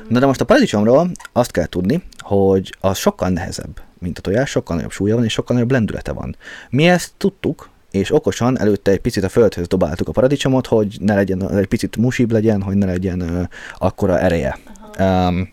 Na 0.08 0.18
de 0.18 0.26
most 0.26 0.40
a 0.40 0.44
paradicsomról 0.44 1.10
azt 1.32 1.50
kell 1.50 1.66
tudni, 1.66 2.02
hogy 2.18 2.74
az 2.80 2.98
sokkal 2.98 3.28
nehezebb, 3.28 3.80
mint 3.98 4.18
a 4.18 4.20
tojás, 4.20 4.50
sokkal 4.50 4.76
nagyobb 4.76 4.92
súlya 4.92 5.14
van, 5.14 5.24
és 5.24 5.32
sokkal 5.32 5.54
nagyobb 5.54 5.70
lendülete 5.70 6.12
van. 6.12 6.36
Mi 6.70 6.88
ezt 6.88 7.12
tudtuk, 7.16 7.68
és 7.90 8.14
okosan 8.14 8.58
előtte 8.58 8.90
egy 8.90 9.00
picit 9.00 9.24
a 9.24 9.28
földhöz 9.28 9.66
dobáltuk 9.66 10.08
a 10.08 10.12
paradicsomot, 10.12 10.66
hogy 10.66 10.96
ne 11.00 11.14
legyen, 11.14 11.50
egy 11.50 11.66
picit 11.66 11.96
musibb 11.96 12.32
legyen, 12.32 12.62
hogy 12.62 12.76
ne 12.76 12.86
legyen 12.86 13.22
uh, 13.22 13.42
akkora 13.78 14.20
ereje. 14.20 14.58
Um, 14.98 15.48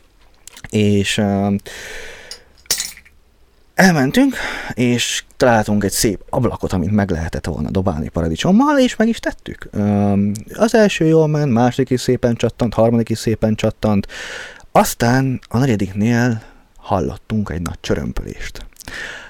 és 0.69 1.17
um, 1.17 1.55
elmentünk, 3.75 4.35
és 4.73 5.23
találtunk 5.37 5.83
egy 5.83 5.91
szép 5.91 6.23
ablakot, 6.29 6.73
amit 6.73 6.91
meg 6.91 7.09
lehetett 7.09 7.45
volna 7.45 7.69
dobálni 7.69 8.09
paradicsommal, 8.09 8.79
és 8.79 8.95
meg 8.95 9.07
is 9.07 9.19
tettük. 9.19 9.69
Az 10.53 10.75
első 10.75 11.05
jól 11.05 11.27
ment, 11.27 11.51
második 11.51 11.89
is 11.89 12.01
szépen 12.01 12.35
csattant, 12.35 12.73
harmadik 12.73 13.09
is 13.09 13.17
szépen 13.17 13.55
csattant, 13.55 14.07
aztán 14.71 15.39
a 15.49 15.57
negyediknél 15.57 16.41
hallottunk 16.77 17.49
egy 17.49 17.61
nagy 17.61 17.79
csörömpölést. 17.79 18.65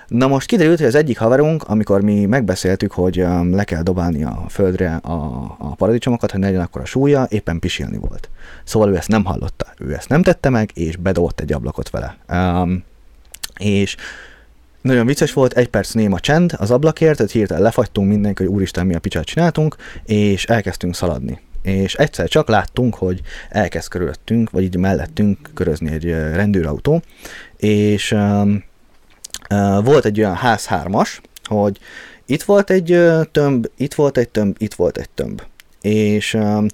Na 0.08 0.28
most 0.28 0.48
kiderült, 0.48 0.78
hogy 0.78 0.88
az 0.88 0.96
egyik 0.96 1.18
haverunk, 1.18 1.64
amikor 1.64 2.02
mi 2.02 2.26
megbeszéltük, 2.26 2.92
hogy 2.92 3.16
le 3.52 3.64
kell 3.64 3.82
dobálni 3.82 4.24
a 4.24 4.46
földre 4.50 4.96
a, 4.96 5.16
a 5.58 5.76
paradicsomokat, 5.76 6.32
hogy 6.32 6.40
ne 6.40 6.46
legyen 6.46 6.62
akkor 6.62 6.82
a 6.82 6.86
súlya, 6.86 7.28
éppen 7.30 7.60
pisilni 7.60 7.98
volt. 7.98 8.30
Szóval 8.64 8.90
ő 8.90 8.96
ezt 8.96 9.08
nem 9.08 9.26
hallotta. 9.26 9.66
Ő 9.78 9.94
ezt 9.94 10.10
nem 10.10 10.22
tette 10.22 10.50
meg, 10.50 10.72
és 10.74 10.96
bedobott 10.96 11.40
egy 11.40 11.54
ablakot 11.54 11.90
vele. 11.90 12.18
Um, 12.30 12.84
és 13.60 13.96
nagyon 14.86 15.06
vicces 15.06 15.34
volt, 15.34 15.54
egy 15.54 15.68
perc 15.68 15.94
néma 15.94 16.20
csend 16.20 16.54
az 16.58 16.72
ablakért, 16.72 17.16
tehát 17.18 17.32
hirtelen 17.32 17.64
lefagytunk 17.64 18.10
mindenki, 18.10 18.44
hogy 18.44 18.52
úristen, 18.52 18.86
mi 18.86 18.96
a 18.96 19.00
picsát 19.00 19.26
csináltunk, 19.26 19.76
és 20.06 20.46
elkezdtünk 20.46 20.96
szaladni. 20.96 21.40
És 21.62 21.94
egyszer 21.94 22.28
csak 22.28 22.48
láttunk, 22.48 22.96
hogy 22.96 23.22
elkezd 23.50 23.90
körülöttünk, 23.90 24.50
vagy 24.50 24.64
így 24.64 24.78
mellettünk 24.78 25.50
körözni 25.54 25.92
egy 25.92 26.10
rendőrautó, 26.10 27.02
és 27.58 28.12
um, 28.12 28.64
uh, 29.50 29.84
volt 29.84 30.06
egy 30.06 30.20
olyan 30.20 30.36
ház 30.36 30.66
hármas, 30.66 31.22
hogy 31.44 31.80
itt 32.26 32.44
volt 32.44 32.70
egy 32.70 33.00
tömb, 33.32 33.68
itt 33.78 33.94
volt 33.94 34.18
egy 34.18 34.30
tömb, 34.30 34.56
itt 34.58 34.74
volt 34.74 34.98
egy 34.98 35.10
tömb. 35.10 35.42
És 35.82 36.34
um, 36.34 36.66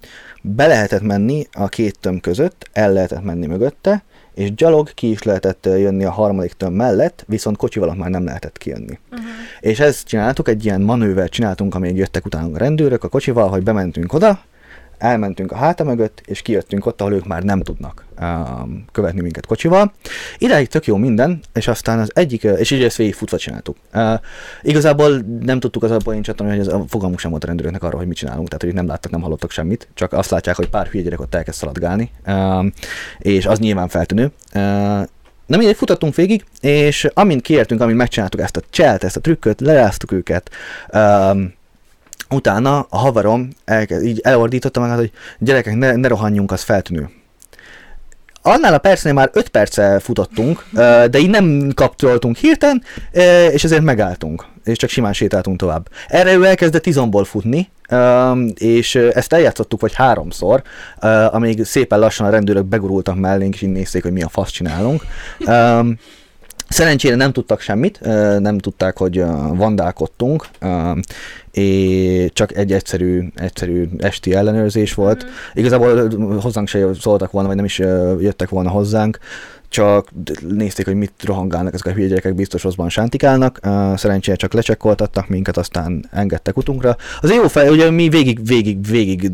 be 0.41 0.67
lehetett 0.67 1.01
menni 1.01 1.47
a 1.51 1.67
két 1.67 1.99
tömb 1.99 2.21
között, 2.21 2.69
el 2.71 2.93
lehetett 2.93 3.23
menni 3.23 3.47
mögötte, 3.47 4.03
és 4.33 4.53
gyalog 4.53 4.93
ki 4.93 5.09
is 5.09 5.23
lehetett 5.23 5.65
jönni 5.65 6.03
a 6.03 6.11
harmadik 6.11 6.53
tömb 6.53 6.75
mellett, 6.75 7.23
viszont 7.27 7.57
kocsival 7.57 7.95
már 7.95 8.09
nem 8.09 8.23
lehetett 8.23 8.57
kijönni. 8.57 8.99
Uh-huh. 9.11 9.27
És 9.59 9.79
ezt 9.79 10.07
csináltuk, 10.07 10.47
egy 10.47 10.65
ilyen 10.65 10.81
manővert 10.81 11.31
csináltunk, 11.31 11.75
amíg 11.75 11.95
jöttek 11.95 12.25
utánunk 12.25 12.55
a 12.55 12.59
rendőrök 12.59 13.03
a 13.03 13.07
kocsival, 13.07 13.49
hogy 13.49 13.63
bementünk 13.63 14.13
oda, 14.13 14.41
elmentünk 15.01 15.51
a 15.51 15.55
háta 15.55 15.83
mögött, 15.83 16.21
és 16.25 16.41
kijöttünk 16.41 16.85
ott, 16.85 17.01
ahol 17.01 17.13
ők 17.13 17.25
már 17.25 17.43
nem 17.43 17.61
tudnak 17.61 18.05
um, 18.21 18.85
követni 18.91 19.21
minket 19.21 19.45
kocsival. 19.45 19.93
Idáig 20.37 20.67
tök 20.67 20.85
jó 20.85 20.95
minden, 20.95 21.39
és 21.53 21.67
aztán 21.67 21.99
az 21.99 22.11
egyik, 22.13 22.43
ö, 22.43 22.53
és 22.53 22.71
így 22.71 22.83
ezt 22.83 22.97
végig 22.97 23.13
futva 23.13 23.37
csináltuk. 23.37 23.77
Uh, 23.93 24.13
igazából 24.61 25.25
nem 25.39 25.59
tudtuk 25.59 25.83
az 25.83 25.91
abból 25.91 26.13
én 26.13 26.23
hogy 26.37 26.59
az 26.59 26.67
a 26.67 26.83
fogalmuk 26.87 27.19
sem 27.19 27.31
volt 27.31 27.43
a 27.43 27.47
rendőröknek 27.47 27.83
arról, 27.83 27.99
hogy 27.99 28.07
mit 28.07 28.17
csinálunk, 28.17 28.47
tehát 28.47 28.63
hogy 28.63 28.73
nem 28.73 28.87
láttak, 28.87 29.11
nem 29.11 29.21
hallottak 29.21 29.51
semmit, 29.51 29.87
csak 29.93 30.13
azt 30.13 30.29
látják, 30.29 30.55
hogy 30.55 30.69
pár 30.69 30.87
hülye 30.87 31.03
gyerek 31.03 31.19
ott 31.19 31.35
elkezd 31.35 31.57
szaladgálni, 31.57 32.11
um, 32.27 32.71
és 33.19 33.45
az 33.45 33.59
nyilván 33.59 33.87
feltűnő. 33.87 34.31
Uh, 34.53 35.07
Na 35.45 35.57
mindegy, 35.57 35.75
futottunk 35.75 36.15
végig, 36.15 36.45
és 36.61 37.07
amint 37.13 37.41
kiértünk, 37.41 37.81
amint 37.81 37.97
megcsináltuk 37.97 38.41
ezt 38.41 38.57
a 38.57 38.61
cselt, 38.69 39.03
ezt 39.03 39.15
a 39.15 39.19
trükköt, 39.19 39.61
leráztuk 39.61 40.11
őket, 40.11 40.49
um, 40.93 41.53
utána 42.29 42.85
a 42.89 42.97
haverom 42.97 43.49
elkezd, 43.65 44.05
így 44.05 44.19
elordította 44.23 44.79
meg, 44.79 44.95
hogy 44.95 45.11
gyerekek, 45.39 45.75
ne, 45.75 45.95
ne 45.95 46.07
rohanjunk, 46.07 46.51
az 46.51 46.61
feltűnő. 46.61 47.09
Annál 48.43 48.73
a 48.73 48.77
percnél 48.77 49.13
már 49.13 49.29
5 49.33 49.49
perccel 49.49 49.99
futottunk, 49.99 50.65
de 51.09 51.17
így 51.17 51.29
nem 51.29 51.71
kapcsoltunk 51.73 52.35
hirtelen, 52.35 52.83
és 53.51 53.63
ezért 53.63 53.81
megálltunk, 53.81 54.45
és 54.63 54.77
csak 54.77 54.89
simán 54.89 55.13
sétáltunk 55.13 55.57
tovább. 55.57 55.87
Erre 56.07 56.33
ő 56.33 56.45
elkezdett 56.45 56.85
izomból 56.85 57.25
futni, 57.25 57.69
és 58.55 58.95
ezt 58.95 59.33
eljátszottuk 59.33 59.81
vagy 59.81 59.93
háromszor, 59.93 60.61
amíg 61.31 61.63
szépen 61.63 61.99
lassan 61.99 62.27
a 62.27 62.29
rendőrök 62.29 62.65
begurultak 62.65 63.15
mellénk, 63.15 63.53
és 63.53 63.61
így 63.61 63.71
nézték, 63.71 64.03
hogy 64.03 64.11
mi 64.13 64.23
a 64.23 64.29
fasz 64.29 64.49
csinálunk. 64.49 65.03
Szerencsére 66.71 67.15
nem 67.15 67.31
tudtak 67.31 67.59
semmit, 67.59 67.99
nem 68.39 68.57
tudták, 68.57 68.97
hogy 68.97 69.23
vandálkodtunk, 69.53 70.47
és 71.51 72.29
csak 72.33 72.55
egy 72.55 72.71
egyszerű, 72.71 73.27
egyszerű 73.35 73.89
esti 73.97 74.33
ellenőrzés 74.33 74.93
volt. 74.93 75.23
Mhm. 75.23 75.31
Igazából 75.53 76.09
hozzánk 76.39 76.67
se 76.67 76.87
szóltak 76.99 77.31
volna, 77.31 77.47
vagy 77.47 77.57
nem 77.57 77.65
is 77.65 77.79
jöttek 78.19 78.49
volna 78.49 78.69
hozzánk, 78.69 79.17
csak 79.71 80.09
nézték, 80.49 80.85
hogy 80.85 80.95
mit 80.95 81.13
rohangálnak 81.23 81.73
ezek 81.73 81.85
a 81.85 81.91
hülye 81.91 82.07
gyerekek, 82.07 82.35
biztos 82.35 82.63
rosszban 82.63 82.89
sántikálnak, 82.89 83.59
szerencsére 83.95 84.37
csak 84.37 84.53
lecsekkoltattak 84.53 85.27
minket, 85.27 85.57
aztán 85.57 86.05
engedtek 86.11 86.57
utunkra. 86.57 86.95
Az 87.21 87.31
jó 87.31 87.47
fej, 87.47 87.69
ugye 87.69 87.89
mi 87.89 88.09
végig, 88.09 88.45
végig, 88.45 88.87
végig 88.87 89.31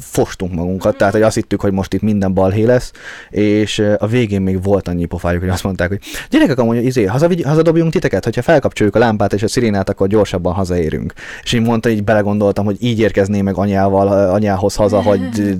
fostunk 0.00 0.54
magunkat, 0.54 0.96
tehát 0.96 1.12
hogy 1.12 1.22
azt 1.22 1.34
hittük, 1.34 1.60
hogy 1.60 1.72
most 1.72 1.94
itt 1.94 2.00
minden 2.00 2.34
balhé 2.34 2.64
lesz, 2.64 2.92
és 3.30 3.82
a 3.98 4.06
végén 4.06 4.42
még 4.42 4.62
volt 4.62 4.88
annyi 4.88 5.04
pofájuk, 5.04 5.40
hogy 5.40 5.50
azt 5.50 5.64
mondták, 5.64 5.88
hogy 5.88 6.00
gyerekek, 6.30 6.58
amúgy 6.58 6.84
izé, 6.84 7.04
hazavigy, 7.04 7.42
hazadobjunk 7.42 7.92
titeket, 7.92 8.24
hogyha 8.24 8.42
felkapcsoljuk 8.42 8.96
a 8.96 8.98
lámpát 8.98 9.32
és 9.32 9.42
a 9.42 9.48
szirénát, 9.48 9.88
akkor 9.88 10.08
gyorsabban 10.08 10.52
hazaérünk. 10.52 11.12
És 11.42 11.52
így 11.52 11.62
mondta, 11.62 11.88
így 11.88 12.04
belegondoltam, 12.04 12.64
hogy 12.64 12.76
így 12.80 12.98
érkezné 12.98 13.40
meg 13.40 13.56
anyával, 13.56 14.08
anyához 14.30 14.74
haza, 14.74 15.02
hogy 15.02 15.56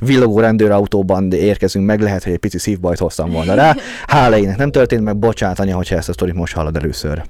villogó 0.00 0.40
rendőrautóban 0.40 1.32
érkezünk 1.32 1.86
meg, 1.86 2.00
lehet, 2.00 2.24
hogy 2.24 2.32
egy 2.32 2.38
pici 2.38 2.58
szívbajt 2.58 2.98
hoztam 2.98 3.30
volna 3.30 3.47
rá. 3.54 3.74
Hála 4.06 4.38
ének 4.38 4.56
nem 4.56 4.70
történt 4.70 5.02
meg, 5.02 5.16
bocsánat 5.16 5.58
anya, 5.58 5.76
hogyha 5.76 5.96
ezt 5.96 6.08
a 6.08 6.12
sztorit 6.12 6.34
most 6.34 6.54
hallod 6.54 6.76
először. 6.76 7.22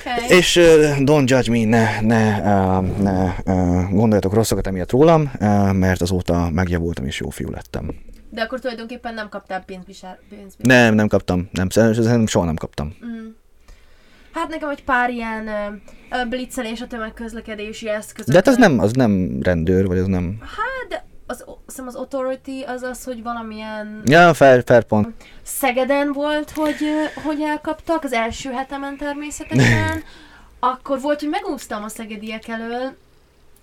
Okay. 0.00 0.38
És 0.38 0.56
uh, 0.56 0.64
don't 0.98 1.26
judge 1.26 1.50
me, 1.50 1.64
ne, 1.64 2.00
ne, 2.00 2.38
uh, 2.38 2.86
ne 2.98 3.34
uh, 3.44 3.90
gondoljatok 3.90 4.34
rosszakat 4.34 4.66
emiatt 4.66 4.90
rólam, 4.90 5.30
uh, 5.40 5.72
mert 5.72 6.00
azóta 6.00 6.50
megjavultam 6.50 7.06
és 7.06 7.20
jó 7.20 7.28
fiú 7.28 7.50
lettem. 7.50 7.94
De 8.30 8.42
akkor 8.42 8.60
tulajdonképpen 8.60 9.14
nem 9.14 9.28
kaptál 9.28 9.62
pénzbisár... 9.64 10.18
pénzbisár. 10.28 10.82
Nem, 10.82 10.94
nem 10.94 11.08
kaptam, 11.08 11.48
nem, 11.52 11.68
szerintem 11.68 12.26
soha 12.26 12.44
nem 12.44 12.56
kaptam. 12.56 12.94
Mm. 13.04 13.28
Hát 14.32 14.48
nekem 14.48 14.68
egy 14.68 14.84
pár 14.84 15.10
ilyen 15.10 15.48
ö, 16.10 16.28
blitzelés 16.28 16.80
a 16.80 16.86
tömegközlekedési 16.86 17.88
eszköz. 17.88 18.26
De 18.26 18.34
hát 18.34 18.46
az 18.46 18.56
nem, 18.56 18.78
az 18.78 18.92
nem 18.92 19.38
rendőr, 19.42 19.86
vagy 19.86 19.98
az 19.98 20.06
nem... 20.06 20.38
Hát, 20.40 20.88
de 20.88 21.04
az, 21.30 21.44
hiszem 21.66 21.86
az 21.86 21.94
authority 21.94 22.64
az 22.66 22.82
az, 22.82 23.04
hogy 23.04 23.22
valamilyen... 23.22 24.02
Ja, 24.04 24.34
fair, 24.34 24.62
fair 24.66 24.84
pont. 24.84 25.08
Szegeden 25.42 26.12
volt, 26.12 26.50
hogy, 26.50 26.76
hogy 27.24 27.40
elkaptak, 27.40 28.04
az 28.04 28.12
első 28.12 28.50
hetemen 28.50 28.96
természetesen. 28.96 30.02
Akkor 30.60 31.00
volt, 31.00 31.20
hogy 31.20 31.28
megúsztam 31.28 31.84
a 31.84 31.88
szegediek 31.88 32.48
elől, 32.48 32.96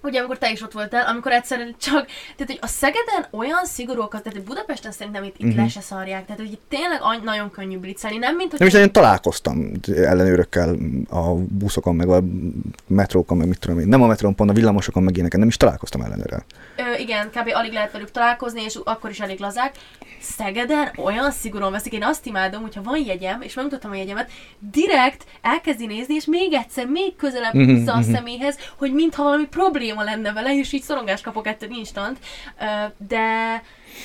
ugye 0.01 0.19
amikor 0.19 0.37
te 0.37 0.51
is 0.51 0.61
ott 0.61 0.71
voltál, 0.71 1.05
amikor 1.07 1.31
egyszerűen 1.31 1.75
csak, 1.81 2.05
tehát 2.05 2.45
hogy 2.45 2.59
a 2.61 2.67
Szegeden 2.67 3.27
olyan 3.31 3.65
szigorúak, 3.65 4.09
tehát 4.09 4.31
hogy 4.31 4.41
Budapesten 4.43 4.91
szerintem 4.91 5.23
itt, 5.23 5.35
itt 5.37 5.47
Mhm. 5.47 5.57
le 5.57 5.67
se 5.67 5.81
szarják, 5.81 6.25
tehát 6.25 6.41
hogy 6.41 6.59
tényleg 6.69 6.99
any- 7.01 7.23
nagyon 7.23 7.51
könnyű 7.51 7.77
blitzelni, 7.77 8.17
nem 8.17 8.35
mint 8.35 8.49
hogy... 8.49 8.59
Nem 8.59 8.67
is 8.67 8.73
én 8.73 8.91
találkoztam 8.91 9.71
ellenőrökkel 9.95 10.75
a 11.09 11.33
buszokon, 11.33 11.95
meg 11.95 12.09
a 12.09 12.23
metrókon, 12.87 13.37
meg 13.37 13.47
mit 13.47 13.59
tudom 13.59 13.79
én. 13.79 13.87
Nem 13.87 14.01
a 14.01 14.07
metrón, 14.07 14.35
pont 14.35 14.49
a 14.49 14.53
villamosokon, 14.53 15.03
meg 15.03 15.13
ilyeneken, 15.13 15.39
nem 15.39 15.49
is 15.49 15.57
találkoztam 15.57 16.01
ellenőrrel. 16.01 16.45
Ö, 16.77 16.86
igen, 16.99 17.29
kb. 17.29 17.49
alig 17.53 17.73
lehet 17.73 17.91
velük 17.91 18.11
találkozni, 18.11 18.63
és 18.63 18.79
akkor 18.83 19.09
is 19.09 19.19
elég 19.19 19.39
lazák. 19.39 19.75
Szegeden 20.19 20.91
olyan 20.97 21.31
szigorúan 21.31 21.71
veszik, 21.71 21.93
én 21.93 22.03
azt 22.03 22.25
imádom, 22.25 22.61
hogyha 22.61 22.81
van 22.81 23.05
jegyem, 23.05 23.41
és 23.41 23.53
megmutattam 23.53 23.91
a 23.91 23.95
jegyemet, 23.95 24.31
direkt 24.59 25.25
elkezdi 25.41 25.85
nézni, 25.85 26.15
és 26.15 26.25
még 26.25 26.53
egyszer, 26.53 26.85
még 26.85 27.15
közelebb 27.15 27.53
Mhm, 27.53 27.75
húzza 27.75 27.93
a 27.93 27.99
mhm. 27.99 28.11
személyhez, 28.11 28.57
hogy 28.77 28.93
mintha 28.93 29.23
valami 29.23 29.45
probléma 29.45 30.03
lenne 30.03 30.33
vele, 30.33 30.55
és 30.55 30.71
így 30.71 30.81
szorongást 30.81 31.23
kapok 31.23 31.47
ettől 31.47 31.69
instant. 31.69 32.19
De, 32.97 33.61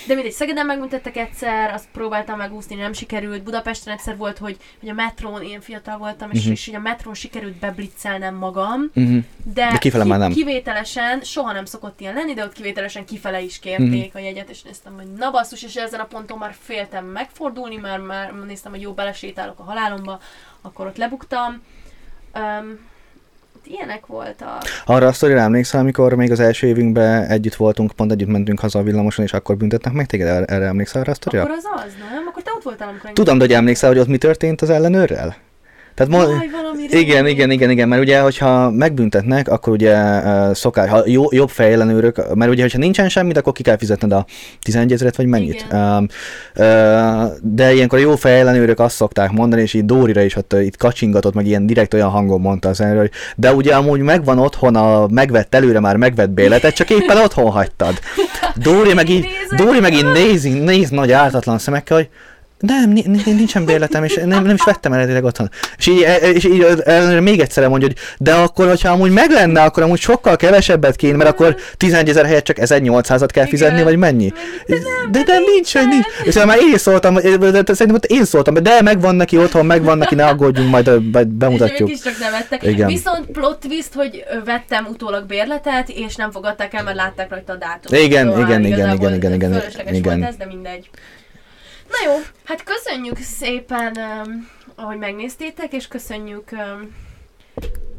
de 0.06 0.14
mindegy, 0.14 0.32
Szegeden 0.32 0.66
megbüntettek 0.66 1.16
egyszer, 1.16 1.72
azt 1.72 1.84
próbáltam 1.92 2.38
megúszni, 2.38 2.74
nem 2.74 2.92
sikerült. 2.92 3.42
Budapesten 3.42 3.92
egyszer 3.94 4.16
volt, 4.16 4.38
hogy, 4.38 4.56
hogy 4.80 4.88
a 4.88 4.92
metrón, 4.92 5.42
én 5.42 5.60
fiatal 5.60 5.98
voltam, 5.98 6.30
és, 6.30 6.42
Mhm. 6.42 6.50
és 6.52 6.64
hogy 6.66 6.74
a 6.74 6.78
metrón 6.80 7.14
sikerült 7.14 7.54
beblitzelnem 7.56 8.34
magam, 8.34 8.90
Uh-huh. 8.94 9.24
de, 9.44 9.68
De 9.70 9.78
kifele 9.78 10.04
már 10.04 10.18
nem. 10.18 10.32
kivételesen, 10.32 11.20
soha 11.20 11.52
nem 11.52 11.64
szokott 11.64 12.00
ilyen 12.00 12.14
lenni, 12.14 12.34
de 12.34 12.44
ott 12.44 12.52
kivételesen 12.52 13.04
kifele 13.04 13.40
is 13.40 13.58
kérték 13.58 14.12
Mhm. 14.12 14.16
a 14.16 14.20
jegyet, 14.26 14.50
és 14.50 14.62
néztem, 14.62 14.94
hogy 14.94 15.12
na 15.12 15.30
basszus, 15.30 15.62
és 15.62 15.76
ezen 15.76 16.00
a 16.00 16.04
ponton 16.04 16.38
már 16.38 16.54
féltem 16.60 17.04
megfordulni, 17.06 17.76
mert 17.76 18.06
már 18.06 18.32
néztem, 18.46 18.72
hogy 18.72 18.80
jó, 18.80 18.92
belesétálok 18.92 19.58
a 19.58 19.62
halálomba, 19.62 20.20
akkor 20.60 20.86
ott 20.86 20.96
lebuktam. 20.96 21.62
Um, 22.34 22.90
ilyenek 23.66 24.06
voltak. 24.06 24.62
Arra 24.84 25.06
a 25.06 25.12
sztorira 25.12 25.40
emlékszel, 25.40 25.80
amikor 25.80 26.14
még 26.14 26.30
az 26.30 26.40
első 26.40 26.66
évünkben 26.66 27.24
együtt 27.24 27.54
voltunk, 27.54 27.92
pont 27.92 28.12
együtt 28.12 28.28
mentünk 28.28 28.60
haza 28.60 28.78
a 28.78 28.82
villamoson, 28.82 29.24
és 29.24 29.32
akkor 29.32 29.56
büntetnek 29.56 29.92
meg 29.92 30.06
téged? 30.06 30.26
Erre, 30.26 30.44
erre 30.44 30.64
emlékszel 30.64 31.00
arra 31.00 31.10
a 31.10 31.14
sztorira? 31.14 31.42
Akkor 31.42 31.54
az 31.56 31.64
az, 31.74 31.92
nem? 32.10 32.26
Akkor 32.28 32.42
te 32.42 32.50
ott 32.56 32.62
voltál, 32.62 32.88
amikor... 32.88 33.12
Tudom, 33.12 33.38
de 33.38 33.44
hogy 33.44 33.54
emlékszel, 33.54 33.88
hogy 33.88 33.98
ott 33.98 34.06
mi 34.06 34.18
történt 34.18 34.62
az 34.62 34.70
ellenőrrel? 34.70 35.36
Tehát 35.94 36.12
mo- 36.12 36.28
Jaj, 36.28 36.48
valami 36.52 36.82
igen, 36.90 37.26
igen, 37.26 37.50
igen, 37.50 37.70
igen, 37.70 37.88
mert 37.88 38.02
ugye, 38.02 38.20
hogyha 38.20 38.70
megbüntetnek, 38.70 39.48
akkor 39.48 39.72
ugye 39.72 39.96
uh, 39.96 40.54
szokás, 40.54 40.88
ha 40.88 41.02
jó, 41.06 41.24
jobb 41.30 41.48
fejlenőrök, 41.48 42.34
mert 42.34 42.50
ugye, 42.50 42.62
hogyha 42.62 42.78
nincsen 42.78 43.08
semmi, 43.08 43.32
akkor 43.32 43.52
ki 43.52 43.62
kell 43.62 43.76
fizetned 43.76 44.12
a 44.12 44.26
11 44.60 44.92
ezeret, 44.92 45.16
vagy 45.16 45.26
mennyit. 45.26 45.66
Um, 45.72 46.06
uh, 46.56 47.24
de 47.42 47.72
ilyenkor 47.74 47.98
a 47.98 48.02
jó 48.02 48.16
fejlenőrök 48.16 48.80
azt 48.80 48.94
szokták 48.94 49.30
mondani, 49.30 49.62
és 49.62 49.74
így 49.74 49.84
Dórira 49.84 50.22
is 50.22 50.36
ott 50.36 50.52
itt 50.52 50.76
kacsingatott, 50.76 51.34
meg 51.34 51.46
ilyen 51.46 51.66
direkt 51.66 51.94
olyan 51.94 52.10
hangon 52.10 52.40
mondta 52.40 52.68
az 52.68 52.78
hogy 52.96 53.10
de 53.36 53.54
ugye 53.54 53.74
amúgy 53.74 54.00
megvan 54.00 54.38
otthon 54.38 54.76
a 54.76 55.06
megvett 55.06 55.54
előre 55.54 55.80
már 55.80 55.96
megvett 55.96 56.30
béletet, 56.30 56.74
csak 56.74 56.90
éppen 56.90 57.16
otthon 57.16 57.50
hagytad. 57.50 57.98
Dóri 58.64 58.94
meg 58.94 59.08
így. 59.08 59.26
Dóri 59.56 59.80
meg 59.80 59.92
így 59.92 60.10
néz, 60.12 60.42
néz 60.42 60.90
nagy 60.90 61.12
ártatlan 61.12 61.58
szemekkel, 61.58 61.96
hogy 61.96 62.08
nem, 62.62 62.90
ni- 62.90 63.04
ni- 63.06 63.32
nincsen 63.32 63.64
bérletem, 63.64 64.04
és 64.04 64.14
nem, 64.14 64.44
nem 64.44 64.54
is 64.54 64.64
vettem 64.64 64.92
eredetileg 64.92 65.24
otthon. 65.24 65.50
És 65.78 65.86
így, 65.86 66.02
e- 66.02 66.16
és 66.16 66.44
így 66.44 66.66
ellenőre 66.84 67.20
még 67.20 67.40
egyszer 67.40 67.68
mondja, 67.68 67.86
hogy 67.88 67.96
de 68.18 68.34
akkor, 68.34 68.66
hogyha 68.68 68.88
amúgy 68.90 69.10
meg 69.10 69.30
lenne, 69.30 69.62
akkor 69.62 69.82
amúgy 69.82 69.98
sokkal 70.00 70.36
kevesebbet 70.36 70.96
kéne, 70.96 71.16
mert 71.16 71.30
akkor 71.30 71.56
11 71.76 72.08
ezer 72.08 72.26
helyett 72.26 72.44
csak 72.44 72.56
1800-at 72.60 73.28
kell 73.32 73.46
fizetni, 73.46 73.72
Igen. 73.74 73.84
vagy 73.86 73.96
mennyi? 73.96 74.32
De 74.66 74.74
nem, 74.74 75.10
De, 75.12 75.22
de 75.22 75.38
nincs, 75.38 75.72
hogy 75.72 75.88
nincs. 75.88 76.06
És 76.22 76.34
már 76.34 76.58
én 76.58 76.78
szóltam, 76.78 77.14
de 77.14 77.62
szerintem 77.64 77.94
ott 77.94 78.04
én 78.04 78.24
szóltam, 78.24 78.54
de 78.54 78.82
megvan 78.82 79.14
neki 79.14 79.38
otthon, 79.38 79.66
megvan 79.66 79.98
neki, 79.98 80.14
ne 80.14 80.26
aggódjunk, 80.26 80.70
majd, 80.70 81.00
bemutatjuk. 81.26 81.90
És 81.90 82.00
csak 82.00 82.18
nevettek. 82.18 82.62
Igen. 82.62 82.86
Viszont 82.86 83.26
plot 83.26 83.58
twist, 83.58 83.94
hogy 83.94 84.24
vettem 84.44 84.86
utólag 84.90 85.26
bérletet, 85.26 85.88
és 85.88 86.16
nem 86.16 86.30
fogadták 86.30 86.74
el, 86.74 86.84
mert 86.84 86.96
látták 86.96 87.30
rajta 87.30 87.52
a 87.52 87.56
dátumot. 87.56 88.04
Igen, 88.04 88.26
Szóval 88.26 88.40
igen, 88.40 88.64
igen, 88.64 88.94
igen, 88.94 88.94
igen, 88.94 89.14
igen, 89.14 89.32
igen. 89.32 89.50
volt 90.02 90.24
ez, 90.28 90.36
de 90.36 90.46
mindegy. 90.46 90.88
Na 91.92 92.10
jó, 92.12 92.18
hát 92.44 92.62
köszönjük 92.64 93.18
szépen, 93.18 93.96
um, 93.96 94.48
ahogy 94.74 94.98
megnéztétek, 94.98 95.72
és 95.72 95.88
köszönjük 95.88 96.48
um, 96.52 96.94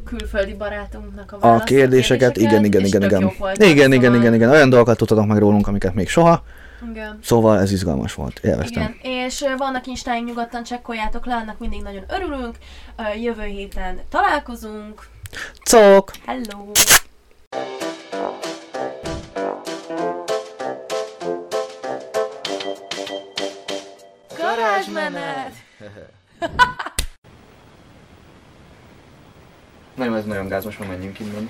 külföldi 0.06 0.54
barátunknak 0.54 1.32
a 1.32 1.36
A 1.36 1.40
választ, 1.40 1.64
kérdéseket, 1.66 2.38
igen, 2.38 2.64
igen, 2.66 2.86
igen, 2.86 3.02
igen. 3.04 3.22
Igen, 3.22 3.92
igen, 3.92 4.02
szóval- 4.02 4.16
igen, 4.20 4.34
igen. 4.34 4.50
Olyan 4.50 4.70
dolgokat 4.70 4.98
tudtatok 4.98 5.26
meg 5.26 5.38
rólunk, 5.38 5.68
amiket 5.68 5.94
még 5.94 6.10
soha. 6.10 6.44
igen. 6.92 7.20
Szóval 7.24 7.60
ez 7.60 7.72
izgalmas 7.72 8.14
volt. 8.14 8.40
Élveztem. 8.44 8.96
Igen, 9.02 9.22
és 9.24 9.42
ö, 9.42 9.56
vannak 9.58 9.88
instáink, 9.88 10.28
nyugodtan 10.28 10.64
csekkoljátok 10.64 11.26
le, 11.26 11.34
annak 11.36 11.60
mindig 11.60 11.82
nagyon 11.82 12.04
örülünk. 12.08 12.56
Ö, 12.98 13.18
Jövő 13.22 13.44
héten 13.46 14.00
találkozunk. 14.10 15.08
Cok! 15.64 16.12
Hello! 16.26 16.72
Garázsmenet! 24.74 25.54
Na 29.96 30.06
jó, 30.06 30.16
ez 30.16 30.26
nagyon 30.26 30.48
gáz, 30.48 30.66
most 30.66 30.80
már 30.80 30.88
menjünk 30.88 31.20
innen. 31.20 31.50